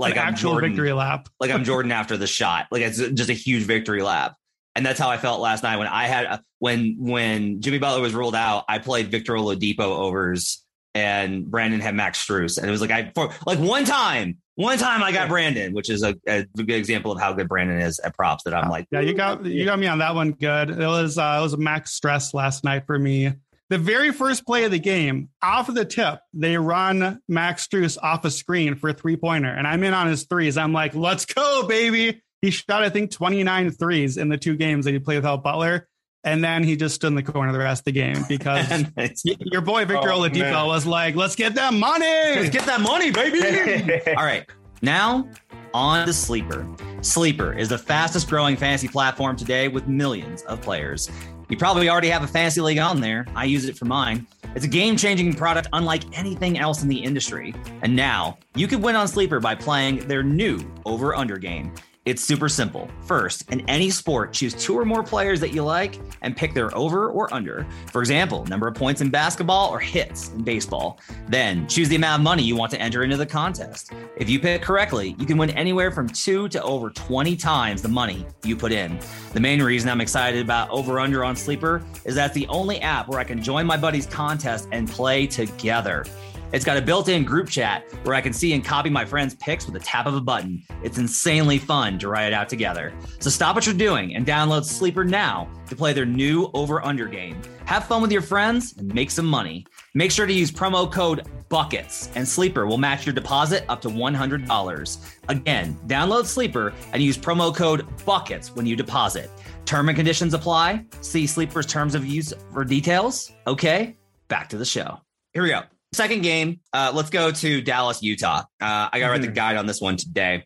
like 0.00 0.16
An 0.16 0.28
I'm 0.28 0.34
Jordan 0.34 0.70
victory 0.70 0.92
lap. 0.92 1.28
like 1.40 1.50
I'm 1.50 1.64
Jordan 1.70 1.92
after 1.92 2.16
the 2.16 2.26
shot. 2.26 2.66
Like 2.70 2.82
it's 2.82 2.98
just 2.98 3.30
a 3.30 3.34
huge 3.34 3.64
victory 3.64 4.02
lap. 4.02 4.36
And 4.76 4.86
that's 4.86 4.98
how 4.98 5.10
I 5.10 5.18
felt 5.18 5.40
last 5.40 5.62
night 5.62 5.76
when 5.76 5.88
I 5.88 6.06
had 6.06 6.26
uh, 6.26 6.38
when 6.58 6.96
when 6.98 7.60
Jimmy 7.60 7.78
Butler 7.78 8.00
was 8.00 8.14
ruled 8.14 8.34
out. 8.34 8.64
I 8.68 8.78
played 8.78 9.10
Victor 9.10 9.34
Oladipo 9.34 9.80
overs 9.80 10.64
and 10.94 11.48
Brandon 11.48 11.80
had 11.80 11.94
Max 11.94 12.24
Strus. 12.24 12.58
And 12.58 12.66
it 12.66 12.70
was 12.70 12.80
like 12.80 12.90
I 12.90 13.12
for 13.14 13.32
like 13.46 13.58
one 13.58 13.84
time, 13.84 14.38
one 14.54 14.78
time 14.78 15.02
I 15.02 15.12
got 15.12 15.28
Brandon, 15.28 15.72
which 15.72 15.90
is 15.90 16.02
a, 16.02 16.16
a, 16.26 16.44
good 16.56 16.70
example 16.70 17.12
of 17.12 17.20
how 17.20 17.32
good 17.32 17.48
Brandon 17.48 17.80
is 17.80 17.98
at 18.00 18.14
props. 18.14 18.44
That 18.44 18.54
I'm 18.54 18.70
like, 18.70 18.86
yeah, 18.90 19.00
you 19.00 19.14
got 19.14 19.44
you 19.44 19.64
got 19.64 19.78
me 19.78 19.86
on 19.86 19.98
that 19.98 20.14
one. 20.14 20.32
Good. 20.32 20.70
It 20.70 20.78
was 20.78 21.18
uh, 21.18 21.36
it 21.38 21.42
was 21.42 21.52
a 21.52 21.58
Max 21.58 21.98
Strus 21.98 22.32
last 22.34 22.64
night 22.64 22.86
for 22.86 22.98
me. 22.98 23.32
The 23.70 23.78
very 23.78 24.10
first 24.10 24.44
play 24.44 24.64
of 24.64 24.72
the 24.72 24.80
game, 24.80 25.28
off 25.40 25.68
of 25.68 25.76
the 25.76 25.84
tip, 25.84 26.18
they 26.34 26.56
run 26.56 27.20
Max 27.28 27.68
Strus 27.68 27.96
off 28.02 28.24
a 28.24 28.30
screen 28.30 28.74
for 28.74 28.90
a 28.90 28.92
three 28.92 29.16
pointer, 29.16 29.48
and 29.48 29.64
I'm 29.64 29.84
in 29.84 29.94
on 29.94 30.08
his 30.08 30.24
threes. 30.24 30.58
I'm 30.58 30.72
like, 30.72 30.96
let's 30.96 31.24
go, 31.24 31.68
baby. 31.68 32.20
He 32.42 32.50
shot, 32.50 32.82
I 32.82 32.88
think, 32.88 33.12
29 33.12 33.70
threes 33.70 34.16
in 34.16 34.28
the 34.28 34.36
two 34.36 34.56
games 34.56 34.86
that 34.86 34.92
he 34.92 34.98
played 34.98 35.18
without 35.18 35.44
Butler. 35.44 35.86
And 36.24 36.42
then 36.42 36.64
he 36.64 36.74
just 36.74 36.96
stood 36.96 37.08
in 37.08 37.14
the 37.14 37.22
corner 37.22 37.52
the 37.52 37.60
rest 37.60 37.82
of 37.82 37.84
the 37.84 37.92
game 37.92 38.24
because 38.28 38.84
your 39.24 39.60
boy 39.60 39.84
Victor 39.84 40.10
oh, 40.10 40.18
Oladipo 40.18 40.40
man. 40.40 40.66
was 40.66 40.84
like, 40.84 41.14
"Let's 41.14 41.36
get 41.36 41.54
that 41.54 41.72
money, 41.72 42.04
let's 42.04 42.50
get 42.50 42.66
that 42.66 42.80
money, 42.80 43.10
baby." 43.10 44.02
All 44.16 44.24
right, 44.24 44.44
now 44.82 45.26
on 45.72 46.06
to 46.06 46.12
Sleeper. 46.12 46.66
Sleeper 47.00 47.56
is 47.56 47.70
the 47.70 47.78
fastest 47.78 48.28
growing 48.28 48.56
fantasy 48.56 48.88
platform 48.88 49.36
today 49.36 49.68
with 49.68 49.86
millions 49.86 50.42
of 50.42 50.60
players. 50.60 51.08
You 51.50 51.56
probably 51.56 51.88
already 51.88 52.08
have 52.10 52.22
a 52.22 52.28
fantasy 52.28 52.60
league 52.60 52.78
on 52.78 53.00
there. 53.00 53.26
I 53.34 53.44
use 53.44 53.64
it 53.64 53.76
for 53.76 53.84
mine. 53.84 54.24
It's 54.54 54.64
a 54.64 54.68
game 54.68 54.96
changing 54.96 55.34
product 55.34 55.66
unlike 55.72 56.04
anything 56.16 56.58
else 56.58 56.84
in 56.84 56.88
the 56.88 56.96
industry. 56.96 57.54
And 57.82 57.96
now 57.96 58.38
you 58.54 58.68
can 58.68 58.80
win 58.80 58.94
on 58.94 59.08
Sleeper 59.08 59.40
by 59.40 59.56
playing 59.56 60.06
their 60.06 60.22
new 60.22 60.60
over 60.86 61.12
under 61.14 61.38
game. 61.38 61.74
It's 62.06 62.24
super 62.24 62.48
simple. 62.48 62.90
First, 63.02 63.52
in 63.52 63.60
any 63.68 63.90
sport, 63.90 64.32
choose 64.32 64.54
two 64.54 64.74
or 64.78 64.86
more 64.86 65.02
players 65.02 65.38
that 65.40 65.52
you 65.52 65.62
like 65.62 66.00
and 66.22 66.34
pick 66.34 66.54
their 66.54 66.74
over 66.74 67.10
or 67.10 67.32
under. 67.34 67.66
For 67.92 68.00
example, 68.00 68.46
number 68.46 68.66
of 68.66 68.74
points 68.74 69.02
in 69.02 69.10
basketball 69.10 69.68
or 69.68 69.78
hits 69.78 70.30
in 70.30 70.42
baseball. 70.42 70.98
Then 71.28 71.68
choose 71.68 71.90
the 71.90 71.96
amount 71.96 72.20
of 72.20 72.24
money 72.24 72.42
you 72.42 72.56
want 72.56 72.70
to 72.70 72.80
enter 72.80 73.02
into 73.02 73.18
the 73.18 73.26
contest. 73.26 73.92
If 74.16 74.30
you 74.30 74.40
pick 74.40 74.62
correctly, 74.62 75.14
you 75.18 75.26
can 75.26 75.36
win 75.36 75.50
anywhere 75.50 75.90
from 75.90 76.08
two 76.08 76.48
to 76.48 76.62
over 76.62 76.88
20 76.88 77.36
times 77.36 77.82
the 77.82 77.88
money 77.88 78.24
you 78.44 78.56
put 78.56 78.72
in. 78.72 78.98
The 79.34 79.40
main 79.40 79.62
reason 79.62 79.90
I'm 79.90 80.00
excited 80.00 80.40
about 80.40 80.70
Over 80.70 81.00
Under 81.00 81.22
on 81.22 81.36
Sleeper 81.36 81.82
is 82.06 82.14
that's 82.14 82.32
the 82.32 82.46
only 82.46 82.80
app 82.80 83.08
where 83.08 83.20
I 83.20 83.24
can 83.24 83.42
join 83.42 83.66
my 83.66 83.76
buddies' 83.76 84.06
contest 84.06 84.68
and 84.72 84.88
play 84.88 85.26
together. 85.26 86.06
It's 86.52 86.64
got 86.64 86.76
a 86.76 86.82
built 86.82 87.08
in 87.08 87.24
group 87.24 87.48
chat 87.48 87.84
where 88.02 88.14
I 88.14 88.20
can 88.20 88.32
see 88.32 88.52
and 88.54 88.64
copy 88.64 88.90
my 88.90 89.04
friends' 89.04 89.34
picks 89.36 89.66
with 89.66 89.76
a 89.76 89.80
tap 89.80 90.06
of 90.06 90.14
a 90.14 90.20
button. 90.20 90.62
It's 90.82 90.98
insanely 90.98 91.58
fun 91.58 91.98
to 92.00 92.08
write 92.08 92.26
it 92.26 92.32
out 92.32 92.48
together. 92.48 92.92
So 93.20 93.30
stop 93.30 93.54
what 93.54 93.66
you're 93.66 93.74
doing 93.74 94.16
and 94.16 94.26
download 94.26 94.64
Sleeper 94.64 95.04
now 95.04 95.48
to 95.68 95.76
play 95.76 95.92
their 95.92 96.06
new 96.06 96.50
over 96.52 96.84
under 96.84 97.06
game. 97.06 97.40
Have 97.66 97.84
fun 97.84 98.02
with 98.02 98.10
your 98.10 98.22
friends 98.22 98.76
and 98.76 98.92
make 98.92 99.10
some 99.12 99.26
money. 99.26 99.64
Make 99.94 100.10
sure 100.10 100.26
to 100.26 100.32
use 100.32 100.50
promo 100.50 100.90
code 100.90 101.28
BUCKETS 101.50 102.10
and 102.16 102.26
Sleeper 102.26 102.66
will 102.66 102.78
match 102.78 103.06
your 103.06 103.14
deposit 103.14 103.64
up 103.68 103.80
to 103.82 103.88
$100. 103.88 105.14
Again, 105.28 105.78
download 105.86 106.24
Sleeper 106.24 106.72
and 106.92 107.02
use 107.02 107.16
promo 107.16 107.54
code 107.54 107.86
BUCKETS 108.04 108.56
when 108.56 108.66
you 108.66 108.74
deposit. 108.74 109.30
Term 109.66 109.88
and 109.88 109.96
conditions 109.96 110.34
apply. 110.34 110.84
See 111.00 111.26
Sleeper's 111.26 111.66
terms 111.66 111.94
of 111.94 112.04
use 112.04 112.32
for 112.52 112.64
details. 112.64 113.32
Okay, 113.46 113.96
back 114.28 114.48
to 114.48 114.58
the 114.58 114.64
show. 114.64 115.00
Here 115.32 115.44
we 115.44 115.50
go. 115.50 115.62
Second 115.92 116.22
game, 116.22 116.60
uh, 116.72 116.92
let's 116.94 117.10
go 117.10 117.32
to 117.32 117.60
Dallas, 117.60 118.02
Utah. 118.02 118.44
Uh, 118.60 118.88
I 118.92 119.00
got 119.00 119.06
to 119.06 119.12
write 119.12 119.20
the 119.22 119.26
mm-hmm. 119.26 119.34
guide 119.34 119.56
on 119.56 119.66
this 119.66 119.80
one 119.80 119.96
today. 119.96 120.44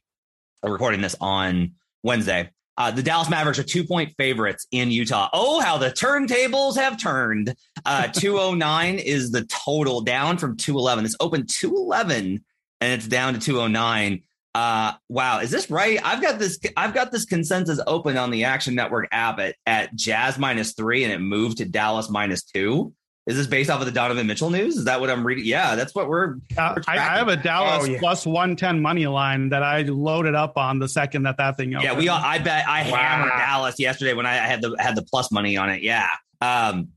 I'm 0.63 0.73
recording 0.73 1.03
this 1.03 1.15
on 1.21 1.73
Wednesday. 2.03 2.51
Uh, 2.77 2.91
the 2.91 3.03
Dallas 3.03 3.29
Mavericks 3.29 3.59
are 3.59 3.65
two 3.65 3.85
point 3.85 4.15
favorites 4.17 4.67
in 4.71 4.91
Utah. 4.91 5.29
Oh, 5.33 5.61
how 5.61 5.79
the 5.79 5.91
turntables 5.91 6.77
have 6.77 6.99
turned. 6.99 7.55
Uh, 7.85 8.07
209 8.13 8.99
is 8.99 9.31
the 9.31 9.45
total 9.45 10.01
down 10.01 10.39
from 10.39 10.57
211. 10.57 11.05
It's 11.05 11.17
open 11.21 11.47
211 11.47 12.45
and 12.81 12.93
it's 12.93 13.07
down 13.07 13.35
to 13.35 13.41
209. 13.41 14.23
Uh, 14.55 14.93
wow, 15.09 15.41
is 15.41 15.51
this 15.51 15.69
right? 15.69 15.99
I've 16.05 16.23
got 16.23 16.39
this. 16.39 16.59
I've 16.77 16.95
got 16.95 17.11
this 17.11 17.25
consensus 17.25 17.81
open 17.87 18.17
on 18.17 18.31
the 18.31 18.45
Action 18.45 18.75
Network 18.77 19.09
app 19.11 19.41
at, 19.41 19.57
at 19.67 19.95
Jazz 19.97 20.39
minus 20.39 20.75
three, 20.75 21.03
and 21.03 21.13
it 21.13 21.19
moved 21.19 21.59
to 21.59 21.65
Dallas 21.65 22.09
minus 22.09 22.45
two. 22.45 22.93
Is 23.27 23.39
this 23.39 23.47
based 23.47 23.71
off 23.71 23.81
of 23.81 23.87
the 23.87 23.93
Donovan 23.93 24.27
Mitchell 24.27 24.51
news? 24.51 24.77
Is 24.77 24.85
that 24.85 25.01
what 25.01 25.09
I'm 25.09 25.27
reading? 25.27 25.47
Yeah, 25.47 25.77
that's 25.77 25.95
what 25.95 26.09
we're. 26.09 26.37
Uh, 26.59 26.75
we're 26.77 26.83
I, 26.87 26.99
I, 26.99 27.17
have 27.17 27.29
a 27.29 27.37
Dallas 27.37 27.85
oh, 27.85 27.87
yeah. 27.87 27.99
plus 27.99 28.27
110 28.27 28.83
money 28.83 29.07
line 29.07 29.49
that 29.49 29.63
I 29.63 29.81
loaded 29.83 30.35
up 30.35 30.59
on 30.59 30.79
the 30.79 30.89
second 30.89 31.23
that 31.23 31.39
that 31.39 31.57
thing. 31.57 31.75
Opened. 31.75 31.85
Yeah, 31.85 31.97
we. 31.97 32.09
All, 32.09 32.21
I 32.23 32.39
bet 32.39 32.69
I 32.69 32.91
wow. 32.91 32.97
hammered 32.99 33.33
Dallas 33.39 33.81
yesterday 33.81 34.13
when 34.13 34.27
I 34.27 34.35
had 34.35 34.61
the 34.61 34.77
had 34.79 34.95
the 34.95 35.03
plus 35.03 35.33
money 35.33 35.57
on 35.57 35.71
it. 35.71 35.83
Yeah. 35.83 36.09
Um. 36.43 36.89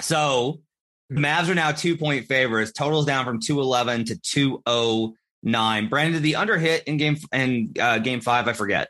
So, 0.00 0.62
hmm. 1.10 1.24
Mavs 1.24 1.48
are 1.48 1.54
now 1.54 1.70
two 1.70 1.96
point 1.96 2.26
favorites. 2.26 2.72
Totals 2.72 3.06
down 3.06 3.24
from 3.24 3.38
211 3.38 4.06
to 4.06 4.18
209. 4.18 5.88
Brandon, 5.88 6.14
did 6.14 6.24
the 6.24 6.34
under 6.34 6.58
hit 6.58 6.82
in 6.84 6.96
game 6.96 7.18
in 7.32 7.74
uh, 7.80 7.98
game 7.98 8.20
five? 8.20 8.48
I 8.48 8.52
forget. 8.52 8.88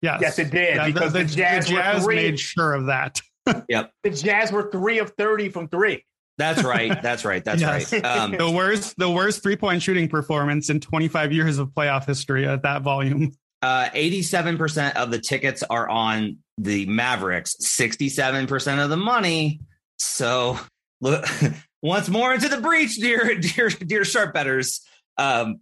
Yes, 0.00 0.20
yes, 0.22 0.38
it 0.38 0.50
did 0.50 0.76
yeah, 0.76 0.86
because 0.86 1.12
the, 1.12 1.20
the, 1.20 1.24
the 1.24 1.34
Jazz, 1.34 1.66
the 1.66 1.74
Jazz 1.74 2.06
made 2.06 2.40
sure 2.40 2.72
of 2.72 2.86
that. 2.86 3.20
Yep. 3.68 3.92
The 4.02 4.10
Jazz 4.10 4.52
were 4.52 4.70
three 4.70 4.98
of 4.98 5.12
30 5.16 5.50
from 5.50 5.68
three. 5.68 6.04
That's 6.38 6.62
right. 6.62 7.00
That's 7.02 7.24
right. 7.24 7.44
That's 7.44 7.60
yes. 7.60 7.92
right. 7.92 8.04
Um, 8.04 8.32
the 8.32 8.50
worst, 8.50 8.94
the 8.98 9.10
worst 9.10 9.42
three 9.42 9.56
point 9.56 9.82
shooting 9.82 10.08
performance 10.08 10.68
in 10.68 10.80
25 10.80 11.32
years 11.32 11.58
of 11.58 11.68
playoff 11.68 12.06
history 12.06 12.46
at 12.46 12.62
that 12.62 12.82
volume. 12.82 13.32
Uh, 13.62 13.88
87% 13.94 14.96
of 14.96 15.10
the 15.10 15.18
tickets 15.18 15.62
are 15.62 15.88
on 15.88 16.38
the 16.58 16.86
Mavericks, 16.86 17.56
67% 17.62 18.84
of 18.84 18.90
the 18.90 18.96
money. 18.96 19.60
So 19.98 20.58
look, 21.00 21.24
once 21.82 22.08
more 22.08 22.34
into 22.34 22.48
the 22.48 22.60
breach, 22.60 22.96
dear, 22.96 23.34
dear, 23.40 23.68
dear 23.70 24.04
sharp 24.04 24.34
betters. 24.34 24.82
Um, 25.16 25.60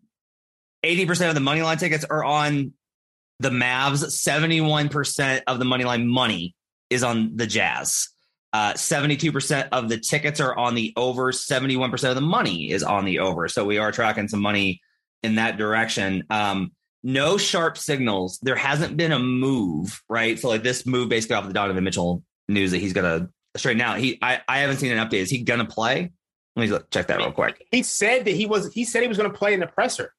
80% 0.85 1.29
of 1.29 1.35
the 1.35 1.41
money 1.41 1.63
line 1.63 1.79
tickets 1.79 2.05
are 2.05 2.25
on 2.25 2.73
the 3.39 3.51
Mavs. 3.51 4.05
71% 4.05 5.43
of 5.47 5.59
the 5.59 5.65
money 5.65 5.85
line 5.85 6.07
money 6.07 6.55
is 6.91 7.03
on 7.03 7.37
the 7.37 7.47
Jazz. 7.47 8.09
Uh, 8.53 8.75
72% 8.75 9.69
of 9.73 9.89
the 9.89 9.99
tickets 9.99 10.41
are 10.41 10.57
on 10.57 10.75
the 10.75 10.93
over. 10.97 11.33
71% 11.33 12.09
of 12.09 12.15
the 12.15 12.21
money 12.21 12.71
is 12.71 12.83
on 12.83 13.05
the 13.05 13.19
over. 13.19 13.49
So 13.49 13.65
we 13.65 13.79
are 13.79 13.91
tracking 13.91 14.29
some 14.29 14.41
money 14.41 14.81
in 15.23 15.37
that 15.37 15.57
direction. 15.57 16.25
Um, 16.31 16.73
no 17.03 17.37
sharp 17.37 17.77
signals. 17.77 18.39
There 18.43 18.55
hasn't 18.55 18.97
been 18.97 19.13
a 19.13 19.19
move, 19.19 20.01
right? 20.09 20.39
So 20.39 20.49
like 20.49 20.63
this 20.63 20.87
move 20.87 21.09
basically 21.09 21.37
off 21.37 21.47
the 21.47 21.53
Donovan 21.53 21.83
Mitchell 21.83 22.23
news 22.49 22.71
that 22.71 22.79
he's 22.79 22.93
gonna 22.93 23.29
straighten 23.57 23.81
out. 23.81 23.99
He, 23.99 24.19
I, 24.23 24.41
I 24.47 24.59
haven't 24.59 24.77
seen 24.77 24.93
an 24.93 25.07
update. 25.07 25.19
Is 25.19 25.31
he 25.31 25.43
gonna 25.43 25.67
play? 25.67 26.13
Let 26.57 26.71
me 26.71 26.79
check 26.91 27.09
that 27.09 27.19
real 27.19 27.33
quick. 27.33 27.67
He 27.71 27.83
said 27.83 28.27
that 28.27 28.31
he 28.31 28.47
was. 28.47 28.73
He 28.73 28.85
said 28.85 29.03
he 29.03 29.09
was 29.09 29.17
going 29.17 29.31
to 29.31 29.37
play 29.37 29.55
in 29.55 29.61
the 29.61 29.67
presser. 29.67 30.13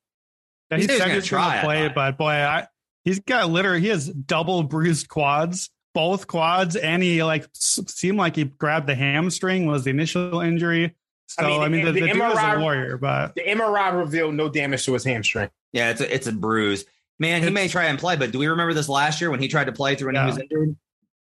Yeah, 0.69 0.77
he, 0.77 0.83
he 0.83 0.87
said 0.87 0.95
he 0.95 1.01
was 1.01 1.09
going 1.11 1.21
to 1.21 1.27
try 1.27 1.61
play, 1.61 1.87
but 1.87 2.17
boy, 2.17 2.31
I, 2.31 2.67
he's 3.05 3.19
got 3.19 3.49
literally 3.49 3.81
he 3.81 3.87
has 3.87 4.09
double 4.09 4.63
bruised 4.63 5.07
quads, 5.07 5.69
both 5.95 6.27
quads, 6.27 6.75
and 6.75 7.01
he 7.01 7.23
like 7.23 7.47
seemed 7.53 8.19
like 8.19 8.35
he 8.35 8.43
grabbed 8.43 8.85
the 8.85 8.93
hamstring 8.93 9.65
was 9.65 9.85
the 9.85 9.89
initial 9.89 10.41
injury. 10.41 10.93
So 11.27 11.43
I 11.43 11.47
mean, 11.47 11.61
I 11.61 11.69
mean 11.69 11.85
the, 11.85 11.91
the, 11.93 12.01
the 12.01 12.07
dude 12.07 12.17
is 12.17 12.37
a 12.37 12.59
warrior, 12.59 12.97
but 12.97 13.33
the 13.33 13.41
MRI 13.41 13.97
revealed 13.97 14.35
no 14.35 14.49
damage 14.49 14.85
to 14.85 14.93
his 14.93 15.03
hamstring. 15.03 15.49
Yeah, 15.73 15.89
it's 15.89 16.01
a, 16.01 16.13
it's 16.13 16.27
a 16.27 16.31
bruise. 16.31 16.85
Man, 17.17 17.41
he 17.41 17.47
it's, 17.47 17.53
may 17.53 17.67
try 17.67 17.85
and 17.85 17.97
play, 17.97 18.17
but 18.17 18.31
do 18.31 18.37
we 18.37 18.47
remember 18.47 18.73
this 18.73 18.89
last 18.89 19.21
year 19.21 19.31
when 19.31 19.39
he 19.39 19.47
tried 19.47 19.65
to 19.65 19.71
play 19.71 19.95
through 19.95 20.09
when 20.09 20.15
yeah. 20.15 20.25
he 20.25 20.27
was 20.27 20.37
injured? 20.39 20.75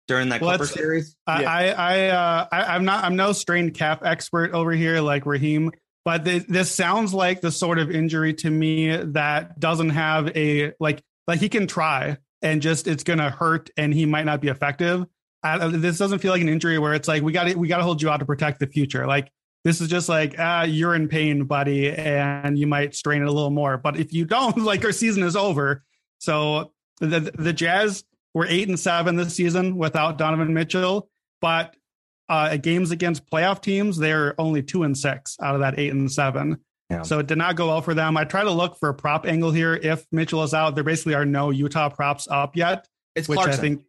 during 0.08 0.30
that 0.30 0.42
well, 0.42 0.58
Clipper 0.58 0.66
series? 0.66 1.16
I, 1.26 1.42
yeah. 1.42 1.52
I, 1.52 1.68
I, 1.70 2.08
uh, 2.10 2.48
I, 2.52 2.76
am 2.76 2.84
not, 2.84 3.06
I'm 3.06 3.16
no 3.16 3.32
strained 3.32 3.76
calf 3.76 4.00
expert 4.04 4.52
over 4.52 4.72
here 4.72 5.00
like 5.00 5.26
Raheem, 5.26 5.72
but 6.04 6.26
th- 6.26 6.48
this 6.48 6.70
sounds 6.70 7.14
like 7.14 7.40
the 7.40 7.52
sort 7.52 7.80
of 7.80 7.92
injury 7.92 8.34
to 8.36 8.50
me 8.50 8.96
that 8.98 9.60
doesn't 9.60 9.92
have 9.92 10.36
a 10.36 10.74
like, 10.80 11.02
like 11.28 11.40
he 11.40 11.48
can 11.48 11.68
try 11.68 12.18
and 12.42 12.62
just 12.62 12.88
it's 12.88 13.04
gonna 13.04 13.30
hurt 13.30 13.70
and 13.78 13.94
he 13.94 14.06
might 14.06 14.26
not 14.26 14.42
be 14.42 14.48
effective. 14.48 15.06
I, 15.44 15.68
this 15.68 15.98
doesn't 15.98 16.20
feel 16.20 16.32
like 16.32 16.42
an 16.42 16.50
injury 16.50 16.78
where 16.78 16.94
it's 16.94 17.08
like 17.08 17.24
we 17.24 17.32
got 17.32 17.46
to 17.46 17.56
we 17.56 17.68
got 17.68 17.78
to 17.78 17.84
hold 17.84 18.02
you 18.02 18.10
out 18.10 18.18
to 18.18 18.26
protect 18.26 18.60
the 18.60 18.68
future. 18.68 19.08
Like 19.08 19.32
this 19.64 19.82
is 19.82 19.88
just 19.88 20.08
like 20.08 20.36
ah, 20.38 20.64
you're 20.64 20.96
in 20.96 21.08
pain, 21.08 21.46
buddy, 21.46 21.92
and 21.92 22.58
you 22.58 22.68
might 22.68 22.96
strain 22.96 23.22
it 23.22 23.28
a 23.28 23.32
little 23.32 23.50
more. 23.50 23.78
But 23.78 23.98
if 23.98 24.14
you 24.14 24.26
don't, 24.26 24.58
like 24.64 24.86
our 24.86 24.92
season 24.92 25.24
is 25.24 25.36
over. 25.36 25.84
So 26.20 26.74
the 27.00 27.32
the 27.36 27.54
Jazz 27.54 28.04
we're 28.34 28.48
eight 28.48 28.70
and 28.70 28.80
seven 28.80 29.16
this 29.16 29.36
season 29.36 29.76
without 29.76 30.18
Donovan 30.18 30.54
Mitchell, 30.54 31.10
but 31.42 31.76
uh, 32.30 32.56
games 32.58 32.92
against 32.92 33.30
playoff 33.30 33.62
teams, 33.62 33.98
they're 33.98 34.40
only 34.40 34.64
two 34.64 34.84
and 34.84 34.98
six 34.98 35.36
out 35.42 35.54
of 35.54 35.62
that 35.62 35.78
eight 35.78 35.92
and 35.92 36.10
seven. 36.10 36.58
Yeah. 36.92 37.04
So 37.04 37.20
it 37.20 37.28
did 37.28 37.38
not 37.38 37.56
go 37.56 37.68
well 37.68 37.82
for 37.82 37.94
them. 37.94 38.18
I 38.18 38.26
try 38.26 38.44
to 38.44 38.52
look 38.52 38.78
for 38.78 38.90
a 38.90 38.94
prop 38.94 39.26
angle 39.26 39.52
here. 39.52 39.74
If 39.74 40.06
Mitchell 40.12 40.44
is 40.44 40.54
out, 40.54 40.76
there 40.76 40.84
basically 40.84 41.14
are 41.14 41.26
no 41.26 41.50
Utah 41.50 41.90
props 41.90 42.28
up 42.30 42.56
yet. 42.58 42.88
It's 43.16 43.30
which 43.30 43.38
Clarkson. 43.38 43.60
I 43.60 43.62
think 43.62 43.84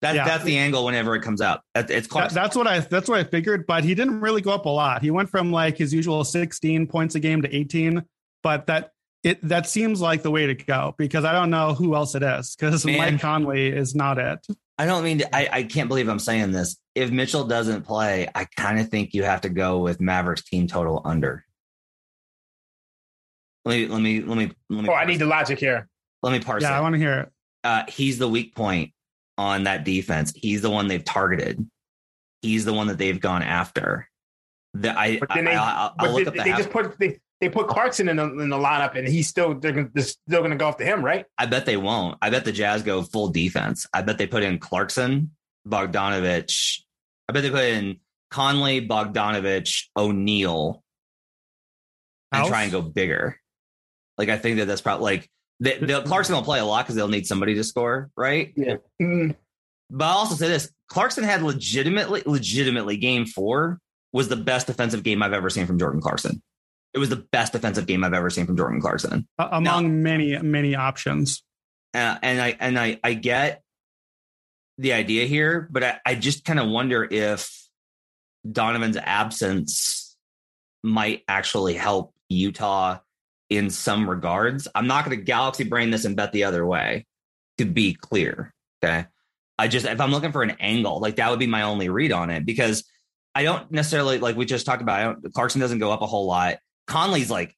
that, 0.00 0.14
yeah. 0.14 0.24
that's 0.24 0.44
the 0.44 0.56
angle 0.56 0.86
whenever 0.86 1.14
it 1.14 1.20
comes 1.20 1.42
out. 1.42 1.60
It's 1.74 2.06
Clarkson. 2.06 2.34
That, 2.34 2.42
that's 2.42 2.56
what 2.56 2.66
I 2.66 2.80
that's 2.80 3.08
what 3.08 3.18
I 3.18 3.24
figured. 3.24 3.66
But 3.66 3.84
he 3.84 3.94
didn't 3.94 4.20
really 4.20 4.40
go 4.40 4.52
up 4.52 4.64
a 4.64 4.70
lot. 4.70 5.02
He 5.02 5.10
went 5.10 5.28
from 5.28 5.52
like 5.52 5.76
his 5.76 5.92
usual 5.92 6.24
16 6.24 6.86
points 6.86 7.14
a 7.14 7.20
game 7.20 7.42
to 7.42 7.54
18. 7.54 8.02
But 8.42 8.66
that 8.68 8.92
it 9.22 9.46
that 9.46 9.66
seems 9.66 10.00
like 10.00 10.22
the 10.22 10.30
way 10.30 10.46
to 10.46 10.54
go 10.54 10.94
because 10.96 11.26
I 11.26 11.32
don't 11.32 11.50
know 11.50 11.74
who 11.74 11.94
else 11.94 12.14
it 12.14 12.22
is 12.22 12.56
because 12.56 12.86
Mike 12.86 13.20
Conley 13.20 13.68
is 13.68 13.94
not 13.94 14.18
it. 14.18 14.46
I 14.78 14.86
don't 14.86 15.04
mean 15.04 15.18
to, 15.18 15.36
I, 15.36 15.48
I 15.52 15.62
can't 15.64 15.88
believe 15.88 16.08
I'm 16.08 16.18
saying 16.18 16.52
this. 16.52 16.78
If 16.94 17.10
Mitchell 17.10 17.44
doesn't 17.44 17.82
play, 17.82 18.28
I 18.34 18.46
kind 18.56 18.80
of 18.80 18.88
think 18.88 19.12
you 19.12 19.24
have 19.24 19.42
to 19.42 19.50
go 19.50 19.80
with 19.80 20.00
Mavericks 20.00 20.42
team 20.42 20.66
total 20.68 21.02
under. 21.04 21.44
Let 23.64 23.76
me 23.76 23.86
let 23.86 24.00
me 24.00 24.20
let 24.22 24.38
me 24.38 24.52
let 24.70 24.82
me. 24.84 24.88
Oh, 24.88 24.94
I 24.94 25.04
need 25.04 25.18
the 25.18 25.26
logic 25.26 25.58
here. 25.58 25.88
Let 26.22 26.32
me 26.32 26.40
parse. 26.40 26.62
Yeah, 26.62 26.74
it. 26.74 26.78
I 26.78 26.80
want 26.80 26.94
to 26.94 26.98
hear 26.98 27.20
it. 27.20 27.32
Uh, 27.62 27.82
he's 27.88 28.18
the 28.18 28.28
weak 28.28 28.54
point 28.54 28.92
on 29.36 29.64
that 29.64 29.84
defense. 29.84 30.32
He's 30.34 30.62
the 30.62 30.70
one 30.70 30.88
they've 30.88 31.04
targeted. 31.04 31.66
He's 32.42 32.64
the 32.64 32.72
one 32.72 32.86
that 32.86 32.98
they've 32.98 33.20
gone 33.20 33.42
after. 33.42 34.08
The, 34.72 34.96
I, 34.98 35.18
but 35.18 35.30
then 35.34 35.46
they, 35.46 35.54
I, 35.54 35.90
will 36.00 36.12
look 36.12 36.24
they, 36.24 36.26
up 36.26 36.34
the 36.34 36.42
they 36.42 36.56
just 36.56 36.70
put 36.70 36.98
they, 36.98 37.18
they 37.40 37.48
put 37.48 37.68
Clarkson 37.68 38.08
in 38.08 38.16
the, 38.16 38.24
in 38.24 38.50
the 38.50 38.56
lineup, 38.56 38.96
and 38.96 39.08
he's 39.08 39.28
still 39.28 39.54
they're, 39.54 39.72
gonna, 39.72 39.90
they're 39.92 40.04
still 40.04 40.40
going 40.40 40.50
to 40.50 40.56
go 40.56 40.68
after 40.68 40.84
him, 40.84 41.04
right? 41.04 41.26
I 41.38 41.46
bet 41.46 41.66
they 41.66 41.76
won't. 41.76 42.18
I 42.22 42.30
bet 42.30 42.44
the 42.44 42.52
Jazz 42.52 42.82
go 42.82 43.02
full 43.02 43.28
defense. 43.28 43.86
I 43.92 44.02
bet 44.02 44.18
they 44.18 44.26
put 44.26 44.42
in 44.42 44.58
Clarkson, 44.58 45.32
Bogdanovic. 45.66 46.80
I 47.28 47.32
bet 47.32 47.42
they 47.42 47.50
put 47.50 47.64
in 47.64 47.98
Conley, 48.30 48.86
Bogdanovic, 48.86 49.86
O'Neale, 49.96 50.82
and 52.32 52.46
try 52.46 52.62
and 52.64 52.72
go 52.72 52.82
bigger. 52.82 53.39
Like 54.20 54.28
I 54.28 54.36
think 54.36 54.58
that 54.58 54.66
that's 54.66 54.82
probably 54.82 55.04
like 55.04 55.30
the, 55.60 55.78
the 55.80 56.02
Clarkson 56.02 56.34
will 56.34 56.42
play 56.42 56.58
a 56.58 56.64
lot 56.66 56.84
because 56.84 56.94
they'll 56.94 57.08
need 57.08 57.26
somebody 57.26 57.54
to 57.54 57.64
score, 57.64 58.10
right? 58.14 58.52
Yeah. 58.54 58.76
Mm-hmm. 59.00 59.30
But 59.88 60.04
I'll 60.04 60.18
also 60.18 60.34
say 60.34 60.46
this: 60.46 60.70
Clarkson 60.88 61.24
had 61.24 61.42
legitimately, 61.42 62.22
legitimately 62.26 62.98
game 62.98 63.24
four 63.24 63.80
was 64.12 64.28
the 64.28 64.36
best 64.36 64.66
defensive 64.66 65.04
game 65.04 65.22
I've 65.22 65.32
ever 65.32 65.48
seen 65.48 65.66
from 65.66 65.78
Jordan 65.78 66.02
Clarkson. 66.02 66.42
It 66.92 66.98
was 66.98 67.08
the 67.08 67.16
best 67.16 67.54
defensive 67.54 67.86
game 67.86 68.04
I've 68.04 68.12
ever 68.12 68.28
seen 68.28 68.44
from 68.44 68.58
Jordan 68.58 68.82
Clarkson. 68.82 69.26
Uh, 69.38 69.48
among 69.52 69.62
now, 69.62 69.88
many, 69.88 70.36
many 70.38 70.74
options. 70.74 71.42
Uh, 71.94 72.18
and 72.22 72.42
I 72.42 72.56
and 72.60 72.78
I 72.78 73.00
I 73.02 73.14
get 73.14 73.62
the 74.76 74.92
idea 74.92 75.24
here, 75.24 75.66
but 75.70 75.82
I, 75.82 76.00
I 76.04 76.14
just 76.14 76.44
kind 76.44 76.60
of 76.60 76.68
wonder 76.68 77.08
if 77.10 77.66
Donovan's 78.50 78.98
absence 78.98 80.14
might 80.82 81.22
actually 81.26 81.72
help 81.72 82.12
Utah 82.28 82.98
in 83.50 83.68
some 83.68 84.08
regards. 84.08 84.68
I'm 84.74 84.86
not 84.86 85.04
going 85.04 85.18
to 85.18 85.22
galaxy 85.22 85.64
brain 85.64 85.90
this 85.90 86.04
and 86.04 86.16
bet 86.16 86.32
the 86.32 86.44
other 86.44 86.64
way 86.64 87.06
to 87.58 87.64
be 87.64 87.94
clear. 87.94 88.54
Okay. 88.82 89.06
I 89.58 89.68
just, 89.68 89.84
if 89.84 90.00
I'm 90.00 90.12
looking 90.12 90.32
for 90.32 90.42
an 90.42 90.56
angle, 90.60 91.00
like 91.00 91.16
that 91.16 91.28
would 91.28 91.40
be 91.40 91.46
my 91.46 91.62
only 91.62 91.90
read 91.90 92.12
on 92.12 92.30
it 92.30 92.46
because 92.46 92.84
I 93.34 93.42
don't 93.42 93.70
necessarily, 93.70 94.18
like 94.18 94.36
we 94.36 94.46
just 94.46 94.64
talked 94.64 94.80
about, 94.80 95.18
Clarkson 95.34 95.60
doesn't 95.60 95.80
go 95.80 95.90
up 95.90 96.00
a 96.00 96.06
whole 96.06 96.26
lot. 96.26 96.58
Conley's 96.86 97.30
like 97.30 97.54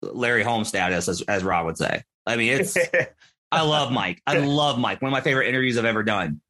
Larry 0.00 0.44
Holmes 0.44 0.68
status, 0.68 1.08
as, 1.08 1.20
as 1.22 1.44
Rob 1.44 1.66
would 1.66 1.76
say. 1.76 2.04
I 2.26 2.36
mean, 2.36 2.54
it's, 2.54 2.78
I 3.52 3.62
love 3.62 3.92
Mike. 3.92 4.22
I 4.26 4.38
love 4.38 4.78
Mike. 4.78 5.02
One 5.02 5.10
of 5.10 5.12
my 5.12 5.20
favorite 5.20 5.48
interviews 5.48 5.76
I've 5.76 5.84
ever 5.84 6.02
done. 6.02 6.40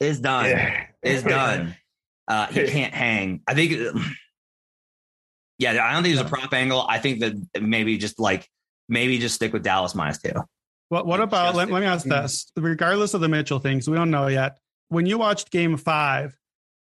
Is 0.00 0.20
done. 0.20 0.46
Yeah. 0.46 0.86
Is 1.02 1.22
done. 1.22 1.76
Uh, 2.26 2.46
he 2.46 2.66
can't 2.66 2.94
hang. 2.94 3.40
I 3.46 3.54
think, 3.54 3.96
yeah, 5.58 5.70
I 5.84 5.92
don't 5.92 6.02
think 6.02 6.16
there's 6.16 6.26
a 6.26 6.28
prop 6.28 6.52
angle. 6.52 6.84
I 6.88 6.98
think 6.98 7.20
that 7.20 7.62
maybe 7.62 7.98
just 7.98 8.18
like, 8.18 8.48
maybe 8.88 9.18
just 9.18 9.34
stick 9.34 9.52
with 9.52 9.62
Dallas 9.62 9.94
minus 9.94 10.18
two. 10.18 10.32
What, 10.88 11.06
what 11.06 11.20
about, 11.20 11.54
let, 11.54 11.70
let 11.70 11.80
me 11.80 11.86
ask 11.86 12.04
this, 12.04 12.50
regardless 12.56 13.14
of 13.14 13.20
the 13.20 13.28
Mitchell 13.28 13.58
things, 13.58 13.88
we 13.88 13.96
don't 13.96 14.10
know 14.10 14.26
yet. 14.26 14.58
When 14.88 15.06
you 15.06 15.18
watched 15.18 15.50
game 15.50 15.76
five, 15.76 16.36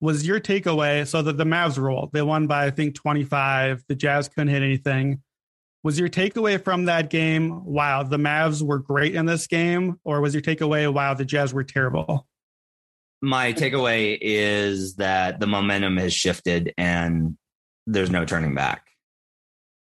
was 0.00 0.26
your 0.26 0.40
takeaway? 0.40 1.06
So 1.06 1.22
that 1.22 1.36
the 1.36 1.44
Mavs 1.44 1.78
rolled, 1.78 2.12
they 2.12 2.22
won 2.22 2.46
by 2.46 2.66
I 2.66 2.70
think 2.70 2.94
25. 2.94 3.84
The 3.88 3.94
Jazz 3.94 4.28
couldn't 4.28 4.48
hit 4.48 4.62
anything. 4.62 5.22
Was 5.82 5.98
your 5.98 6.08
takeaway 6.08 6.62
from 6.62 6.86
that 6.86 7.10
game? 7.10 7.64
Wow, 7.64 8.02
the 8.02 8.16
Mavs 8.16 8.60
were 8.60 8.78
great 8.78 9.14
in 9.14 9.24
this 9.26 9.46
game, 9.46 10.00
or 10.04 10.20
was 10.20 10.34
your 10.34 10.42
takeaway? 10.42 10.92
Wow, 10.92 11.14
the 11.14 11.24
Jazz 11.24 11.54
were 11.54 11.64
terrible. 11.64 12.26
My 13.22 13.52
takeaway 13.52 14.18
is 14.20 14.96
that 14.96 15.40
the 15.40 15.46
momentum 15.46 15.96
has 15.96 16.12
shifted 16.12 16.74
and 16.76 17.36
there's 17.86 18.10
no 18.10 18.24
turning 18.24 18.54
back. 18.54 18.86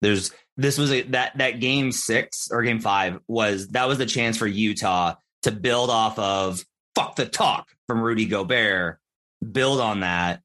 There's 0.00 0.32
this 0.56 0.78
was 0.78 0.92
a 0.92 1.02
that 1.02 1.38
that 1.38 1.60
game 1.60 1.92
six 1.92 2.48
or 2.50 2.62
game 2.62 2.80
five 2.80 3.18
was 3.26 3.68
that 3.68 3.88
was 3.88 3.98
the 3.98 4.06
chance 4.06 4.36
for 4.36 4.46
Utah 4.46 5.14
to 5.42 5.50
build 5.50 5.90
off 5.90 6.18
of 6.18 6.64
fuck 6.94 7.16
the 7.16 7.26
talk 7.26 7.68
from 7.86 8.00
Rudy 8.00 8.26
Gobert 8.26 8.98
build 9.52 9.80
on 9.80 10.00
that 10.00 10.40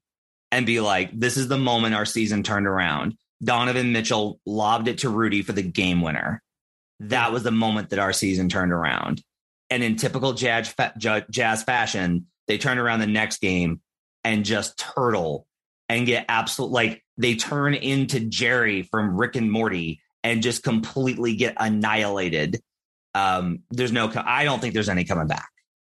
and 0.52 0.66
be 0.66 0.80
like, 0.80 1.10
this 1.18 1.36
is 1.36 1.48
the 1.48 1.58
moment 1.58 1.94
our 1.94 2.04
season 2.04 2.42
turned 2.42 2.66
around. 2.66 3.16
Donovan 3.42 3.92
Mitchell 3.92 4.40
lobbed 4.46 4.88
it 4.88 4.98
to 4.98 5.10
Rudy 5.10 5.42
for 5.42 5.52
the 5.52 5.62
game 5.62 6.00
winner. 6.00 6.42
That 7.00 7.32
was 7.32 7.42
the 7.42 7.50
moment 7.50 7.90
that 7.90 7.98
our 7.98 8.12
season 8.12 8.48
turned 8.48 8.72
around. 8.72 9.22
And 9.68 9.82
in 9.82 9.96
typical 9.96 10.32
jazz, 10.32 10.72
jazz 11.30 11.64
fashion, 11.64 12.26
they 12.46 12.58
turn 12.58 12.78
around 12.78 13.00
the 13.00 13.06
next 13.06 13.40
game 13.40 13.80
and 14.22 14.44
just 14.44 14.78
turtle 14.78 15.46
and 15.88 16.06
get 16.06 16.26
absolute 16.28 16.70
like 16.70 17.03
they 17.16 17.34
turn 17.34 17.74
into 17.74 18.20
Jerry 18.20 18.82
from 18.82 19.16
Rick 19.16 19.36
and 19.36 19.50
Morty 19.50 20.00
and 20.22 20.42
just 20.42 20.62
completely 20.62 21.36
get 21.36 21.54
annihilated. 21.58 22.60
Um, 23.14 23.60
there's 23.70 23.92
no, 23.92 24.10
I 24.16 24.44
don't 24.44 24.60
think 24.60 24.74
there's 24.74 24.88
any 24.88 25.04
coming 25.04 25.26
back. 25.26 25.48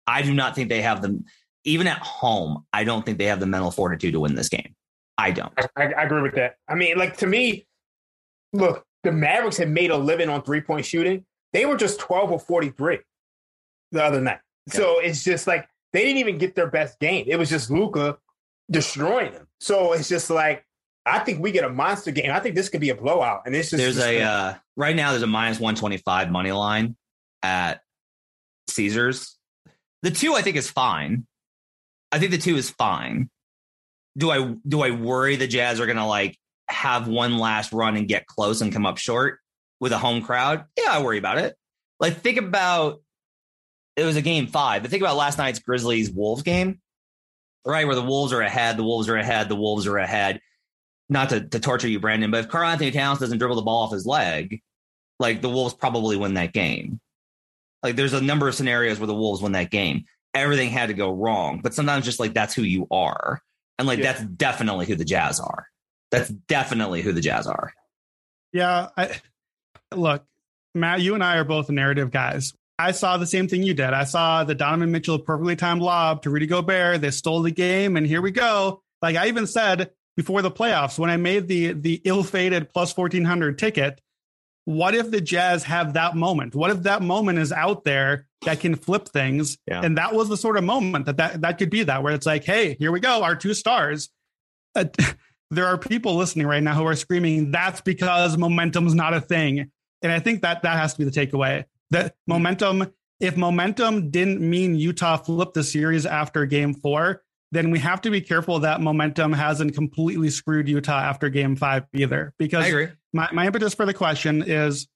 I 0.07 0.23
do 0.23 0.33
not 0.33 0.55
think 0.55 0.69
they 0.69 0.83
have 0.83 1.03
the 1.03 1.23
even 1.65 1.87
at 1.87 1.99
home, 1.99 2.65
I 2.73 2.85
don't 2.85 3.05
think 3.05 3.19
they 3.19 3.27
have 3.27 3.41
the 3.41 3.47
mental 3.47 3.71
fortitude 3.71 4.15
to 4.15 4.21
win 4.21 4.35
this 4.35 4.49
game. 4.49 4.75
I 5.19 5.33
don't. 5.33 5.53
I, 5.77 5.93
I 5.93 6.05
agree 6.05 6.23
with 6.23 6.35
that. 6.37 6.57
I 6.69 6.75
mean, 6.75 6.97
like 6.97 7.17
to 7.19 7.27
me, 7.27 7.67
look, 8.53 8.85
the 9.03 9.13
Mavericks 9.13 9.57
had 9.57 9.69
made 9.69 9.91
a 9.91 9.97
living 9.97 10.29
on 10.29 10.43
three 10.43 10.61
point 10.61 10.87
shooting. 10.87 11.25
They 11.53 11.67
were 11.67 11.77
just 11.77 11.99
12 12.01 12.33
or 12.33 12.39
43 12.39 13.01
the 13.93 14.05
other 14.05 14.21
night. 14.21 14.39
Yeah. 14.69 14.75
So 14.75 14.99
it's 15.01 15.25
just 15.25 15.47
like 15.47 15.69
they 15.93 16.03
didn't 16.03 16.19
even 16.19 16.39
get 16.39 16.55
their 16.55 16.71
best 16.71 16.99
game. 17.01 17.25
It 17.29 17.37
was 17.37 17.51
just 17.51 17.71
Luka 17.71 18.19
destroying 18.71 19.33
them. 19.33 19.47
So 19.61 19.93
it's 19.93 20.09
just 20.09 20.31
like 20.31 20.65
I 21.09 21.19
think 21.21 21.41
we 21.41 21.53
get 21.53 21.65
a 21.65 21.69
monster 21.69 22.11
game. 22.11 22.31
I 22.31 22.41
think 22.41 22.55
this 22.55 22.69
could 22.69 22.81
be 22.81 22.91
a 22.91 22.95
blowout. 22.95 23.43
And 23.47 23.55
it's 23.55 23.71
just 23.71 23.79
there's 23.79 23.97
just 23.97 24.07
a 24.07 24.23
uh, 24.23 24.55
right 24.77 24.95
now 24.95 25.11
there's 25.11 25.23
a 25.23 25.27
minus 25.27 25.59
125 25.59 26.31
money 26.31 26.53
line 26.53 26.97
at 27.43 27.81
Caesars. 28.69 29.37
The 30.03 30.11
two 30.11 30.35
I 30.35 30.43
think 30.43 30.57
is 30.57 30.71
fine. 30.71 31.27
I 32.13 32.19
think 32.19 32.31
the 32.31 32.39
two 32.39 32.57
is 32.57 32.71
fine. 32.71 33.31
Do 34.17 34.31
I 34.31 34.55
do 34.67 34.83
I 34.83 34.91
worry 34.91 35.37
the 35.37 35.47
Jazz 35.47 35.81
are 35.81 35.87
gonna 35.87 36.07
like 36.07 36.37
have 36.69 37.09
one 37.09 37.39
last 37.39 37.73
run 37.73 37.97
and 37.97 38.09
get 38.09 38.27
close 38.27 38.61
and 38.61 38.73
come 38.73 38.87
up 38.87 38.99
short 38.99 39.39
with 39.81 39.93
a 39.93 39.99
home 39.99 40.23
crowd? 40.23 40.65
Yeah, 40.77 40.91
I 40.91 41.03
worry 41.03 41.19
about 41.19 41.39
it. 41.39 41.57
Like 42.01 42.21
think 42.21 42.39
about 42.39 43.01
it 43.97 44.05
was 44.05 44.17
a 44.17 44.23
game 44.23 44.47
five, 44.47 44.83
but 44.83 44.91
think 44.91 45.03
about 45.03 45.17
last 45.17 45.39
night's 45.39 45.59
Grizzlies 45.59 46.11
Wolves 46.11 46.43
game, 46.43 46.81
right? 47.67 47.87
Where 47.87 47.97
the 47.97 48.03
Wolves 48.03 48.33
are 48.33 48.41
ahead, 48.41 48.77
the 48.77 48.85
Wolves 48.85 49.09
are 49.09 49.17
ahead, 49.17 49.49
the 49.49 49.57
Wolves 49.57 49.87
are 49.87 49.99
ahead. 49.99 50.41
Not 51.11 51.31
to, 51.31 51.41
to 51.41 51.61
torture 51.61 51.89
you, 51.89 52.01
Brandon, 52.01 52.31
but 52.31 52.41
if 52.41 52.49
Karl-Anthony 52.49 52.91
Towns 52.91 53.19
doesn't 53.19 53.39
dribble 53.39 53.57
the 53.57 53.63
ball 53.63 53.85
off 53.85 53.93
his 53.93 54.05
leg, 54.05 54.61
like 55.19 55.41
the 55.41 55.49
Wolves 55.49 55.75
probably 55.75 56.17
win 56.17 56.35
that 56.35 56.53
game. 56.53 57.01
Like 57.83 57.97
there's 57.97 58.13
a 58.13 58.21
number 58.21 58.49
of 58.49 58.55
scenarios 58.55 58.99
where 58.99 59.07
the 59.07 59.15
Wolves 59.15 59.41
win 59.41 59.53
that 59.53 59.71
game. 59.71 60.05
Everything 60.35 60.71
had 60.71 60.89
to 60.89 60.95
go 60.95 61.11
wrong, 61.13 61.61
but 61.63 61.75
sometimes 61.75 62.05
just 62.05 62.21
like 62.21 62.35
that's 62.35 62.55
who 62.55 62.63
you 62.63 62.87
are. 62.91 63.41
And 63.79 63.87
like 63.89 64.01
yeah. 64.01 64.13
that's 64.13 64.25
definitely 64.25 64.87
who 64.87 64.97
the 64.97 65.05
Jazz 65.05 65.41
are. 65.41 65.67
That's 66.11 66.29
definitely 66.29 67.03
who 67.03 67.13
the 67.13 67.21
Jazz 67.21 67.47
are. 67.47 67.73
Yeah, 68.53 68.89
I 68.97 69.21
look, 69.95 70.25
Matt, 70.75 71.01
you 71.01 71.15
and 71.15 71.23
I 71.23 71.37
are 71.37 71.45
both 71.45 71.71
narrative 71.71 72.11
guys. 72.11 72.55
I 72.79 72.93
saw 72.93 73.17
the 73.17 73.27
same 73.27 73.49
thing 73.49 73.63
you 73.63 73.75
did. 73.75 73.93
I 73.93 74.05
saw 74.05 74.45
the 74.45 74.55
Donovan 74.55 74.93
Mitchell 74.93 75.19
perfectly 75.19 75.57
timed 75.57 75.83
lob 75.83 76.23
to 76.23 76.31
Rudy 76.31 76.47
Gobert. 76.47 77.01
They 77.01 77.11
stole 77.11 77.43
the 77.43 77.51
game, 77.51 77.97
and 77.97 78.07
here 78.07 78.23
we 78.23 78.31
go. 78.31 78.83
Like 79.03 79.17
I 79.17 79.29
even 79.29 79.47
said 79.47 79.91
before 80.19 80.43
the 80.43 80.51
playoffs, 80.51 80.99
when 80.99 81.11
I 81.11 81.17
made 81.17 81.47
the 81.47 81.75
the 81.75 82.03
ill-fated 82.05 82.71
plus 82.71 82.93
fourteen 82.93 83.25
hundred 83.25 83.57
ticket, 83.57 84.01
what 84.65 84.97
if 84.97 85.13
the 85.13 85.21
Jazz 85.21 85.63
have 85.63 85.93
that 85.93 86.17
moment? 86.17 86.57
What 86.57 86.73
if 86.73 86.83
that 86.83 87.03
moment 87.03 87.39
is 87.39 87.53
out 87.53 87.85
there 87.85 88.27
that 88.45 88.59
can 88.59 88.75
flip 88.75 89.09
things? 89.09 89.59
Yeah. 89.69 89.81
And 89.81 89.97
that 89.97 90.15
was 90.15 90.29
the 90.29 90.37
sort 90.37 90.57
of 90.57 90.65
moment 90.65 91.07
that, 91.07 91.19
that 91.19 91.41
that 91.43 91.59
could 91.59 91.71
be 91.71 91.85
that, 91.85 92.03
where 92.03 92.13
it's 92.15 92.27
like, 92.27 92.43
hey, 92.43 92.75
here 92.81 92.91
we 92.91 92.99
go, 92.99 93.23
our 93.23 93.37
two 93.37 93.55
stars. 93.55 94.11
Uh, 94.75 94.87
there 95.53 95.67
are 95.67 95.79
people 95.79 96.17
listening 96.17 96.49
right 96.49 96.65
now 96.65 96.75
who 96.75 96.85
are 96.85 96.97
screaming, 96.97 97.53
that's 97.53 97.81
because 97.81 98.37
momentum's 98.37 98.97
not 98.97 99.15
a 99.15 99.21
thing. 99.21 99.71
And 100.03 100.11
I 100.11 100.19
think 100.19 100.43
that 100.43 100.63
that 100.63 100.79
has 100.79 100.95
to 100.95 100.99
be 100.99 101.05
the 101.05 101.13
takeaway. 101.13 101.65
That 101.91 102.17
momentum, 102.27 102.93
if 103.21 103.37
momentum 103.37 104.11
didn't 104.11 104.41
mean 104.41 104.75
Utah 104.75 105.17
flipped 105.17 105.55
the 105.55 105.63
series 105.63 106.07
after 106.07 106.45
game 106.45 106.75
four, 106.75 107.23
then 107.51 107.71
we 107.71 107.79
have 107.79 108.01
to 108.03 108.11
be 108.11 108.21
careful 108.21 108.61
that 108.61 108.81
momentum 108.81 109.33
hasn't 109.33 109.75
completely 109.75 110.31
screwed 110.31 110.69
Utah 110.69 111.01
after 111.01 111.29
game 111.31 111.57
five 111.57 111.85
either. 111.95 112.35
Because 112.39 112.91
my, 113.13 113.29
my 113.33 113.47
impetus 113.47 113.75
for 113.75 113.87
the 113.87 113.95
question 113.95 114.43
is 114.47 114.89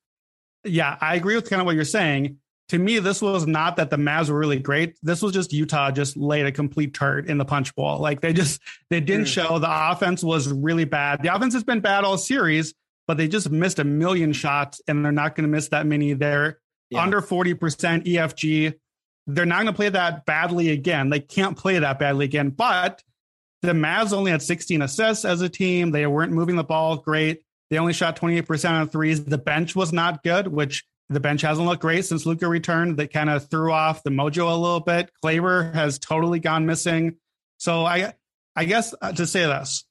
yeah, 0.65 0.97
I 1.01 1.17
agree 1.17 1.35
with 1.35 1.49
kind 1.49 1.61
of 1.61 1.67
what 1.67 1.75
you're 1.75 1.85
saying. 1.85 2.39
To 2.69 2.79
me, 2.79 2.99
this 3.01 3.21
was 3.21 3.47
not 3.47 3.77
that 3.77 3.91
the 3.91 3.97
Mavs 3.97 4.31
were 4.31 4.39
really 4.39 4.59
great. 4.59 4.97
This 5.03 5.21
was 5.21 5.33
just 5.33 5.53
Utah 5.53 5.91
just 5.91 6.17
laid 6.17 6.47
a 6.47 6.53
complete 6.53 6.95
turd 6.95 7.29
in 7.29 7.37
the 7.37 7.45
punch 7.45 7.75
bowl. 7.75 7.99
Like 7.99 8.21
they 8.21 8.33
just 8.33 8.61
they 8.89 9.01
didn't 9.01 9.27
mm. 9.27 9.35
show 9.35 9.59
the 9.59 9.91
offense 9.91 10.23
was 10.23 10.49
really 10.49 10.85
bad. 10.85 11.23
The 11.23 11.35
offense 11.35 11.55
has 11.55 11.65
been 11.65 11.81
bad 11.81 12.05
all 12.05 12.17
series, 12.17 12.73
but 13.07 13.17
they 13.17 13.29
just 13.29 13.51
missed 13.51 13.79
a 13.79 13.85
million 13.85 14.33
shots 14.33 14.81
and 14.89 15.05
they're 15.05 15.13
not 15.13 15.35
going 15.35 15.45
to 15.45 15.55
miss 15.55 15.69
that 15.69 15.87
many. 15.87 16.15
They're 16.15 16.61
yeah. 16.91 17.03
under 17.03 17.21
40% 17.21 17.57
EFG 18.07 18.75
they're 19.27 19.47
not 19.47 19.63
going 19.63 19.67
to 19.67 19.73
play 19.73 19.89
that 19.89 20.27
badly 20.27 20.71
again. 20.71 21.11
They 21.11 21.21
can't 21.21 21.57
play 21.57 21.79
that 21.79 21.99
badly 21.99 22.25
again. 22.25 22.51
But 22.51 23.03
the 23.63 23.73
Mavs 23.73 24.13
only 24.13 24.31
had 24.31 24.43
16 24.43 24.83
assists 24.83 25.25
as 25.25 25.41
a 25.41 25.49
team. 25.49 25.91
They 25.91 26.07
weren't 26.07 26.33
moving 26.33 26.57
the 26.57 26.65
ball 26.65 26.97
great. 26.97 27.43
They 27.71 27.79
only 27.79 27.93
shot 27.93 28.17
28% 28.17 28.71
on 28.71 28.89
threes. 28.89 29.25
The 29.25 29.39
bench 29.39 29.75
was 29.75 29.93
not 29.93 30.23
good, 30.23 30.49
which 30.49 30.85
the 31.09 31.21
bench 31.21 31.43
hasn't 31.43 31.67
looked 31.67 31.83
great 31.83 32.05
since 32.05 32.27
Luka 32.27 32.49
returned. 32.49 32.97
That 32.97 33.13
kind 33.13 33.31
of 33.31 33.49
threw 33.49 33.73
off 33.73 34.03
the 34.03 34.11
mojo 34.11 34.53
a 34.53 34.57
little 34.57 34.81
bit. 34.81 35.11
Kleber 35.23 35.71
has 35.73 35.99
totally 35.99 36.41
gone 36.41 36.67
missing. 36.67 37.17
So 37.59 37.85
I, 37.85 38.15
I 38.57 38.65
guess 38.65 38.95
uh, 39.01 39.13
to 39.13 39.27
say 39.27 39.47
this, 39.47 39.85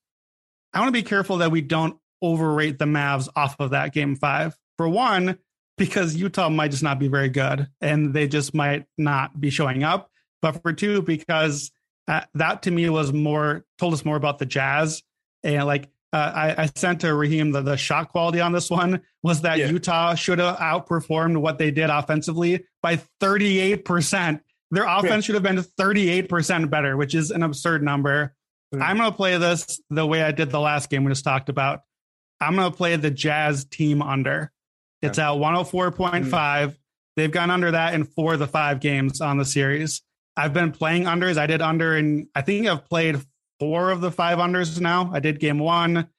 I 0.74 0.80
want 0.80 0.90
to 0.90 1.00
be 1.00 1.04
careful 1.04 1.38
that 1.38 1.52
we 1.52 1.62
don't 1.62 1.98
overrate 2.22 2.78
the 2.78 2.86
Mavs 2.86 3.30
off 3.36 3.60
of 3.60 3.72
that 3.72 3.94
game 3.94 4.16
five. 4.16 4.56
For 4.78 4.88
one, 4.88 5.38
because 5.82 6.16
Utah 6.16 6.48
might 6.48 6.70
just 6.70 6.84
not 6.84 7.00
be 7.00 7.08
very 7.08 7.30
good 7.30 7.68
and 7.82 8.14
they 8.14 8.28
just 8.28 8.54
might 8.54 8.86
not 9.00 9.42
be 9.42 9.50
showing 9.50 9.84
up. 9.84 10.12
But 10.40 10.62
for 10.62 10.74
two, 10.74 11.02
because 11.02 11.72
uh, 12.08 12.22
that 12.36 12.62
to 12.64 12.72
me 12.72 12.88
was 12.90 13.12
more 13.12 13.66
told 13.80 13.94
us 13.94 14.06
more 14.06 14.16
about 14.16 14.38
the 14.38 14.46
Jazz 14.46 15.02
and 15.42 15.66
like 15.66 15.90
uh, 16.14 16.32
I, 16.36 16.64
I, 16.64 16.70
sent 16.76 17.02
to 17.02 17.16
Raheem 17.16 17.52
the, 17.52 17.62
the 17.62 17.78
shot 17.78 18.10
quality 18.10 18.42
on 18.42 18.52
this 18.52 18.70
one 18.70 19.02
was 19.24 19.42
that 19.42 19.58
yeah. 19.58 19.70
Utah 19.70 20.14
should 20.14 20.38
have 20.38 20.58
outperformed 20.58 21.38
what 21.38 21.58
they 21.58 21.72
did 21.72 21.90
offensively 21.90 22.66
by 22.84 23.02
38%. 23.20 24.42
Their 24.70 24.84
offense 24.84 25.06
yeah. 25.06 25.20
should 25.22 25.36
have 25.36 25.44
been 25.44 25.64
38% 25.80 26.70
better, 26.70 26.96
which 26.96 27.16
is 27.16 27.32
an 27.32 27.42
absurd 27.44 27.82
number. 27.82 28.36
Mm-hmm. 28.74 28.84
I'm 28.84 28.98
going 28.98 29.10
to 29.10 29.16
play 29.16 29.38
this 29.38 29.82
the 29.90 30.06
way 30.06 30.22
I 30.22 30.32
did 30.32 30.52
the 30.52 30.60
last 30.60 30.90
game 30.90 31.06
we 31.06 31.12
just 31.12 31.24
talked 31.24 31.48
about. 31.48 31.80
I'm 32.42 32.56
going 32.56 32.70
to 32.70 32.78
play 32.78 32.98
the 32.98 33.12
Jazz 33.12 33.64
team 33.64 34.02
under. 34.02 34.52
It's 35.02 35.20
at 35.20 35.32
104.5. 35.32 36.30
Mm. 36.30 36.76
They've 37.16 37.32
gone 37.32 37.52
under 37.52 37.72
that 37.72 37.94
in 37.94 38.06
four 38.06 38.34
of 38.34 38.40
the 38.40 38.48
five 38.48 38.80
games 38.80 39.22
on 39.22 39.38
the 39.38 39.46
series. 39.46 40.02
I've 40.38 40.54
been 40.54 40.72
playing 40.72 41.04
unders. 41.04 41.38
I 41.38 41.48
did 41.48 41.62
under 41.62 41.96
and 41.96 42.28
I 42.34 42.42
think 42.42 42.68
I've 42.68 42.88
played 42.88 43.20
four 43.60 43.92
of 43.92 44.02
the 44.02 44.12
five 44.12 44.38
unders 44.38 44.80
now. 44.80 45.12
I 45.14 45.20
did 45.20 45.40
game 45.40 45.60
one. 45.60 46.10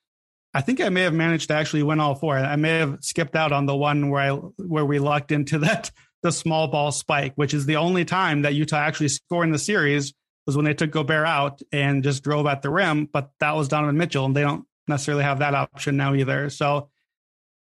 I 0.54 0.60
think 0.60 0.80
I 0.80 0.90
may 0.90 1.02
have 1.02 1.14
managed 1.14 1.48
to 1.48 1.54
actually 1.54 1.82
win 1.82 1.98
all 1.98 2.14
four. 2.14 2.36
I 2.36 2.56
may 2.56 2.78
have 2.78 2.98
skipped 3.00 3.36
out 3.36 3.52
on 3.52 3.66
the 3.66 3.74
one 3.74 4.10
where 4.10 4.20
I 4.20 4.30
where 4.32 4.84
we 4.84 4.98
lucked 4.98 5.32
into 5.32 5.58
that 5.60 5.90
the 6.22 6.30
small 6.30 6.68
ball 6.68 6.92
spike, 6.92 7.32
which 7.36 7.54
is 7.54 7.66
the 7.66 7.76
only 7.76 8.04
time 8.04 8.42
that 8.42 8.54
Utah 8.54 8.76
actually 8.76 9.08
scored 9.08 9.46
in 9.46 9.52
the 9.52 9.58
series 9.58 10.12
was 10.46 10.56
when 10.56 10.64
they 10.64 10.74
took 10.74 10.90
Gobert 10.90 11.26
out 11.26 11.62
and 11.72 12.02
just 12.02 12.22
drove 12.22 12.46
at 12.46 12.62
the 12.62 12.70
rim. 12.70 13.06
But 13.06 13.30
that 13.40 13.56
was 13.56 13.68
Donovan 13.68 13.96
Mitchell, 13.96 14.24
and 14.26 14.36
they 14.36 14.42
don't 14.42 14.66
necessarily 14.88 15.24
have 15.24 15.38
that 15.38 15.54
option 15.54 15.96
now 15.96 16.14
either. 16.14 16.50
So 16.50 16.90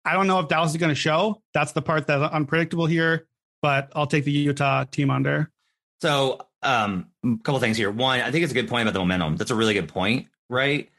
I 0.04 0.12
don't 0.12 0.26
know 0.26 0.40
if 0.40 0.48
Dallas 0.48 0.70
is 0.72 0.76
going 0.76 0.90
to 0.90 0.94
show. 0.94 1.42
That's 1.52 1.72
the 1.72 1.82
part 1.82 2.06
that's 2.06 2.32
unpredictable 2.32 2.86
here, 2.86 3.26
but 3.62 3.90
I'll 3.94 4.06
take 4.06 4.24
the 4.24 4.32
Utah 4.32 4.84
team 4.84 5.10
under. 5.10 5.50
So, 6.00 6.46
um, 6.62 7.08
a 7.24 7.36
couple 7.42 7.60
things 7.60 7.76
here. 7.76 7.90
One, 7.90 8.20
I 8.20 8.30
think 8.30 8.42
it's 8.42 8.52
a 8.52 8.54
good 8.54 8.68
point 8.68 8.82
about 8.82 8.94
the 8.94 9.00
momentum. 9.00 9.36
That's 9.36 9.50
a 9.50 9.54
really 9.54 9.74
good 9.74 9.88
point, 9.88 10.28
right? 10.50 10.90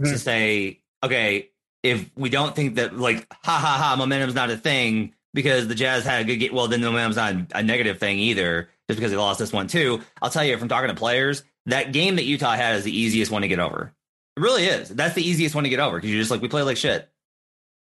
Mm-hmm. 0.00 0.12
To 0.12 0.18
say, 0.18 0.80
okay, 1.02 1.50
if 1.82 2.10
we 2.16 2.30
don't 2.30 2.54
think 2.54 2.76
that 2.76 2.96
like 2.96 3.26
ha 3.30 3.58
ha 3.58 3.78
ha 3.78 3.96
momentum's 3.96 4.34
not 4.34 4.50
a 4.50 4.56
thing 4.56 5.14
because 5.34 5.68
the 5.68 5.74
Jazz 5.74 6.04
had 6.04 6.22
a 6.22 6.24
good 6.24 6.36
game, 6.36 6.54
well 6.54 6.68
then 6.68 6.80
the 6.80 6.90
momentum's 6.90 7.16
not 7.16 7.34
a 7.54 7.62
negative 7.62 7.98
thing 7.98 8.18
either, 8.18 8.68
just 8.88 8.98
because 8.98 9.10
they 9.10 9.16
lost 9.16 9.38
this 9.38 9.52
one 9.52 9.68
too. 9.68 10.00
I'll 10.20 10.30
tell 10.30 10.44
you 10.44 10.56
from 10.58 10.68
talking 10.68 10.88
to 10.88 10.94
players, 10.94 11.44
that 11.66 11.92
game 11.92 12.16
that 12.16 12.24
Utah 12.24 12.54
had 12.54 12.76
is 12.76 12.84
the 12.84 12.96
easiest 12.96 13.30
one 13.30 13.42
to 13.42 13.48
get 13.48 13.58
over. 13.58 13.92
It 14.36 14.40
really 14.40 14.64
is. 14.64 14.88
That's 14.88 15.14
the 15.14 15.26
easiest 15.26 15.54
one 15.54 15.64
to 15.64 15.70
get 15.70 15.80
over 15.80 15.96
because 15.96 16.10
you're 16.10 16.20
just 16.20 16.30
like 16.30 16.42
we 16.42 16.48
play 16.48 16.62
like 16.62 16.76
shit. 16.76 17.08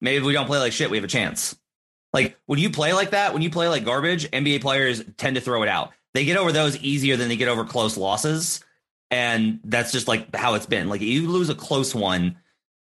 Maybe 0.01 0.17
if 0.19 0.25
we 0.25 0.33
don't 0.33 0.47
play 0.47 0.59
like 0.59 0.73
shit, 0.73 0.91
we 0.91 0.97
have 0.97 1.05
a 1.05 1.09
chance. 1.09 1.57
Like 2.13 2.39
when 2.47 2.59
you 2.59 2.71
play 2.71 2.93
like 2.93 3.11
that, 3.11 3.33
when 3.33 3.43
you 3.43 3.51
play 3.51 3.69
like 3.69 3.85
garbage, 3.85 4.31
NBA 4.31 4.61
players 4.61 5.03
tend 5.17 5.37
to 5.37 5.43
throw 5.43 5.63
it 5.63 5.69
out. 5.69 5.93
They 6.15 6.25
get 6.25 6.37
over 6.37 6.53
those 6.53 6.77
easier 6.79 7.17
than 7.17 7.29
they 7.29 7.37
get 7.37 7.49
over 7.49 7.65
close 7.65 7.97
losses. 7.97 8.65
And 9.11 9.61
that's 9.65 9.93
just 9.93 10.09
like 10.09 10.35
how 10.35 10.55
it's 10.55 10.67
been. 10.67 10.89
Like 10.89 11.01
you 11.01 11.29
lose 11.29 11.49
a 11.49 11.55
close 11.55 11.95
one. 11.95 12.37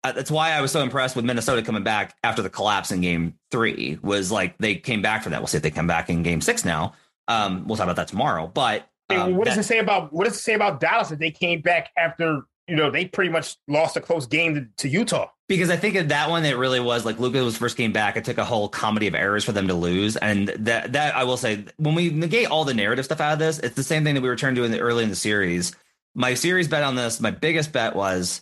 Uh, 0.04 0.12
that's 0.12 0.30
why 0.30 0.52
I 0.52 0.62
was 0.62 0.72
so 0.72 0.82
impressed 0.82 1.16
with 1.16 1.26
Minnesota 1.26 1.64
coming 1.64 1.84
back 1.84 2.16
after 2.24 2.42
the 2.42 2.50
collapse 2.50 2.92
in 2.92 3.02
game 3.02 3.36
three 3.50 3.98
was 4.04 4.32
like 4.32 4.58
they 4.60 4.76
came 4.76 5.02
back 5.02 5.24
for 5.24 5.30
that. 5.30 5.40
We'll 5.40 5.48
see 5.48 5.58
if 5.58 5.64
they 5.64 5.72
come 5.72 5.88
back 5.88 6.10
in 6.10 6.22
game 6.22 6.42
six 6.42 6.64
now. 6.64 6.94
Um, 7.28 7.68
we'll 7.68 7.78
talk 7.78 7.86
about 7.86 7.96
that 7.96 8.08
tomorrow. 8.08 8.48
But 8.48 8.88
um, 9.10 9.36
what 9.36 9.46
does 9.46 9.56
that, 9.56 9.62
it 9.62 9.64
say 9.66 9.80
about 9.80 10.14
what 10.14 10.26
does 10.26 10.36
it 10.36 10.42
say 10.42 10.54
about 10.54 10.80
Dallas 10.80 11.10
that 11.10 11.20
they 11.20 11.32
came 11.32 11.62
back 11.62 11.90
after 11.98 12.44
you 12.68 12.76
know 12.76 12.90
they 12.92 13.06
pretty 13.06 13.30
much 13.30 13.58
lost 13.68 13.98
a 13.98 14.02
close 14.02 14.28
game 14.28 14.56
to, 14.56 14.68
to 14.78 14.90
Utah? 14.90 15.30
Because 15.48 15.70
I 15.70 15.78
think 15.78 15.96
of 15.96 16.10
that 16.10 16.30
one, 16.30 16.44
it 16.44 16.58
really 16.58 16.80
was 16.80 17.06
like 17.06 17.20
Luka 17.20 17.44
was 17.44 17.58
first 17.58 17.78
game 17.78 17.94
back. 17.94 18.18
It 18.18 18.26
took 18.26 18.40
a 18.40 18.46
whole 18.46 18.68
comedy 18.68 19.08
of 19.08 19.14
errors 19.14 19.44
for 19.44 19.52
them 19.52 19.68
to 19.68 19.76
lose, 19.76 20.18
and 20.18 20.48
that 20.48 20.94
that 20.94 21.16
I 21.16 21.24
will 21.24 21.38
say, 21.38 21.66
when 21.78 21.96
we 21.96 22.10
negate 22.10 22.50
all 22.50 22.66
the 22.66 22.74
narrative 22.74 23.06
stuff 23.06 23.22
out 23.22 23.34
of 23.34 23.40
this, 23.40 23.60
it's 23.60 23.76
the 23.76 23.84
same 23.84 24.04
thing 24.04 24.16
that 24.16 24.22
we 24.22 24.30
were 24.30 24.36
trying 24.36 24.56
to 24.56 24.62
do 24.62 24.66
in 24.66 24.72
the 24.72 24.80
early 24.80 25.04
in 25.04 25.10
the 25.10 25.16
series. 25.16 25.76
My 26.16 26.34
series 26.34 26.68
bet 26.68 26.84
on 26.84 26.96
this, 26.96 27.20
my 27.20 27.32
biggest 27.32 27.72
bet 27.72 27.96
was 27.96 28.42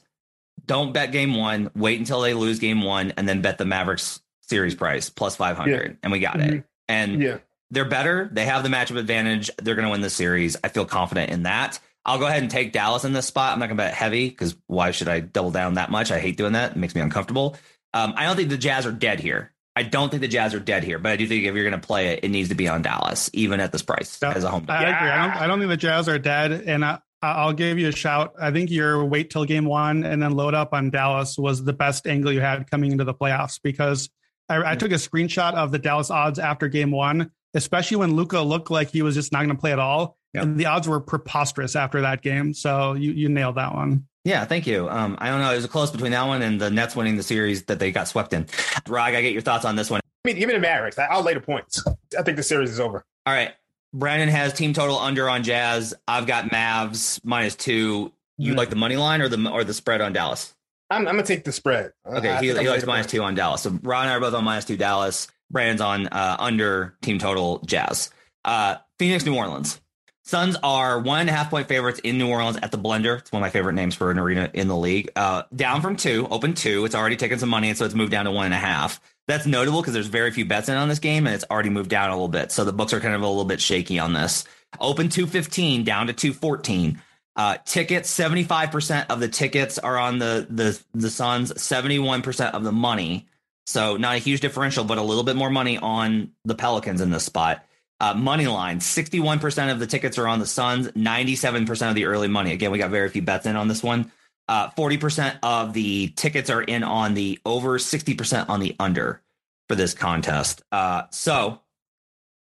don't 0.66 0.94
bet 0.94 1.12
game 1.12 1.36
one, 1.36 1.72
wait 1.76 2.00
until 2.00 2.22
they 2.22 2.34
lose 2.34 2.60
game 2.60 2.82
one, 2.82 3.12
and 3.18 3.28
then 3.28 3.42
bet 3.42 3.58
the 3.58 3.66
Mavericks 3.66 4.22
series 4.42 4.76
price 4.76 5.10
plus 5.10 5.36
five 5.36 5.58
hundred, 5.58 5.92
yeah. 5.92 5.98
and 6.04 6.12
we 6.12 6.20
got 6.20 6.36
mm-hmm. 6.36 6.58
it. 6.58 6.64
And 6.88 7.22
yeah. 7.22 7.38
they're 7.72 7.86
better. 7.86 8.30
They 8.32 8.46
have 8.46 8.64
the 8.64 8.70
matchup 8.70 8.98
advantage. 8.98 9.50
They're 9.58 9.76
going 9.76 9.88
to 9.88 9.92
win 9.92 10.02
the 10.02 10.10
series. 10.10 10.56
I 10.64 10.70
feel 10.70 10.86
confident 10.86 11.32
in 11.32 11.44
that. 11.44 11.80
I'll 12.06 12.20
go 12.20 12.28
ahead 12.28 12.42
and 12.42 12.52
take 12.52 12.74
Dallas 12.74 13.06
in 13.06 13.14
this 13.14 13.26
spot. 13.26 13.54
I'm 13.54 13.60
not 13.60 13.68
going 13.68 13.78
to 13.78 13.84
bet 13.84 13.94
heavy 13.94 14.30
because 14.30 14.56
why 14.68 14.92
should 14.92 15.08
I 15.08 15.22
double 15.22 15.52
down 15.52 15.76
that 15.76 15.90
much? 15.90 16.12
I 16.12 16.20
hate 16.20 16.38
doing 16.38 16.54
that. 16.54 16.72
It 16.72 16.78
makes 16.78 16.96
me 16.96 17.02
uncomfortable. 17.02 17.56
Um, 17.94 18.14
I 18.18 18.26
don't 18.26 18.36
think 18.36 18.50
the 18.50 18.58
Jazz 18.58 18.86
are 18.86 18.92
dead 18.92 19.20
here. 19.20 19.54
I 19.76 19.84
don't 19.84 20.10
think 20.10 20.22
the 20.22 20.28
Jazz 20.28 20.54
are 20.54 20.60
dead 20.60 20.84
here, 20.84 21.00
but 21.00 21.12
I 21.12 21.16
do 21.16 21.26
think 21.28 21.46
if 21.46 21.56
you're 21.56 21.68
going 21.68 21.80
to 21.80 21.86
play 21.86 22.10
it, 22.10 22.24
it 22.24 22.30
needs 22.30 22.50
to 22.50 22.56
be 22.56 22.68
on 22.68 22.82
Dallas, 22.84 23.30
even 23.34 23.60
at 23.60 23.72
this 23.72 23.82
price 23.82 24.22
as 24.22 24.44
a 24.44 24.50
home. 24.50 24.66
I 24.68 24.84
agree. 24.84 25.10
I 25.10 25.28
don't, 25.28 25.42
I 25.42 25.48
don't 25.48 25.60
think 25.60 25.70
the 25.70 25.78
Jazz 25.78 26.08
are 26.08 26.20
dead, 26.20 26.52
and 26.52 26.86
I, 26.86 27.00
I'll 27.24 27.54
give 27.54 27.80
you 27.80 27.88
a 27.88 27.92
shout. 27.92 28.34
I 28.40 28.52
think 28.52 28.70
your 28.70 29.04
wait 29.06 29.32
till 29.32 29.46
game 29.46 29.66
one 29.66 30.04
and 30.04 30.22
then 30.22 30.34
load 30.34 30.54
up 30.54 30.74
on 30.74 30.92
Dallas 30.92 31.38
was 31.38 31.64
the 31.64 31.74
best 31.74 32.06
angle 32.06 32.32
you 32.32 32.42
had 32.42 32.70
coming 32.70 32.92
into 32.92 33.04
the 33.04 33.14
playoffs 33.14 33.60
because 33.64 34.10
I, 34.50 34.74
I 34.74 34.76
took 34.76 34.92
a 34.92 34.96
screenshot 34.96 35.54
of 35.54 35.72
the 35.72 35.80
Dallas 35.80 36.12
odds 36.12 36.38
after 36.38 36.68
game 36.68 36.92
one, 36.92 37.32
especially 37.54 37.98
when 37.98 38.16
Luka 38.16 38.42
looked 38.42 38.70
like 38.70 38.90
he 38.90 39.02
was 39.02 39.16
just 39.16 39.32
not 39.32 39.40
going 39.40 39.56
to 39.56 39.60
play 39.60 39.72
at 39.72 39.80
all. 39.80 40.18
Yep. 40.34 40.44
And 40.44 40.58
the 40.58 40.66
odds 40.66 40.88
were 40.88 41.00
preposterous 41.00 41.76
after 41.76 42.02
that 42.02 42.22
game. 42.22 42.54
So 42.54 42.94
you, 42.94 43.12
you 43.12 43.30
nailed 43.30 43.56
that 43.56 43.74
one. 43.74 44.08
Yeah, 44.26 44.46
thank 44.46 44.66
you. 44.66 44.90
Um, 44.90 45.18
I 45.20 45.30
don't 45.30 45.42
know. 45.42 45.52
It 45.52 45.58
was 45.58 45.68
close 45.68 45.92
between 45.92 46.12
that 46.14 46.26
one 46.26 46.42
and 46.42 46.60
the 46.60 46.70
Nets 46.70 46.96
winning 46.96 47.18
the 47.18 47.24
series 47.24 47.64
that 47.64 47.80
they 47.80 47.92
got 47.92 48.08
swept 48.08 48.34
in. 48.34 48.48
Rog, 48.88 49.14
I 49.14 49.22
get 49.22 49.34
your 49.34 49.42
thoughts 49.42 49.66
on 49.66 49.76
this 49.76 49.90
one. 49.90 50.00
I 50.26 50.30
mean, 50.30 50.38
give 50.38 50.48
me 50.48 50.54
the 50.54 50.62
Mavericks. 50.62 50.98
I'll 50.98 51.24
lay 51.24 51.34
the 51.34 51.42
points. 51.42 51.84
I 52.18 52.24
think 52.24 52.38
the 52.38 52.44
series 52.44 52.72
is 52.72 52.80
over. 52.80 53.04
All 53.26 53.34
right. 53.34 53.52
Brandon 53.94 54.30
has 54.30 54.54
team 54.54 54.74
total 54.74 54.98
under 54.98 55.30
on 55.30 55.44
Jazz. 55.44 55.94
I've 56.08 56.26
got 56.26 56.46
Mavs 56.46 57.20
minus 57.24 57.56
two. 57.56 58.12
You 58.38 58.50
mm-hmm. 58.50 58.58
like 58.58 58.70
the 58.70 58.76
money 58.76 58.96
line 58.96 59.22
or 59.22 59.30
the 59.30 59.50
or 59.52 59.64
the 59.64 59.74
spread 59.74 60.02
on 60.02 60.14
Dallas? 60.14 60.56
I'm, 60.90 61.08
I'm 61.08 61.16
gonna 61.16 61.24
take 61.24 61.44
the 61.44 61.52
spread. 61.52 61.92
Okay, 62.06 62.38
he, 62.40 62.48
he 62.48 62.70
likes 62.70 62.86
minus 62.86 63.08
two 63.08 63.22
on 63.22 63.36
Dallas. 63.36 63.62
So 63.62 63.78
Ron 63.84 64.04
and 64.04 64.12
I 64.12 64.16
are 64.16 64.20
both 64.20 64.34
on 64.34 64.44
minus 64.44 64.66
two 64.66 64.78
Dallas. 64.78 65.28
Brandon's 65.52 65.82
on 65.82 66.08
uh, 66.08 66.38
under 66.40 66.96
team 67.02 67.20
total 67.20 67.60
Jazz. 67.60 68.10
Uh, 68.44 68.78
Phoenix, 68.98 69.26
New 69.26 69.36
Orleans. 69.36 69.80
Suns 70.26 70.56
are 70.64 71.00
one 71.00 71.20
and 71.20 71.30
a 71.30 71.34
half 71.34 71.50
point 71.50 71.68
favorites 71.68 72.00
in 72.00 72.18
New 72.18 72.30
Orleans 72.30 72.58
at 72.62 72.72
the 72.72 72.78
Blender. 72.78 73.20
It's 73.20 73.32
one 73.32 73.42
of 73.42 73.46
my 73.46 73.50
favorite 73.50 73.74
names 73.74 73.94
for 73.94 74.10
an 74.10 74.18
arena 74.18 74.50
in 74.54 74.70
the 74.70 74.76
league. 74.76 75.12
Uh, 75.18 75.44
down 75.54 75.82
from 75.82 75.98
two, 75.98 76.28
open 76.32 76.54
two. 76.54 76.86
It's 76.86 76.96
already 76.96 77.18
taken 77.18 77.40
some 77.40 77.50
money, 77.50 77.68
and 77.68 77.78
so 77.78 77.84
it's 77.84 77.94
moved 77.94 78.12
down 78.12 78.24
to 78.26 78.32
one 78.32 78.46
and 78.46 78.54
a 78.54 78.58
half. 78.58 79.02
That's 79.28 79.46
notable 79.46 79.82
because 79.82 79.94
there's 79.94 80.08
very 80.08 80.32
few 80.32 80.46
bets 80.46 80.70
in 80.70 80.76
on 80.76 80.88
this 80.88 81.00
game, 81.00 81.28
and 81.28 81.36
it's 81.36 81.44
already 81.52 81.70
moved 81.70 81.90
down 81.90 82.10
a 82.10 82.14
little 82.14 82.30
bit. 82.30 82.54
So 82.54 82.64
the 82.64 82.72
books 82.72 82.94
are 82.94 83.02
kind 83.02 83.14
of 83.14 83.22
a 83.22 83.28
little 83.28 83.44
bit 83.44 83.60
shaky 83.60 84.00
on 84.00 84.14
this. 84.14 84.46
Open 84.80 85.10
215 85.10 85.84
down 85.84 86.08
to 86.08 86.14
214. 86.14 87.02
Uh, 87.36 87.58
tickets, 87.66 88.16
75% 88.16 89.08
of 89.10 89.20
the 89.20 89.28
tickets 89.28 89.78
are 89.78 89.98
on 89.98 90.20
the 90.20 90.48
the 90.50 90.82
the 90.94 91.10
Suns, 91.10 91.52
71% 91.52 92.52
of 92.52 92.64
the 92.64 92.72
money. 92.72 93.28
So 93.66 93.98
not 93.98 94.16
a 94.16 94.20
huge 94.20 94.40
differential, 94.40 94.86
but 94.86 94.98
a 94.98 95.04
little 95.04 95.24
bit 95.24 95.36
more 95.36 95.50
money 95.50 95.78
on 95.78 96.32
the 96.46 96.56
Pelicans 96.56 97.02
in 97.02 97.12
this 97.12 97.26
spot. 97.26 97.66
Uh, 98.04 98.14
money 98.14 98.48
line 98.48 98.80
61% 98.80 99.72
of 99.72 99.80
the 99.80 99.88
tickets 99.88 100.18
are 100.18 100.28
on 100.28 100.40
the 100.40 100.46
Suns, 100.46 100.90
97% 100.90 101.88
of 101.88 101.96
the 101.96 102.04
early 102.04 102.28
money. 102.28 102.52
Again, 102.52 102.70
we 102.70 102.78
got 102.78 102.92
very 102.92 103.08
few 103.08 103.22
bets 103.22 103.46
in 103.46 103.56
on 103.56 103.70
this 103.70 103.82
one. 103.82 104.12
Uh, 104.50 104.70
40% 104.72 105.40
of 105.42 105.72
the 105.72 106.10
tickets 106.10 106.50
are 106.50 106.62
in 106.62 106.84
on 106.84 107.14
the 107.14 107.40
over, 107.46 107.80
60% 107.80 108.50
on 108.50 108.60
the 108.60 108.76
under 108.78 109.22
for 109.70 109.76
this 109.76 109.94
contest. 109.94 110.64
Uh, 110.70 111.04
so, 111.12 111.62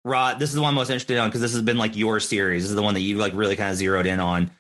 Rod, 0.03 0.37
this 0.37 0.49
is 0.49 0.55
the 0.55 0.61
one 0.61 0.71
I'm 0.71 0.75
most 0.75 0.89
interested 0.89 1.15
in 1.15 1.25
because 1.29 1.39
this 1.39 1.53
has 1.53 1.61
been 1.61 1.77
like 1.77 1.95
your 1.95 2.19
series. 2.19 2.63
This 2.63 2.71
is 2.71 2.75
the 2.75 2.83
one 2.83 2.95
that 2.95 2.99
you 2.99 3.15
like 3.15 3.31
really 3.33 3.55
kind 3.55 3.71
of 3.71 3.77
zeroed 3.77 4.05
in 4.05 4.19
on. 4.19 4.51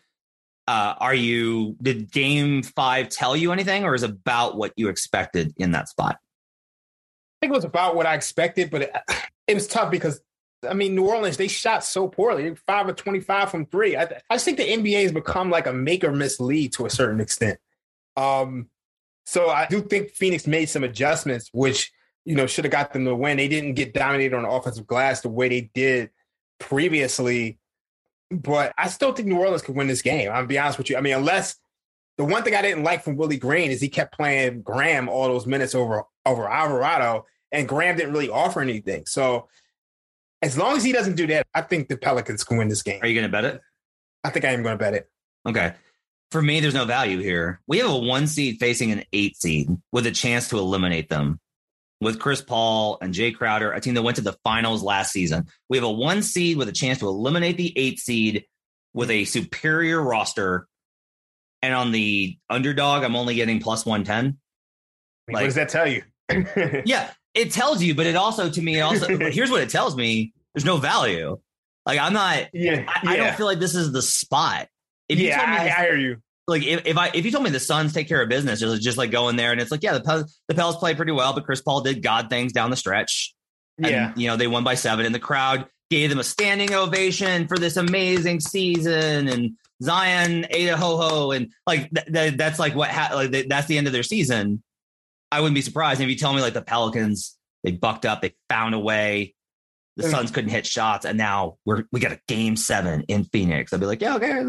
Uh, 0.69 0.95
are 0.99 1.13
you, 1.13 1.75
did 1.81 2.13
game 2.13 2.63
five 2.63 3.09
tell 3.09 3.35
you 3.35 3.51
anything 3.51 3.83
or 3.83 3.93
is 3.93 4.03
about 4.03 4.55
what 4.55 4.71
you 4.77 4.87
expected 4.87 5.53
in 5.57 5.71
that 5.71 5.89
spot? 5.89 6.15
I 6.15 7.45
think 7.45 7.51
it 7.51 7.57
was 7.57 7.65
about 7.65 7.97
what 7.97 8.05
I 8.05 8.15
expected, 8.15 8.71
but 8.71 8.83
it, 8.83 8.95
it 9.47 9.53
was 9.53 9.67
tough 9.67 9.91
because 9.91 10.21
I 10.67 10.73
mean, 10.73 10.95
New 10.95 11.07
Orleans, 11.07 11.37
they 11.37 11.47
shot 11.47 11.83
so 11.83 12.07
poorly. 12.07 12.55
Five 12.67 12.89
of 12.89 12.95
25 12.95 13.51
from 13.51 13.65
three. 13.65 13.95
I, 13.95 14.03
I 14.29 14.35
just 14.35 14.45
think 14.45 14.57
the 14.57 14.67
NBA 14.67 15.03
has 15.03 15.11
become 15.11 15.49
like 15.49 15.67
a 15.67 15.73
make 15.73 16.03
or 16.03 16.11
miss 16.11 16.39
league 16.39 16.71
to 16.73 16.85
a 16.85 16.89
certain 16.89 17.19
extent. 17.19 17.59
Um, 18.15 18.69
so 19.25 19.49
I 19.49 19.67
do 19.67 19.81
think 19.81 20.11
Phoenix 20.11 20.47
made 20.47 20.65
some 20.65 20.83
adjustments, 20.83 21.49
which, 21.53 21.91
you 22.25 22.35
know, 22.35 22.47
should 22.47 22.65
have 22.65 22.71
got 22.71 22.93
them 22.93 23.05
to 23.05 23.15
win. 23.15 23.37
They 23.37 23.47
didn't 23.47 23.73
get 23.73 23.93
dominated 23.93 24.35
on 24.35 24.43
the 24.43 24.49
offensive 24.49 24.87
glass 24.87 25.21
the 25.21 25.29
way 25.29 25.49
they 25.49 25.71
did 25.73 26.09
previously. 26.59 27.59
But 28.29 28.73
I 28.77 28.87
still 28.87 29.13
think 29.13 29.27
New 29.27 29.39
Orleans 29.39 29.61
could 29.61 29.75
win 29.75 29.87
this 29.87 30.01
game. 30.01 30.31
I'll 30.31 30.45
be 30.45 30.59
honest 30.59 30.77
with 30.77 30.89
you. 30.89 30.97
I 30.97 31.01
mean, 31.01 31.15
unless 31.15 31.55
the 32.17 32.23
one 32.25 32.43
thing 32.43 32.55
I 32.55 32.61
didn't 32.61 32.83
like 32.83 33.03
from 33.03 33.15
Willie 33.15 33.37
Green 33.37 33.71
is 33.71 33.81
he 33.81 33.89
kept 33.89 34.15
playing 34.15 34.61
Graham 34.61 35.09
all 35.09 35.27
those 35.27 35.45
minutes 35.45 35.75
over 35.75 36.03
over 36.25 36.49
Alvarado, 36.49 37.25
and 37.51 37.67
Graham 37.67 37.97
didn't 37.97 38.13
really 38.13 38.29
offer 38.29 38.61
anything. 38.61 39.05
So 39.05 39.49
as 40.43 40.57
long 40.57 40.75
as 40.75 40.83
he 40.83 40.91
doesn't 40.91 41.15
do 41.15 41.25
that, 41.27 41.47
I 41.53 41.61
think 41.61 41.87
the 41.87 41.97
Pelicans 41.97 42.43
can 42.43 42.57
win 42.57 42.67
this 42.67 42.83
game. 42.83 42.99
Are 43.01 43.07
you 43.07 43.15
going 43.15 43.25
to 43.25 43.31
bet 43.31 43.45
it? 43.45 43.61
I 44.23 44.29
think 44.29 44.45
I 44.45 44.49
am 44.49 44.61
going 44.61 44.73
to 44.73 44.83
bet 44.83 44.93
it. 44.93 45.09
Okay. 45.47 45.73
For 46.31 46.41
me, 46.41 46.59
there's 46.59 46.73
no 46.73 46.85
value 46.85 47.19
here. 47.19 47.61
We 47.65 47.77
have 47.79 47.89
a 47.89 47.97
one 47.97 48.27
seed 48.27 48.59
facing 48.59 48.91
an 48.91 49.03
eight 49.13 49.37
seed 49.37 49.69
with 49.91 50.05
a 50.05 50.11
chance 50.11 50.49
to 50.49 50.57
eliminate 50.57 51.09
them 51.09 51.39
with 52.01 52.19
Chris 52.19 52.41
Paul 52.41 52.97
and 53.01 53.13
Jae 53.13 53.33
Crowder, 53.33 53.71
a 53.71 53.79
team 53.79 53.93
that 53.93 54.01
went 54.01 54.17
to 54.17 54.23
the 54.23 54.35
finals 54.43 54.83
last 54.83 55.13
season. 55.13 55.47
We 55.69 55.77
have 55.77 55.85
a 55.85 55.91
one 55.91 56.21
seed 56.21 56.57
with 56.57 56.67
a 56.67 56.73
chance 56.73 56.99
to 56.99 57.07
eliminate 57.07 57.55
the 57.55 57.71
eight 57.77 57.99
seed 57.99 58.45
with 58.93 59.09
a 59.09 59.23
superior 59.25 60.01
roster. 60.01 60.67
And 61.61 61.73
on 61.73 61.91
the 61.91 62.37
underdog, 62.49 63.03
I'm 63.03 63.15
only 63.15 63.35
getting 63.35 63.61
plus 63.61 63.85
110. 63.85 64.37
Like, 65.29 65.33
what 65.35 65.45
does 65.45 65.55
that 65.55 65.69
tell 65.69 65.87
you? 65.87 66.03
yeah, 66.85 67.11
it 67.33 67.51
tells 67.51 67.81
you, 67.81 67.95
but 67.95 68.05
it 68.05 68.15
also 68.15 68.49
to 68.49 68.61
me 68.61 68.79
also 68.81 69.17
here's 69.31 69.51
what 69.51 69.61
it 69.61 69.69
tells 69.69 69.95
me: 69.95 70.33
there's 70.53 70.65
no 70.65 70.77
value. 70.77 71.39
Like 71.85 71.99
I'm 71.99 72.13
not. 72.13 72.49
Yeah, 72.53 72.85
I, 72.87 73.01
yeah. 73.03 73.09
I 73.09 73.15
don't 73.17 73.35
feel 73.35 73.45
like 73.45 73.59
this 73.59 73.75
is 73.75 73.91
the 73.91 74.01
spot. 74.01 74.67
If 75.09 75.19
yeah, 75.19 75.41
I, 75.41 75.63
this, 75.63 75.73
I, 75.73 75.81
hear 75.83 75.97
you. 75.97 76.17
Like 76.47 76.63
if, 76.63 76.85
if 76.85 76.97
I 76.97 77.11
if 77.13 77.25
you 77.25 77.31
told 77.31 77.43
me 77.43 77.49
the 77.49 77.59
Suns 77.59 77.93
take 77.93 78.07
care 78.07 78.21
of 78.21 78.29
business, 78.29 78.59
just 78.59 78.81
just 78.81 78.97
like 78.97 79.11
going 79.11 79.35
there 79.35 79.51
and 79.51 79.61
it's 79.61 79.71
like 79.71 79.83
yeah 79.83 79.93
the 79.93 80.01
Pel- 80.01 80.27
the 80.47 80.55
Pels 80.55 80.77
played 80.77 80.97
pretty 80.97 81.11
well, 81.11 81.33
but 81.33 81.45
Chris 81.45 81.61
Paul 81.61 81.81
did 81.81 82.01
God 82.01 82.29
things 82.29 82.53
down 82.53 82.69
the 82.69 82.75
stretch. 82.75 83.33
And, 83.77 83.87
yeah, 83.87 84.13
you 84.15 84.27
know 84.27 84.37
they 84.37 84.47
won 84.47 84.63
by 84.63 84.75
seven, 84.75 85.05
and 85.05 85.15
the 85.15 85.19
crowd 85.19 85.67
gave 85.89 86.09
them 86.09 86.19
a 86.19 86.23
standing 86.23 86.73
ovation 86.73 87.47
for 87.47 87.57
this 87.57 87.77
amazing 87.77 88.39
season, 88.39 89.27
and 89.27 89.57
Zion 89.81 90.45
ate 90.49 90.67
a 90.67 90.77
ho 90.77 90.97
ho, 90.97 91.31
and 91.31 91.51
like 91.65 91.89
th- 91.91 92.07
th- 92.13 92.33
that's 92.35 92.59
like 92.59 92.75
what 92.75 92.89
ha- 92.89 93.11
like 93.13 93.31
th- 93.31 93.47
that's 93.47 93.67
the 93.67 93.77
end 93.77 93.87
of 93.87 93.93
their 93.93 94.03
season. 94.03 94.61
I 95.33 95.39
wouldn't 95.39 95.55
be 95.55 95.61
surprised 95.61 95.99
if 95.99 96.09
you 96.09 96.15
tell 96.15 96.33
me 96.33 96.41
like 96.41 96.53
the 96.53 96.61
Pelicans, 96.61 97.35
they 97.63 97.71
bucked 97.71 98.05
up, 98.05 98.21
they 98.21 98.35
found 98.49 98.75
a 98.75 98.79
way. 98.79 99.33
The 99.95 100.09
Suns 100.09 100.31
couldn't 100.31 100.49
hit 100.49 100.65
shots, 100.65 101.05
and 101.05 101.17
now 101.19 101.57
we're 101.65 101.83
we 101.91 101.99
got 101.99 102.11
a 102.11 102.19
game 102.27 102.55
seven 102.55 103.03
in 103.07 103.25
Phoenix. 103.25 103.73
I'd 103.73 103.79
be 103.79 103.85
like, 103.85 104.01
yeah, 104.01 104.15
okay, 104.15 104.43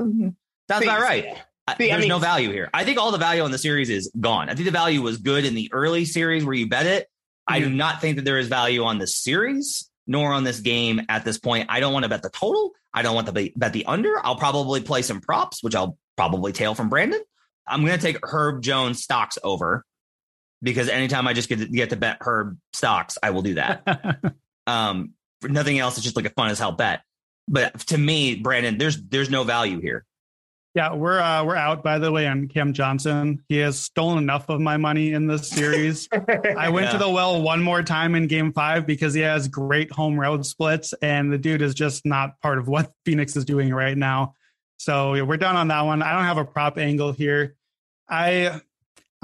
that's 0.68 0.85
about 0.85 1.01
right. 1.01 1.37
There's 1.79 1.92
I 1.92 1.99
mean, 1.99 2.09
no 2.09 2.18
value 2.18 2.51
here. 2.51 2.70
I 2.73 2.85
think 2.85 2.99
all 2.99 3.12
the 3.12 3.18
value 3.18 3.42
on 3.42 3.51
the 3.51 3.59
series 3.59 3.88
is 3.88 4.11
gone. 4.18 4.49
I 4.49 4.55
think 4.55 4.66
the 4.66 4.73
value 4.73 5.01
was 5.03 5.18
good 5.18 5.44
in 5.44 5.55
the 5.55 5.70
early 5.73 6.05
series 6.05 6.44
where 6.44 6.55
you 6.55 6.68
bet 6.68 6.87
it. 6.87 7.05
Mm-hmm. 7.05 7.55
I 7.55 7.59
do 7.61 7.66
mm-hmm. 7.66 7.77
not 7.77 8.01
think 8.01 8.16
that 8.16 8.25
there 8.25 8.38
is 8.38 8.49
value 8.49 8.85
on 8.85 8.99
this 8.99 9.16
series 9.16 9.90
nor 10.07 10.33
on 10.33 10.44
this 10.44 10.61
game 10.61 11.03
at 11.09 11.25
this 11.25 11.38
point. 11.38 11.66
I 11.70 11.81
don't 11.81 11.92
want 11.92 12.05
to 12.05 12.09
bet 12.09 12.23
the 12.23 12.31
total. 12.31 12.73
I 12.92 13.03
don't 13.03 13.14
want 13.14 13.27
to 13.27 13.51
bet 13.57 13.73
the 13.73 13.87
under. 13.87 14.14
I'll 14.25 14.37
probably 14.37 14.81
play 14.81 15.03
some 15.03 15.20
props, 15.20 15.62
which 15.62 15.75
I'll 15.75 15.99
probably 16.16 16.53
tail 16.53 16.75
from 16.75 16.88
Brandon. 16.88 17.20
I'm 17.66 17.85
going 17.85 17.99
to 17.99 18.03
take 18.03 18.18
Herb 18.23 18.62
Jones 18.62 19.03
stocks 19.03 19.38
over 19.42 19.85
because 20.62 20.88
anytime 20.88 21.27
I 21.27 21.33
just 21.33 21.49
get 21.49 21.59
to, 21.59 21.67
get 21.67 21.90
to 21.90 21.97
bet 21.97 22.19
Herb 22.21 22.59
stocks, 22.73 23.19
I 23.23 23.31
will 23.31 23.43
do 23.43 23.55
that. 23.55 24.35
um, 24.67 25.12
for 25.40 25.49
nothing 25.49 25.79
else, 25.79 25.97
it's 25.97 26.05
just 26.05 26.17
like 26.17 26.27
a 26.27 26.31
fun 26.31 26.51
as 26.51 26.59
hell 26.59 26.73
bet. 26.73 27.03
But 27.47 27.79
to 27.88 27.99
me, 27.99 28.37
Brandon, 28.37 28.79
there's 28.79 29.01
there's 29.01 29.31
no 29.31 29.45
value 29.45 29.81
here. 29.81 30.07
Yeah, 30.75 30.95
we're 30.95 31.21
uh, 31.21 31.45
we're 31.45 31.55
out 31.55 31.85
by 31.85 32.01
the 32.01 32.11
way 32.11 32.27
on 32.27 32.49
Cam 32.49 32.73
Johnson. 32.73 33.45
He 33.49 33.59
has 33.59 33.79
stolen 33.79 34.19
enough 34.19 34.49
of 34.49 34.61
my 34.61 34.77
money 34.77 35.12
in 35.12 35.29
this 35.29 35.49
series. 35.49 36.09
I 36.12 36.71
went 36.71 36.87
yeah. 36.87 36.93
to 36.93 36.99
the 36.99 37.09
well 37.09 37.40
one 37.40 37.62
more 37.62 37.83
time 37.83 38.17
in 38.17 38.27
Game 38.27 38.53
Five 38.53 38.85
because 38.85 39.14
he 39.14 39.21
has 39.21 39.47
great 39.47 39.93
home 39.93 40.18
road 40.18 40.45
splits, 40.45 40.93
and 40.95 41.33
the 41.33 41.39
dude 41.39 41.62
is 41.62 41.74
just 41.74 42.05
not 42.05 42.41
part 42.41 42.59
of 42.59 42.66
what 42.66 42.91
Phoenix 43.05 43.37
is 43.37 43.45
doing 43.45 43.72
right 43.72 43.97
now. 43.97 44.35
So 44.78 45.24
we're 45.24 45.37
done 45.37 45.55
on 45.55 45.68
that 45.68 45.83
one. 45.83 46.03
I 46.03 46.12
don't 46.12 46.24
have 46.24 46.39
a 46.39 46.45
prop 46.45 46.76
angle 46.76 47.12
here. 47.12 47.55
I 48.09 48.61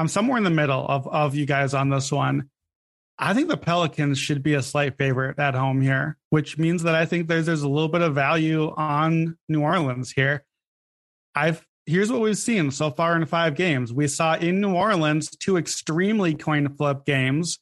I'm 0.01 0.09
somewhere 0.09 0.39
in 0.39 0.45
the 0.45 0.51
middle 0.51 0.87
of, 0.89 1.07
of 1.07 1.35
you 1.35 1.45
guys 1.45 1.75
on 1.75 1.91
this 1.91 2.11
one. 2.11 2.49
I 3.19 3.35
think 3.35 3.49
the 3.49 3.59
Pelicans 3.59 4.19
should 4.19 4.43
be 4.43 4.55
a 4.55 4.63
slight 4.63 4.97
favorite 4.97 5.39
at 5.39 5.55
home 5.55 5.83
here, 5.83 6.17
which 6.31 6.57
means 6.57 6.85
that 6.85 6.95
I 6.95 7.05
think 7.05 7.29
there's 7.29 7.45
there's 7.45 7.61
a 7.61 7.69
little 7.69 7.91
bit 7.91 8.01
of 8.01 8.15
value 8.15 8.73
on 8.75 9.37
New 9.47 9.61
Orleans 9.61 10.11
here. 10.11 10.43
I've 11.35 11.67
here's 11.85 12.11
what 12.11 12.23
we've 12.23 12.39
seen 12.39 12.71
so 12.71 12.91
far 12.91 13.15
in 13.15 13.27
five 13.27 13.57
games. 13.57 13.93
We 13.93 14.09
saw 14.09 14.37
in 14.37 14.63
New 14.63 14.75
Orleans 14.75 15.29
two 15.37 15.59
extremely 15.59 16.35
coin 16.35 16.75
flip 16.77 17.05
games, 17.05 17.59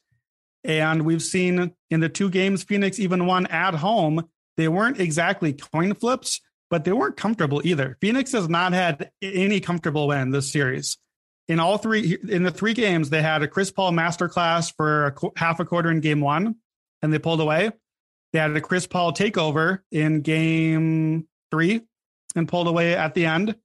and 0.63 1.01
we've 1.01 1.21
seen 1.21 1.73
in 1.89 1.99
the 1.99 2.07
two 2.07 2.29
games 2.29 2.63
Phoenix 2.63 2.99
even 2.99 3.25
won 3.25 3.47
at 3.47 3.73
home. 3.73 4.29
They 4.55 4.69
weren't 4.69 5.01
exactly 5.01 5.51
coin 5.51 5.93
flips, 5.93 6.39
but 6.69 6.85
they 6.85 6.93
weren't 6.93 7.17
comfortable 7.17 7.61
either. 7.65 7.97
Phoenix 7.99 8.31
has 8.31 8.47
not 8.47 8.71
had 8.71 9.11
any 9.21 9.59
comfortable 9.59 10.07
win 10.07 10.31
this 10.31 10.49
series 10.49 10.97
in 11.49 11.59
all 11.59 11.77
three 11.77 12.17
in 12.29 12.43
the 12.43 12.51
three 12.51 12.73
games 12.73 13.09
they 13.09 13.21
had 13.21 13.43
a 13.43 13.47
chris 13.47 13.71
paul 13.71 13.91
masterclass 13.91 14.73
for 14.77 15.07
a 15.07 15.11
qu- 15.11 15.33
half 15.35 15.59
a 15.59 15.65
quarter 15.65 15.91
in 15.91 15.99
game 15.99 16.21
one 16.21 16.55
and 17.01 17.11
they 17.11 17.19
pulled 17.19 17.41
away 17.41 17.71
they 18.31 18.39
had 18.39 18.55
a 18.55 18.61
chris 18.61 18.87
paul 18.87 19.11
takeover 19.11 19.79
in 19.91 20.21
game 20.21 21.27
three 21.51 21.81
and 22.35 22.47
pulled 22.47 22.67
away 22.67 22.95
at 22.95 23.13
the 23.13 23.25
end 23.25 23.55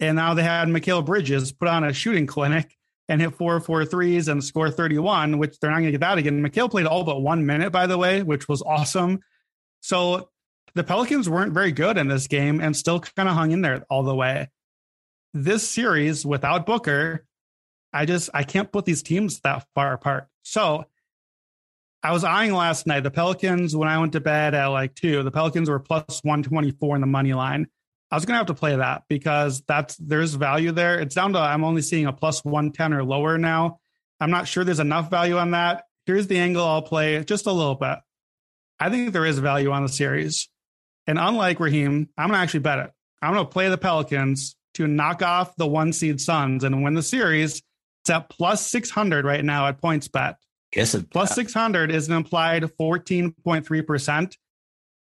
And 0.00 0.16
now 0.16 0.34
they 0.34 0.42
had 0.42 0.68
Mikal 0.68 1.04
Bridges 1.04 1.52
put 1.52 1.68
on 1.68 1.84
a 1.84 1.92
shooting 1.92 2.26
clinic 2.34 2.76
and 3.08 3.20
hit 3.20 3.34
four 3.34 3.58
four 3.60 3.84
threes 3.84 4.28
and 4.28 4.44
score 4.44 4.70
31, 4.70 5.38
which 5.38 5.58
they're 5.58 5.70
not 5.70 5.78
going 5.78 5.86
to 5.86 5.92
get 5.92 6.00
that 6.00 6.18
again. 6.18 6.44
Mikal 6.44 6.70
played 6.70 6.86
all 6.86 7.04
but 7.04 7.20
one 7.20 7.46
minute, 7.46 7.72
by 7.72 7.86
the 7.86 7.98
way, 7.98 8.22
which 8.22 8.48
was 8.48 8.62
awesome. 8.62 9.20
So 9.80 10.28
the 10.74 10.84
Pelicans 10.84 11.28
weren't 11.28 11.54
very 11.54 11.72
good 11.72 11.96
in 11.96 12.08
this 12.08 12.26
game 12.26 12.60
and 12.60 12.76
still 12.76 13.00
kind 13.00 13.28
of 13.28 13.34
hung 13.34 13.52
in 13.52 13.62
there 13.62 13.84
all 13.88 14.02
the 14.02 14.14
way. 14.14 14.48
This 15.34 15.68
series 15.68 16.24
without 16.24 16.66
Booker, 16.66 17.24
I 17.92 18.06
just 18.06 18.30
I 18.34 18.42
can't 18.44 18.70
put 18.70 18.84
these 18.84 19.02
teams 19.02 19.40
that 19.40 19.66
far 19.74 19.92
apart. 19.92 20.28
So 20.42 20.84
I 22.02 22.12
was 22.12 22.24
eyeing 22.24 22.52
last 22.52 22.86
night. 22.86 23.02
The 23.02 23.10
Pelicans, 23.10 23.74
when 23.74 23.88
I 23.88 23.98
went 23.98 24.12
to 24.12 24.20
bed 24.20 24.54
at 24.54 24.66
like 24.66 24.94
two, 24.94 25.22
the 25.22 25.30
Pelicans 25.30 25.68
were 25.68 25.78
plus 25.78 26.22
124 26.22 26.96
in 26.96 27.00
the 27.00 27.06
money 27.06 27.34
line. 27.34 27.66
I 28.10 28.16
was 28.16 28.24
gonna 28.24 28.38
have 28.38 28.46
to 28.46 28.54
play 28.54 28.76
that 28.76 29.02
because 29.08 29.62
that's 29.66 29.96
there's 29.96 30.34
value 30.34 30.72
there. 30.72 30.98
It's 31.00 31.14
down 31.14 31.32
to 31.34 31.38
I'm 31.38 31.64
only 31.64 31.82
seeing 31.82 32.06
a 32.06 32.12
plus 32.12 32.44
110 32.44 32.94
or 32.94 33.04
lower 33.04 33.36
now. 33.36 33.80
I'm 34.20 34.30
not 34.30 34.48
sure 34.48 34.64
there's 34.64 34.80
enough 34.80 35.10
value 35.10 35.36
on 35.36 35.50
that. 35.52 35.84
Here's 36.06 36.26
the 36.26 36.38
angle 36.38 36.64
I'll 36.64 36.82
play 36.82 37.22
just 37.24 37.46
a 37.46 37.52
little 37.52 37.74
bit. 37.74 37.98
I 38.80 38.90
think 38.90 39.12
there 39.12 39.26
is 39.26 39.38
value 39.38 39.72
on 39.72 39.82
the 39.82 39.88
series. 39.88 40.48
And 41.06 41.18
unlike 41.18 41.60
Raheem, 41.60 42.08
I'm 42.16 42.30
to 42.30 42.36
actually 42.36 42.60
bet 42.60 42.78
it. 42.78 42.90
I'm 43.20 43.34
to 43.34 43.44
play 43.44 43.68
the 43.68 43.78
Pelicans 43.78 44.56
to 44.74 44.86
knock 44.86 45.22
off 45.22 45.56
the 45.56 45.66
one 45.66 45.92
seed 45.92 46.20
Suns 46.20 46.64
and 46.64 46.82
win 46.82 46.94
the 46.94 47.02
series. 47.02 47.62
It's 48.02 48.10
at 48.10 48.28
plus 48.28 48.66
600 48.66 49.24
right 49.24 49.44
now 49.44 49.66
at 49.66 49.80
PointsBet. 49.80 50.36
Yes, 50.74 50.96
plus 51.10 51.34
600 51.34 51.90
is 51.90 52.08
an 52.08 52.14
implied 52.14 52.64
14.3%. 52.78 54.36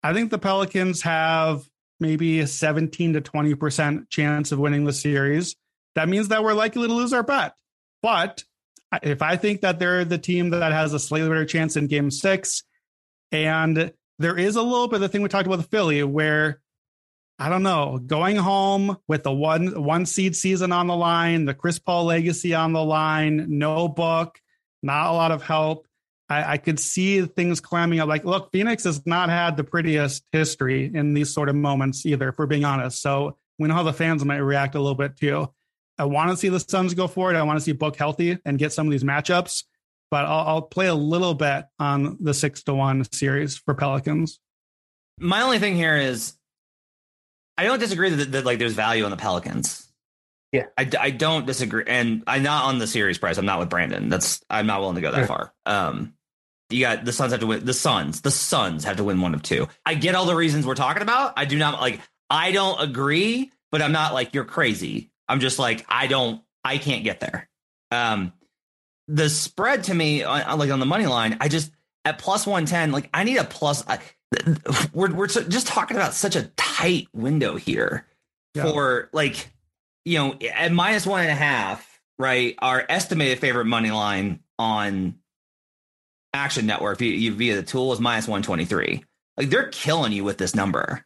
I 0.03 0.13
think 0.13 0.30
the 0.30 0.38
Pelicans 0.38 1.01
have 1.01 1.68
maybe 1.99 2.39
a 2.39 2.47
17 2.47 3.13
to 3.13 3.22
20% 3.22 4.09
chance 4.09 4.51
of 4.51 4.59
winning 4.59 4.86
the 4.86 4.93
series. 4.93 5.55
That 5.95 6.09
means 6.09 6.28
that 6.28 6.43
we're 6.43 6.53
likely 6.53 6.88
to 6.88 6.93
lose 6.93 7.13
our 7.13 7.24
bet. 7.24 7.53
But 8.01 8.43
if 9.01 9.22
I 9.22 9.36
think 9.36 9.61
that 9.61 9.80
they're 9.80 10.05
the 10.05 10.18
team 10.18 10.51
that 10.51 10.72
has 10.72 10.93
a 10.93 10.99
slightly 10.99 11.30
better 11.30 11.45
chance 11.45 11.76
in 11.76 11.88
game 11.88 12.11
six, 12.11 12.63
and 13.32 13.91
there 14.20 14.38
is 14.38 14.55
a 14.55 14.61
little 14.61 14.88
bit 14.88 14.97
of 14.97 15.01
the 15.01 15.09
thing 15.09 15.22
we 15.22 15.30
talked 15.30 15.47
about 15.47 15.57
the 15.57 15.63
Philly 15.63 16.03
where 16.03 16.61
I 17.38 17.49
don't 17.49 17.63
know, 17.63 17.97
going 17.97 18.38
home 18.38 18.97
with 19.07 19.23
the 19.23 19.31
one 19.31 19.83
one 19.83 20.05
seed 20.05 20.36
season 20.36 20.71
on 20.71 20.88
the 20.88 20.95
line, 20.95 21.45
the 21.45 21.53
Chris 21.53 21.79
Paul 21.79 22.05
legacy 22.05 22.53
on 22.53 22.73
the 22.73 22.83
line, 22.83 23.45
no 23.49 23.88
book, 23.88 24.39
not 24.81 25.09
a 25.09 25.13
lot 25.13 25.31
of 25.31 25.43
help. 25.43 25.88
I, 26.27 26.53
I, 26.53 26.57
could 26.57 26.79
see 26.79 27.23
things 27.23 27.59
climbing 27.59 27.99
up. 27.99 28.07
Like, 28.07 28.25
look, 28.25 28.51
Phoenix 28.51 28.86
has 28.86 29.05
not 29.05 29.29
had 29.29 29.57
the 29.57 29.63
prettiest 29.63 30.23
history 30.31 30.89
in 30.91 31.13
these 31.13 31.31
sort 31.31 31.49
of 31.49 31.55
moments 31.55 32.03
either, 32.03 32.31
for 32.31 32.47
being 32.47 32.65
honest. 32.65 32.99
So 32.99 33.38
we 33.59 33.67
know 33.67 33.75
how 33.75 33.83
the 33.83 33.93
fans 33.93 34.25
might 34.25 34.38
react 34.38 34.73
a 34.73 34.79
little 34.79 34.95
bit 34.95 35.17
too. 35.17 35.47
I 35.99 36.05
want 36.05 36.31
to 36.31 36.38
see 36.38 36.49
the 36.49 36.59
Suns 36.59 36.95
go 36.95 37.07
forward. 37.07 37.36
I 37.36 37.43
want 37.43 37.59
to 37.59 37.63
see 37.63 37.73
Book 37.73 37.95
healthy 37.95 38.39
and 38.43 38.57
get 38.57 38.73
some 38.73 38.88
of 38.88 38.91
these 38.91 39.03
matchups 39.03 39.65
but 40.11 40.25
I'll, 40.25 40.47
I'll 40.47 40.61
play 40.61 40.88
a 40.88 40.95
little 40.95 41.33
bit 41.33 41.65
on 41.79 42.17
the 42.19 42.33
six 42.33 42.63
to 42.63 42.73
one 42.73 43.03
series 43.11 43.57
for 43.57 43.73
Pelicans. 43.73 44.39
My 45.19 45.41
only 45.41 45.59
thing 45.59 45.75
here 45.75 45.97
is 45.97 46.33
I 47.58 47.64
don't 47.64 47.80
disagree 47.80 48.10
that, 48.10 48.32
that 48.32 48.45
like 48.45 48.60
there's 48.60 48.74
value 48.74 49.06
on 49.06 49.12
the 49.12 49.18
Pelicans. 49.18 49.88
Yeah, 50.51 50.68
I, 50.78 50.89
I 50.99 51.10
don't 51.10 51.45
disagree, 51.45 51.84
and 51.88 52.24
I'm 52.28 52.43
not 52.43 52.66
on 52.66 52.80
the 52.80 52.88
series 52.88 53.18
price. 53.18 53.38
I'm 53.38 53.45
not 53.45 53.60
with 53.60 53.70
Brandon. 53.70 54.10
That's 54.10 54.41
I'm 54.49 54.68
not 54.68 54.80
willing 54.80 54.95
to 54.95 55.01
go 55.01 55.12
that 55.12 55.28
far. 55.28 55.53
Um, 55.66 56.14
you 56.70 56.80
got 56.80 57.03
the 57.06 57.12
Suns 57.12 57.32
have 57.32 57.41
to 57.41 57.47
win. 57.47 57.66
The 57.66 57.74
Suns, 57.74 58.22
the 58.22 58.32
Suns 58.32 58.86
have 58.86 58.97
to 58.97 59.03
win 59.03 59.22
one 59.22 59.34
of 59.34 59.43
two. 59.43 59.68
I 59.86 59.95
get 59.95 60.16
all 60.16 60.26
the 60.26 60.36
reasons 60.36 60.66
we're 60.66 60.76
talking 60.76 61.01
about. 61.01 61.34
I 61.38 61.45
do 61.45 61.58
not 61.58 61.82
like. 61.82 61.99
I 62.30 62.51
don't 62.51 62.82
agree, 62.82 63.51
but 63.72 63.82
I'm 63.82 63.91
not 63.91 64.14
like 64.14 64.34
you're 64.34 64.45
crazy. 64.45 65.12
I'm 65.28 65.39
just 65.39 65.60
like 65.60 65.86
I 65.89 66.08
don't. 66.08 66.41
I 66.64 66.78
can't 66.78 67.03
get 67.03 67.20
there. 67.20 67.49
Um, 67.91 68.34
the 69.08 69.30
spread 69.30 69.84
to 69.86 69.93
me, 69.93 70.24
uh, 70.24 70.56
like 70.56 70.72
on 70.72 70.80
the 70.80 70.86
money 70.86 71.06
line, 71.06 71.38
I 71.39 71.49
just 71.49 71.72
at 72.03 72.18
plus 72.18 72.47
one 72.47 72.66
ten, 72.66 72.91
like 72.91 73.10
I 73.14 73.24
need 73.24 73.38
a 73.38 73.43
plus. 73.43 73.84
I, 73.88 73.99
we're 74.93 75.14
we're 75.14 75.28
just 75.28 75.68
talking 75.68 75.97
about 75.97 76.14
such 76.14 76.36
a 76.36 76.43
tight 76.86 77.07
window 77.13 77.55
here 77.55 78.05
yeah. 78.53 78.63
for 78.63 79.09
like 79.13 79.49
you 80.03 80.17
know 80.17 80.38
at 80.53 80.71
minus 80.71 81.05
one 81.05 81.21
and 81.21 81.31
a 81.31 81.36
half. 81.36 81.91
Right, 82.17 82.55
our 82.59 82.86
estimated 82.88 83.39
favorite 83.39 83.65
money 83.65 83.91
line 83.91 84.39
on 84.57 85.15
Action 86.33 86.65
Network 86.65 86.99
via, 86.99 87.31
via 87.31 87.55
the 87.57 87.63
tool 87.63 87.91
is 87.91 87.99
minus 87.99 88.27
one 88.27 88.41
twenty 88.41 88.63
three. 88.63 89.03
Like 89.36 89.49
they're 89.49 89.67
killing 89.67 90.13
you 90.13 90.23
with 90.23 90.38
this 90.38 90.55
number. 90.55 91.05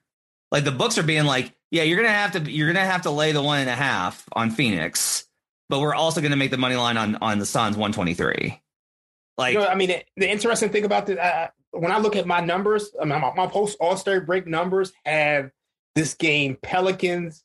Like 0.51 0.65
the 0.65 0.71
books 0.71 0.99
are 0.99 1.03
being 1.03 1.25
like, 1.25 1.55
yeah, 1.71 1.81
you're 1.81 1.97
gonna 1.97 2.09
have 2.09 2.33
to 2.33 2.51
you're 2.51 2.71
gonna 2.71 2.85
have 2.85 3.03
to 3.03 3.11
lay 3.11 3.31
the 3.31 3.41
one 3.41 3.59
and 3.59 3.69
a 3.69 3.75
half 3.75 4.23
on 4.33 4.51
Phoenix 4.51 5.25
but 5.69 5.79
we're 5.79 5.95
also 5.95 6.19
going 6.19 6.31
to 6.31 6.37
make 6.37 6.51
the 6.51 6.57
money 6.57 6.75
line 6.75 6.97
on 6.97 7.15
on 7.17 7.39
the 7.39 7.45
Suns 7.45 7.77
123. 7.77 8.61
Like, 9.37 9.53
you 9.53 9.59
know, 9.59 9.67
I 9.67 9.75
mean, 9.75 9.89
the, 9.89 10.03
the, 10.17 10.29
interesting 10.29 10.69
thing 10.69 10.83
about 10.83 11.05
this, 11.05 11.17
uh, 11.17 11.47
when 11.71 11.91
I 11.91 11.99
look 11.99 12.17
at 12.17 12.27
my 12.27 12.41
numbers, 12.41 12.91
I 12.99 13.05
mean, 13.05 13.21
my, 13.21 13.33
my 13.33 13.47
post 13.47 13.77
All 13.79 13.95
Star 13.95 14.19
break 14.19 14.47
numbers 14.47 14.91
have 15.05 15.51
this 15.99 16.13
game 16.13 16.57
Pelicans, 16.61 17.43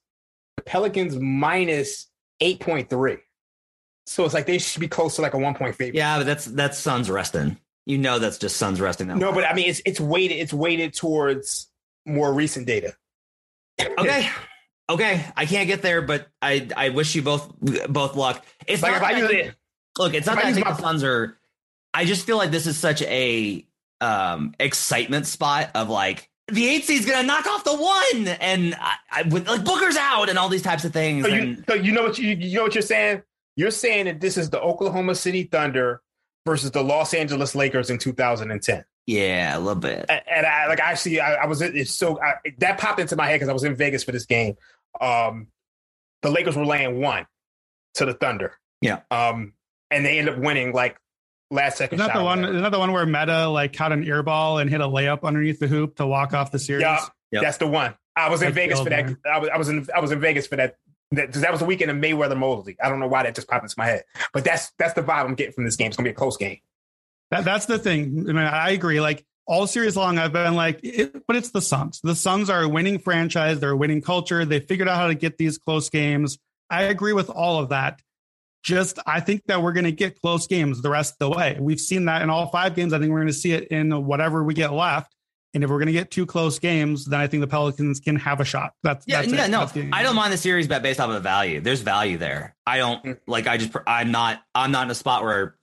Pelicans 0.64 1.16
minus 1.16 2.08
eight 2.40 2.60
point 2.60 2.88
three. 2.88 3.18
So 4.06 4.24
it's 4.24 4.34
like 4.34 4.46
they 4.46 4.58
should 4.58 4.80
be 4.80 4.88
close 4.88 5.16
to 5.16 5.22
like 5.22 5.34
a 5.34 5.38
one 5.38 5.54
point 5.54 5.74
favorite. 5.74 5.96
Yeah, 5.96 6.18
but 6.18 6.24
that's 6.24 6.44
that's 6.44 6.78
Suns 6.78 7.10
resting. 7.10 7.58
You 7.84 7.98
know, 7.98 8.18
that's 8.18 8.38
just 8.38 8.56
Suns 8.56 8.80
resting. 8.80 9.08
no, 9.08 9.32
but 9.32 9.44
I 9.44 9.54
mean, 9.54 9.68
it's 9.68 9.82
it's 9.84 10.00
weighted 10.00 10.38
it's 10.38 10.52
weighted 10.52 10.94
towards 10.94 11.68
more 12.06 12.32
recent 12.32 12.66
data. 12.66 12.94
okay, 13.98 14.28
okay, 14.88 15.24
I 15.36 15.46
can't 15.46 15.66
get 15.66 15.82
there, 15.82 16.00
but 16.00 16.28
I 16.40 16.68
I 16.76 16.90
wish 16.90 17.14
you 17.16 17.22
both 17.22 17.52
both 17.88 18.14
luck. 18.14 18.44
It's 18.66 18.82
like 18.82 18.94
if 18.94 19.02
I. 19.02 19.52
Look, 19.96 20.14
it's 20.14 20.26
not 20.26 20.36
that 20.36 20.46
I 20.46 20.52
think 20.52 20.66
my, 20.66 20.72
the 20.72 20.80
Suns 20.80 21.02
are. 21.04 21.38
I 21.92 22.04
just 22.04 22.26
feel 22.26 22.36
like 22.36 22.50
this 22.50 22.66
is 22.66 22.76
such 22.76 23.02
a 23.02 23.66
um 24.00 24.54
excitement 24.60 25.26
spot 25.26 25.70
of 25.74 25.88
like 25.88 26.28
the 26.48 26.68
eight 26.68 26.84
seed's 26.84 27.06
gonna 27.06 27.26
knock 27.26 27.46
off 27.46 27.64
the 27.64 27.74
one, 27.74 28.28
and 28.28 28.74
I, 28.74 28.94
I 29.10 29.22
with 29.22 29.48
like 29.48 29.64
Booker's 29.64 29.96
out 29.96 30.28
and 30.28 30.38
all 30.38 30.48
these 30.48 30.62
types 30.62 30.84
of 30.84 30.92
things. 30.92 31.24
So 31.24 31.32
you, 31.32 31.64
so 31.68 31.74
you 31.74 31.92
know 31.92 32.02
what 32.02 32.18
you 32.18 32.36
you 32.36 32.56
know 32.56 32.64
what 32.64 32.74
you're 32.74 32.82
saying? 32.82 33.22
You're 33.56 33.70
saying 33.70 34.06
that 34.06 34.20
this 34.20 34.36
is 34.36 34.50
the 34.50 34.60
Oklahoma 34.60 35.14
City 35.14 35.44
Thunder 35.44 36.02
versus 36.44 36.70
the 36.70 36.82
Los 36.82 37.14
Angeles 37.14 37.54
Lakers 37.54 37.88
in 37.88 37.98
2010. 37.98 38.84
Yeah, 39.06 39.56
a 39.56 39.58
little 39.58 39.74
bit. 39.74 40.06
And, 40.08 40.22
and 40.30 40.46
I 40.46 40.66
like 40.66 40.80
actually 40.80 41.20
I, 41.20 41.34
I 41.34 41.46
was 41.46 41.62
it's 41.62 41.92
so 41.92 42.20
I, 42.20 42.34
that 42.58 42.78
popped 42.78 43.00
into 43.00 43.16
my 43.16 43.26
head 43.26 43.36
because 43.36 43.48
I 43.48 43.52
was 43.52 43.64
in 43.64 43.76
Vegas 43.76 44.04
for 44.04 44.12
this 44.12 44.26
game, 44.26 44.56
um, 45.00 45.48
the 46.22 46.30
Lakers 46.30 46.56
were 46.56 46.66
laying 46.66 47.00
one 47.00 47.26
to 47.94 48.04
the 48.04 48.14
Thunder. 48.14 48.54
Yeah. 48.80 49.00
Um, 49.10 49.54
and 49.90 50.04
they 50.04 50.18
end 50.18 50.28
up 50.28 50.38
winning 50.38 50.72
like 50.72 50.98
last 51.54 51.78
second. 51.78 52.00
Is 52.00 52.06
that 52.06 52.14
the 52.14 52.22
one? 52.22 52.44
Is 52.44 52.62
that 52.62 52.72
the 52.72 52.78
one 52.78 52.92
where 52.92 53.06
Metta 53.06 53.48
like 53.48 53.72
caught 53.72 53.92
an 53.92 54.06
air 54.06 54.22
ball 54.22 54.58
and 54.58 54.68
hit 54.68 54.80
a 54.80 54.86
layup 54.86 55.22
underneath 55.22 55.58
the 55.58 55.68
hoop 55.68 55.96
to 55.96 56.06
walk 56.06 56.34
off 56.34 56.50
the 56.50 56.58
series? 56.58 56.82
Yeah, 56.82 57.06
yep. 57.30 57.42
that's 57.42 57.58
the 57.58 57.66
one. 57.66 57.94
I 58.16 58.28
was 58.28 58.42
in 58.42 58.46
that's 58.46 58.54
Vegas 58.54 58.80
for 58.80 58.90
that. 58.90 59.16
I 59.24 59.38
was, 59.38 59.48
I 59.48 59.56
was 59.56 59.68
in 59.68 59.88
I 59.94 60.00
was 60.00 60.12
in 60.12 60.20
Vegas 60.20 60.46
for 60.46 60.56
that. 60.56 60.76
That, 61.10 61.32
that 61.34 61.50
was 61.52 61.60
the 61.60 61.66
weekend 61.66 61.90
of 61.90 61.96
Mayweather 61.98 62.36
Mosley. 62.36 62.76
I 62.82 62.88
don't 62.88 62.98
know 62.98 63.06
why 63.06 63.22
that 63.22 63.36
just 63.36 63.46
popped 63.46 63.62
into 63.62 63.74
my 63.78 63.86
head, 63.86 64.04
but 64.32 64.44
that's 64.44 64.72
that's 64.78 64.94
the 64.94 65.02
vibe 65.02 65.24
I'm 65.24 65.34
getting 65.34 65.52
from 65.52 65.64
this 65.64 65.76
game. 65.76 65.88
It's 65.88 65.96
gonna 65.96 66.06
be 66.06 66.10
a 66.10 66.14
close 66.14 66.36
game. 66.36 66.58
That, 67.30 67.44
that's 67.44 67.66
the 67.66 67.78
thing. 67.78 68.26
I 68.28 68.32
mean, 68.32 68.36
I 68.36 68.70
agree. 68.70 69.00
Like 69.00 69.24
all 69.46 69.66
series 69.66 69.96
long, 69.96 70.18
I've 70.18 70.32
been 70.32 70.54
like, 70.54 70.80
it, 70.82 71.26
but 71.26 71.36
it's 71.36 71.50
the 71.50 71.60
Suns. 71.60 72.00
The 72.02 72.14
Suns 72.14 72.50
are 72.50 72.62
a 72.62 72.68
winning 72.68 72.98
franchise. 72.98 73.60
They're 73.60 73.70
a 73.70 73.76
winning 73.76 74.02
culture. 74.02 74.44
They 74.44 74.60
figured 74.60 74.88
out 74.88 74.96
how 74.96 75.08
to 75.08 75.14
get 75.14 75.38
these 75.38 75.58
close 75.58 75.90
games. 75.90 76.38
I 76.70 76.84
agree 76.84 77.12
with 77.12 77.30
all 77.30 77.60
of 77.60 77.68
that. 77.70 78.00
Just, 78.64 78.98
I 79.06 79.20
think 79.20 79.44
that 79.46 79.62
we're 79.62 79.74
going 79.74 79.84
to 79.84 79.92
get 79.92 80.20
close 80.20 80.46
games 80.46 80.80
the 80.80 80.88
rest 80.88 81.14
of 81.14 81.18
the 81.18 81.36
way. 81.36 81.56
We've 81.60 81.78
seen 81.78 82.06
that 82.06 82.22
in 82.22 82.30
all 82.30 82.48
five 82.48 82.74
games. 82.74 82.94
I 82.94 82.98
think 82.98 83.12
we're 83.12 83.20
going 83.20 83.28
to 83.28 83.32
see 83.32 83.52
it 83.52 83.68
in 83.68 84.06
whatever 84.06 84.42
we 84.42 84.54
get 84.54 84.72
left. 84.72 85.14
And 85.52 85.62
if 85.62 85.70
we're 85.70 85.78
going 85.78 85.86
to 85.86 85.92
get 85.92 86.10
two 86.10 86.26
close 86.26 86.58
games, 86.58 87.04
then 87.04 87.20
I 87.20 87.28
think 87.28 87.42
the 87.42 87.46
Pelicans 87.46 88.00
can 88.00 88.16
have 88.16 88.40
a 88.40 88.44
shot. 88.44 88.72
That's 88.82 89.04
yeah, 89.06 89.20
that's 89.20 89.32
yeah. 89.32 89.44
It. 89.44 89.50
No, 89.50 89.96
I 89.96 90.02
don't 90.02 90.16
mind 90.16 90.32
the 90.32 90.36
series 90.36 90.66
bet 90.66 90.82
based 90.82 90.98
off 90.98 91.10
of 91.10 91.22
value. 91.22 91.60
There's 91.60 91.82
value 91.82 92.18
there. 92.18 92.56
I 92.66 92.78
don't 92.78 93.04
mm. 93.04 93.20
like. 93.28 93.46
I 93.46 93.56
just 93.56 93.72
I'm 93.86 94.10
not 94.10 94.42
I'm 94.52 94.72
not 94.72 94.86
in 94.86 94.90
a 94.90 94.96
spot 94.96 95.22
where 95.22 95.54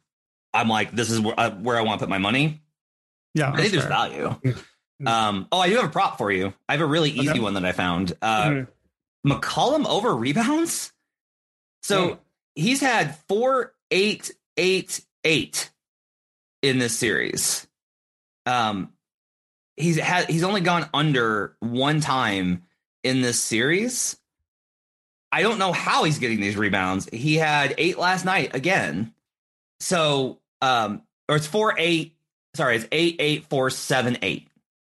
I'm 0.54 0.70
like 0.70 0.92
this 0.92 1.12
is 1.12 1.20
where, 1.20 1.38
uh, 1.38 1.52
where 1.52 1.78
I 1.78 1.82
want 1.82 2.00
to 2.00 2.06
put 2.06 2.10
my 2.10 2.20
money. 2.20 2.62
Yeah, 3.34 3.52
I 3.52 3.58
think 3.58 3.72
there's 3.74 3.84
fair. 3.84 3.90
value. 3.90 4.28
Mm-hmm. 5.02 5.08
Um, 5.08 5.48
oh, 5.52 5.60
I 5.60 5.68
do 5.68 5.76
have 5.76 5.86
a 5.86 5.90
prop 5.90 6.18
for 6.18 6.32
you. 6.32 6.54
I 6.70 6.74
have 6.74 6.82
a 6.82 6.86
really 6.86 7.10
easy 7.10 7.32
okay. 7.32 7.40
one 7.40 7.56
that 7.56 7.66
I 7.66 7.72
found. 7.72 8.14
Uh, 8.22 8.46
mm-hmm. 8.46 9.32
McCollum 9.32 9.86
over 9.88 10.16
rebounds. 10.16 10.94
So 11.82 12.10
mm. 12.10 12.18
He's 12.56 12.82
had 12.82 13.16
four, 13.28 13.74
eight, 13.90 14.32
eight, 14.58 15.02
eight 15.24 15.70
in 16.62 16.80
this 16.80 16.98
series. 16.98 17.68
Um, 18.46 18.94
he's 19.78 19.98
had 19.98 20.30
he's 20.30 20.44
only 20.44 20.62
gone 20.62 20.90
under 20.94 21.56
one 21.60 22.02
time 22.02 22.64
in 23.04 23.22
this 23.22 23.40
series. 23.40 24.18
I 25.32 25.44
don't 25.44 25.60
know 25.60 25.72
how 25.72 26.04
he's 26.04 26.20
getting 26.20 26.42
these 26.42 26.58
rebounds. 26.58 27.08
He 27.12 27.36
had 27.36 27.74
eight 27.78 27.98
last 27.98 28.26
night 28.26 28.54
again. 28.54 29.14
So, 29.80 30.40
um, 30.62 31.04
or 31.30 31.38
it's 31.38 31.48
four, 31.48 31.74
eight, 31.78 32.16
sorry, 32.54 32.76
it's 32.76 32.88
eight 32.92 33.16
eight 33.20 33.46
four 33.46 33.70
seven 33.70 34.18
eight. 34.22 34.50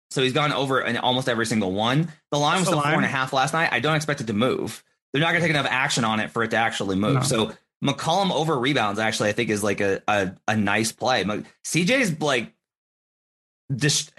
So 0.09 0.21
he's 0.21 0.33
gone 0.33 0.53
over 0.53 0.81
in 0.81 0.97
almost 0.97 1.27
every 1.27 1.45
single 1.45 1.71
one. 1.71 2.11
The 2.31 2.37
line 2.37 2.57
That's 2.57 2.69
was 2.69 2.77
the 2.77 2.81
four 2.81 2.93
and 2.93 3.05
a 3.05 3.07
half 3.07 3.33
last 3.33 3.53
night. 3.53 3.69
I 3.71 3.79
don't 3.79 3.95
expect 3.95 4.21
it 4.21 4.27
to 4.27 4.33
move. 4.33 4.83
They're 5.13 5.21
not 5.21 5.29
going 5.29 5.41
to 5.41 5.47
take 5.47 5.55
enough 5.55 5.67
action 5.69 6.03
on 6.03 6.19
it 6.19 6.31
for 6.31 6.43
it 6.43 6.51
to 6.51 6.57
actually 6.57 6.95
move. 6.95 7.13
No. 7.15 7.21
So 7.21 7.53
McCollum 7.83 8.31
over 8.31 8.57
rebounds 8.57 8.99
actually, 8.99 9.29
I 9.29 9.33
think, 9.33 9.49
is 9.49 9.63
like 9.63 9.79
a 9.79 10.01
a, 10.07 10.33
a 10.47 10.57
nice 10.57 10.91
play. 10.91 11.23
CJ's 11.23 12.19
like, 12.19 12.51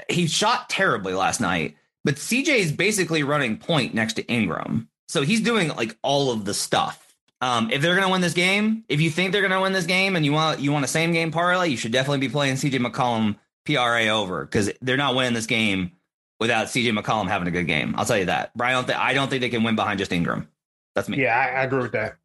he 0.08 0.26
shot 0.26 0.70
terribly 0.70 1.14
last 1.14 1.40
night, 1.40 1.76
but 2.04 2.16
CJ 2.16 2.48
is 2.48 2.72
basically 2.72 3.22
running 3.22 3.56
point 3.56 3.94
next 3.94 4.14
to 4.14 4.26
Ingram, 4.26 4.88
so 5.08 5.22
he's 5.22 5.40
doing 5.40 5.68
like 5.68 5.96
all 6.02 6.30
of 6.30 6.44
the 6.44 6.54
stuff. 6.54 7.00
Um, 7.40 7.70
if 7.70 7.82
they're 7.82 7.94
going 7.94 8.06
to 8.06 8.12
win 8.12 8.22
this 8.22 8.32
game, 8.32 8.84
if 8.88 9.00
you 9.00 9.10
think 9.10 9.32
they're 9.32 9.42
going 9.42 9.52
to 9.52 9.60
win 9.60 9.72
this 9.72 9.86
game, 9.86 10.16
and 10.16 10.24
you 10.24 10.32
want 10.32 10.60
you 10.60 10.72
want 10.72 10.84
a 10.84 10.88
same 10.88 11.12
game 11.12 11.30
parlay, 11.30 11.68
you 11.68 11.76
should 11.76 11.92
definitely 11.92 12.26
be 12.26 12.28
playing 12.28 12.56
CJ 12.56 12.84
McCollum 12.84 13.36
PRA 13.66 14.08
over 14.08 14.44
because 14.44 14.70
they're 14.80 14.96
not 14.96 15.14
winning 15.14 15.34
this 15.34 15.46
game 15.46 15.92
without 16.40 16.66
CJ 16.66 16.98
McCollum 16.98 17.28
having 17.28 17.48
a 17.48 17.50
good 17.50 17.66
game. 17.66 17.94
I'll 17.96 18.04
tell 18.04 18.18
you 18.18 18.26
that. 18.26 18.50
But 18.54 18.66
I 18.68 18.72
don't 18.72 18.86
think 18.86 18.98
I 18.98 19.14
don't 19.14 19.28
think 19.28 19.40
they 19.40 19.48
can 19.48 19.62
win 19.62 19.76
behind 19.76 19.98
just 19.98 20.12
Ingram. 20.12 20.48
That's 20.94 21.08
me. 21.08 21.22
Yeah, 21.22 21.38
I, 21.38 21.60
I 21.60 21.64
agree 21.64 21.82
with 21.82 21.92
that. 21.92 22.16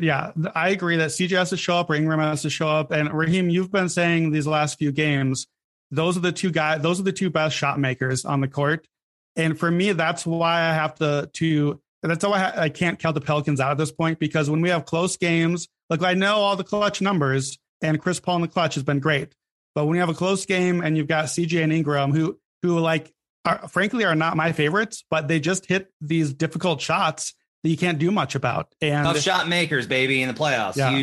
Yeah, 0.00 0.32
I 0.54 0.70
agree 0.70 0.96
that 0.96 1.10
CJ 1.10 1.30
has 1.36 1.50
to 1.50 1.56
show 1.56 1.76
up, 1.76 1.90
Ingram 1.90 2.20
has 2.20 2.42
to 2.42 2.50
show 2.50 2.68
up, 2.68 2.92
and 2.92 3.12
Raheem, 3.12 3.50
you've 3.50 3.72
been 3.72 3.88
saying 3.88 4.30
these 4.30 4.46
last 4.46 4.78
few 4.78 4.92
games, 4.92 5.48
those 5.90 6.16
are 6.16 6.20
the 6.20 6.32
two 6.32 6.50
guys, 6.52 6.80
those 6.80 7.00
are 7.00 7.02
the 7.02 7.12
two 7.12 7.30
best 7.30 7.56
shot 7.56 7.78
makers 7.78 8.24
on 8.24 8.40
the 8.40 8.48
court, 8.48 8.86
and 9.34 9.58
for 9.58 9.70
me, 9.70 9.92
that's 9.92 10.24
why 10.24 10.60
I 10.60 10.74
have 10.74 10.94
to 10.96 11.28
to 11.34 11.80
that's 12.02 12.24
why 12.24 12.52
I, 12.54 12.62
I 12.64 12.68
can't 12.68 12.98
count 12.98 13.14
the 13.14 13.20
Pelicans 13.20 13.60
out 13.60 13.72
at 13.72 13.78
this 13.78 13.92
point 13.92 14.18
because 14.18 14.48
when 14.48 14.60
we 14.60 14.70
have 14.70 14.84
close 14.84 15.16
games, 15.16 15.68
like 15.90 16.02
I 16.02 16.14
know 16.14 16.36
all 16.36 16.56
the 16.56 16.64
clutch 16.64 17.02
numbers, 17.02 17.58
and 17.82 18.00
Chris 18.00 18.20
Paul 18.20 18.36
in 18.36 18.42
the 18.42 18.48
clutch 18.48 18.74
has 18.74 18.84
been 18.84 19.00
great, 19.00 19.34
but 19.74 19.86
when 19.86 19.96
you 19.96 20.00
have 20.00 20.08
a 20.08 20.14
close 20.14 20.46
game 20.46 20.82
and 20.82 20.96
you've 20.96 21.08
got 21.08 21.26
CJ 21.26 21.64
and 21.64 21.72
Ingram 21.72 22.12
who 22.12 22.38
who 22.62 22.78
like 22.78 23.12
are, 23.44 23.66
frankly 23.68 24.04
are 24.04 24.14
not 24.14 24.36
my 24.36 24.52
favorites, 24.52 25.04
but 25.10 25.26
they 25.26 25.40
just 25.40 25.66
hit 25.66 25.90
these 26.00 26.32
difficult 26.32 26.80
shots 26.80 27.34
that 27.62 27.68
you 27.68 27.76
can't 27.76 27.98
do 27.98 28.10
much 28.10 28.34
about. 28.34 28.74
And 28.80 29.04
tough 29.04 29.18
shot 29.18 29.48
makers, 29.48 29.86
baby, 29.86 30.22
in 30.22 30.28
the 30.28 30.34
playoffs. 30.34 30.76
Yeah. 30.76 31.02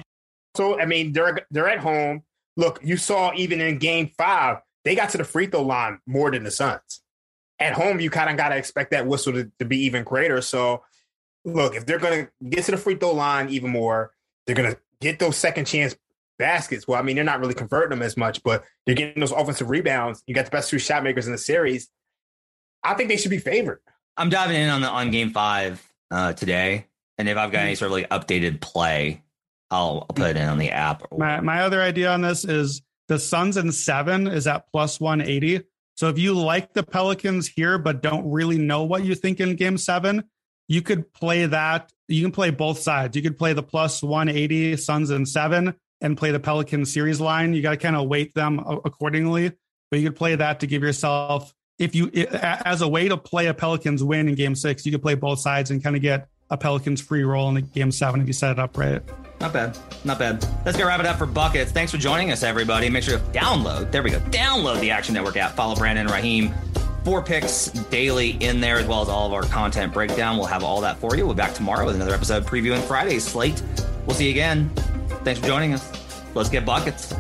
so 0.55 0.79
I 0.79 0.85
mean, 0.85 1.13
they're 1.13 1.39
they're 1.51 1.69
at 1.69 1.79
home. 1.79 2.23
Look, 2.55 2.79
you 2.83 2.97
saw 2.97 3.31
even 3.35 3.61
in 3.61 3.77
Game 3.77 4.11
Five, 4.17 4.57
they 4.83 4.95
got 4.95 5.09
to 5.11 5.17
the 5.17 5.23
free 5.23 5.47
throw 5.47 5.63
line 5.63 5.99
more 6.07 6.31
than 6.31 6.43
the 6.43 6.51
Suns. 6.51 7.01
At 7.59 7.73
home, 7.73 7.99
you 7.99 8.09
kind 8.09 8.29
of 8.29 8.37
got 8.37 8.49
to 8.49 8.57
expect 8.57 8.91
that 8.91 9.07
whistle 9.07 9.33
to, 9.33 9.51
to 9.59 9.65
be 9.65 9.85
even 9.85 10.03
greater. 10.03 10.41
So, 10.41 10.83
look, 11.43 11.75
if 11.75 11.85
they're 11.85 11.99
going 11.99 12.25
to 12.25 12.49
get 12.49 12.65
to 12.65 12.71
the 12.71 12.77
free 12.77 12.95
throw 12.95 13.13
line 13.13 13.49
even 13.49 13.71
more, 13.71 14.11
they're 14.45 14.55
going 14.55 14.71
to 14.71 14.79
get 15.01 15.19
those 15.19 15.35
second 15.35 15.65
chance 15.65 15.95
baskets. 16.37 16.87
Well, 16.87 16.99
I 16.99 17.03
mean, 17.03 17.15
they're 17.15 17.25
not 17.25 17.39
really 17.39 17.55
converting 17.55 17.89
them 17.89 18.01
as 18.01 18.15
much, 18.15 18.43
but 18.43 18.63
they're 18.85 18.95
getting 18.95 19.19
those 19.19 19.31
offensive 19.31 19.69
rebounds. 19.69 20.23
You 20.27 20.35
got 20.35 20.45
the 20.45 20.51
best 20.51 20.69
two 20.69 20.79
shot 20.79 21.03
makers 21.03 21.25
in 21.25 21.31
the 21.31 21.37
series. 21.37 21.89
I 22.83 22.93
think 22.93 23.09
they 23.09 23.17
should 23.17 23.31
be 23.31 23.39
favored. 23.39 23.81
I'm 24.15 24.29
diving 24.29 24.55
in 24.55 24.69
on 24.69 24.81
the 24.81 24.89
on 24.89 25.11
game 25.11 25.31
five 25.31 25.83
uh, 26.11 26.33
today, 26.33 26.87
and 27.17 27.27
if 27.27 27.37
I've 27.37 27.51
got 27.51 27.63
any 27.63 27.75
sort 27.75 27.91
of 27.91 27.93
like 27.93 28.09
updated 28.09 28.61
play, 28.61 29.23
I'll, 29.69 30.05
I'll 30.09 30.15
put 30.15 30.29
it 30.29 30.37
in 30.37 30.47
on 30.47 30.57
the 30.57 30.71
app. 30.71 31.03
My 31.17 31.41
my 31.41 31.61
other 31.61 31.81
idea 31.81 32.11
on 32.11 32.21
this 32.21 32.45
is 32.45 32.81
the 33.07 33.19
Suns 33.19 33.57
in 33.57 33.71
seven 33.71 34.27
is 34.27 34.47
at 34.47 34.71
plus 34.71 34.99
one 34.99 35.21
eighty. 35.21 35.63
So 35.95 36.09
if 36.09 36.19
you 36.19 36.33
like 36.33 36.73
the 36.73 36.83
Pelicans 36.83 37.47
here 37.47 37.77
but 37.77 38.01
don't 38.01 38.29
really 38.31 38.57
know 38.57 38.83
what 38.83 39.03
you 39.03 39.15
think 39.15 39.39
in 39.39 39.55
Game 39.55 39.77
Seven, 39.77 40.23
you 40.67 40.81
could 40.81 41.11
play 41.13 41.45
that. 41.45 41.91
You 42.07 42.21
can 42.21 42.31
play 42.31 42.51
both 42.51 42.79
sides. 42.79 43.15
You 43.15 43.23
could 43.23 43.37
play 43.37 43.53
the 43.53 43.63
plus 43.63 44.03
one 44.03 44.29
eighty 44.29 44.77
Suns 44.77 45.09
in 45.09 45.25
seven 45.25 45.75
and 46.01 46.17
play 46.17 46.31
the 46.31 46.39
Pelican 46.39 46.85
series 46.85 47.19
line. 47.19 47.53
You 47.53 47.61
got 47.61 47.71
to 47.71 47.77
kind 47.77 47.95
of 47.95 48.07
weight 48.07 48.35
them 48.35 48.59
accordingly. 48.59 49.53
But 49.89 49.99
you 49.99 50.09
could 50.09 50.17
play 50.17 50.35
that 50.35 50.59
to 50.59 50.67
give 50.67 50.83
yourself 50.83 51.53
if 51.79 51.95
you 51.95 52.09
as 52.31 52.81
a 52.81 52.87
way 52.87 53.07
to 53.07 53.17
play 53.17 53.47
a 53.47 53.53
Pelicans 53.53 54.03
win 54.03 54.27
in 54.27 54.35
Game 54.35 54.55
Six, 54.55 54.85
you 54.85 54.91
could 54.91 55.01
play 55.01 55.15
both 55.15 55.39
sides 55.39 55.71
and 55.71 55.83
kind 55.83 55.95
of 55.95 56.01
get 56.01 56.27
a 56.49 56.57
Pelicans 56.57 57.01
free 57.01 57.23
roll 57.23 57.49
in 57.49 57.55
the 57.55 57.61
Game 57.61 57.91
Seven 57.91 58.21
if 58.21 58.27
you 58.27 58.33
set 58.33 58.51
it 58.51 58.59
up 58.59 58.77
right. 58.77 59.01
Not 59.39 59.53
bad, 59.53 59.77
not 60.03 60.17
bad. 60.17 60.45
Let's 60.65 60.77
get 60.77 60.85
wrap 60.85 60.99
it 60.99 61.05
up 61.05 61.17
for 61.17 61.27
buckets. 61.27 61.71
Thanks 61.71 61.91
for 61.91 61.97
joining 61.97 62.31
us, 62.31 62.41
everybody. 62.41 62.89
Make 62.89 63.03
sure 63.03 63.19
to 63.19 63.25
download. 63.25 63.91
There 63.91 64.01
we 64.01 64.09
go. 64.09 64.19
Download 64.19 64.79
the 64.79 64.89
Action 64.89 65.13
Network 65.13 65.37
app. 65.37 65.51
Follow 65.55 65.75
Brandon 65.75 66.07
Raheem. 66.07 66.53
Four 67.03 67.21
picks 67.21 67.67
daily 67.67 68.31
in 68.41 68.59
there, 68.59 68.77
as 68.77 68.87
well 68.87 69.01
as 69.01 69.07
all 69.07 69.27
of 69.27 69.33
our 69.33 69.43
content 69.43 69.93
breakdown. 69.93 70.37
We'll 70.37 70.47
have 70.47 70.63
all 70.63 70.81
that 70.81 70.97
for 70.97 71.15
you. 71.15 71.25
We'll 71.25 71.35
be 71.35 71.37
back 71.37 71.53
tomorrow 71.53 71.85
with 71.85 71.95
another 71.95 72.13
episode 72.13 72.45
previewing 72.45 72.81
Friday's 72.81 73.23
slate. 73.23 73.61
We'll 74.05 74.15
see 74.15 74.25
you 74.25 74.31
again. 74.31 74.69
Thanks 75.23 75.39
for 75.39 75.45
joining 75.45 75.73
us. 75.73 75.89
Let's 76.33 76.49
get 76.49 76.65
buckets. 76.65 77.13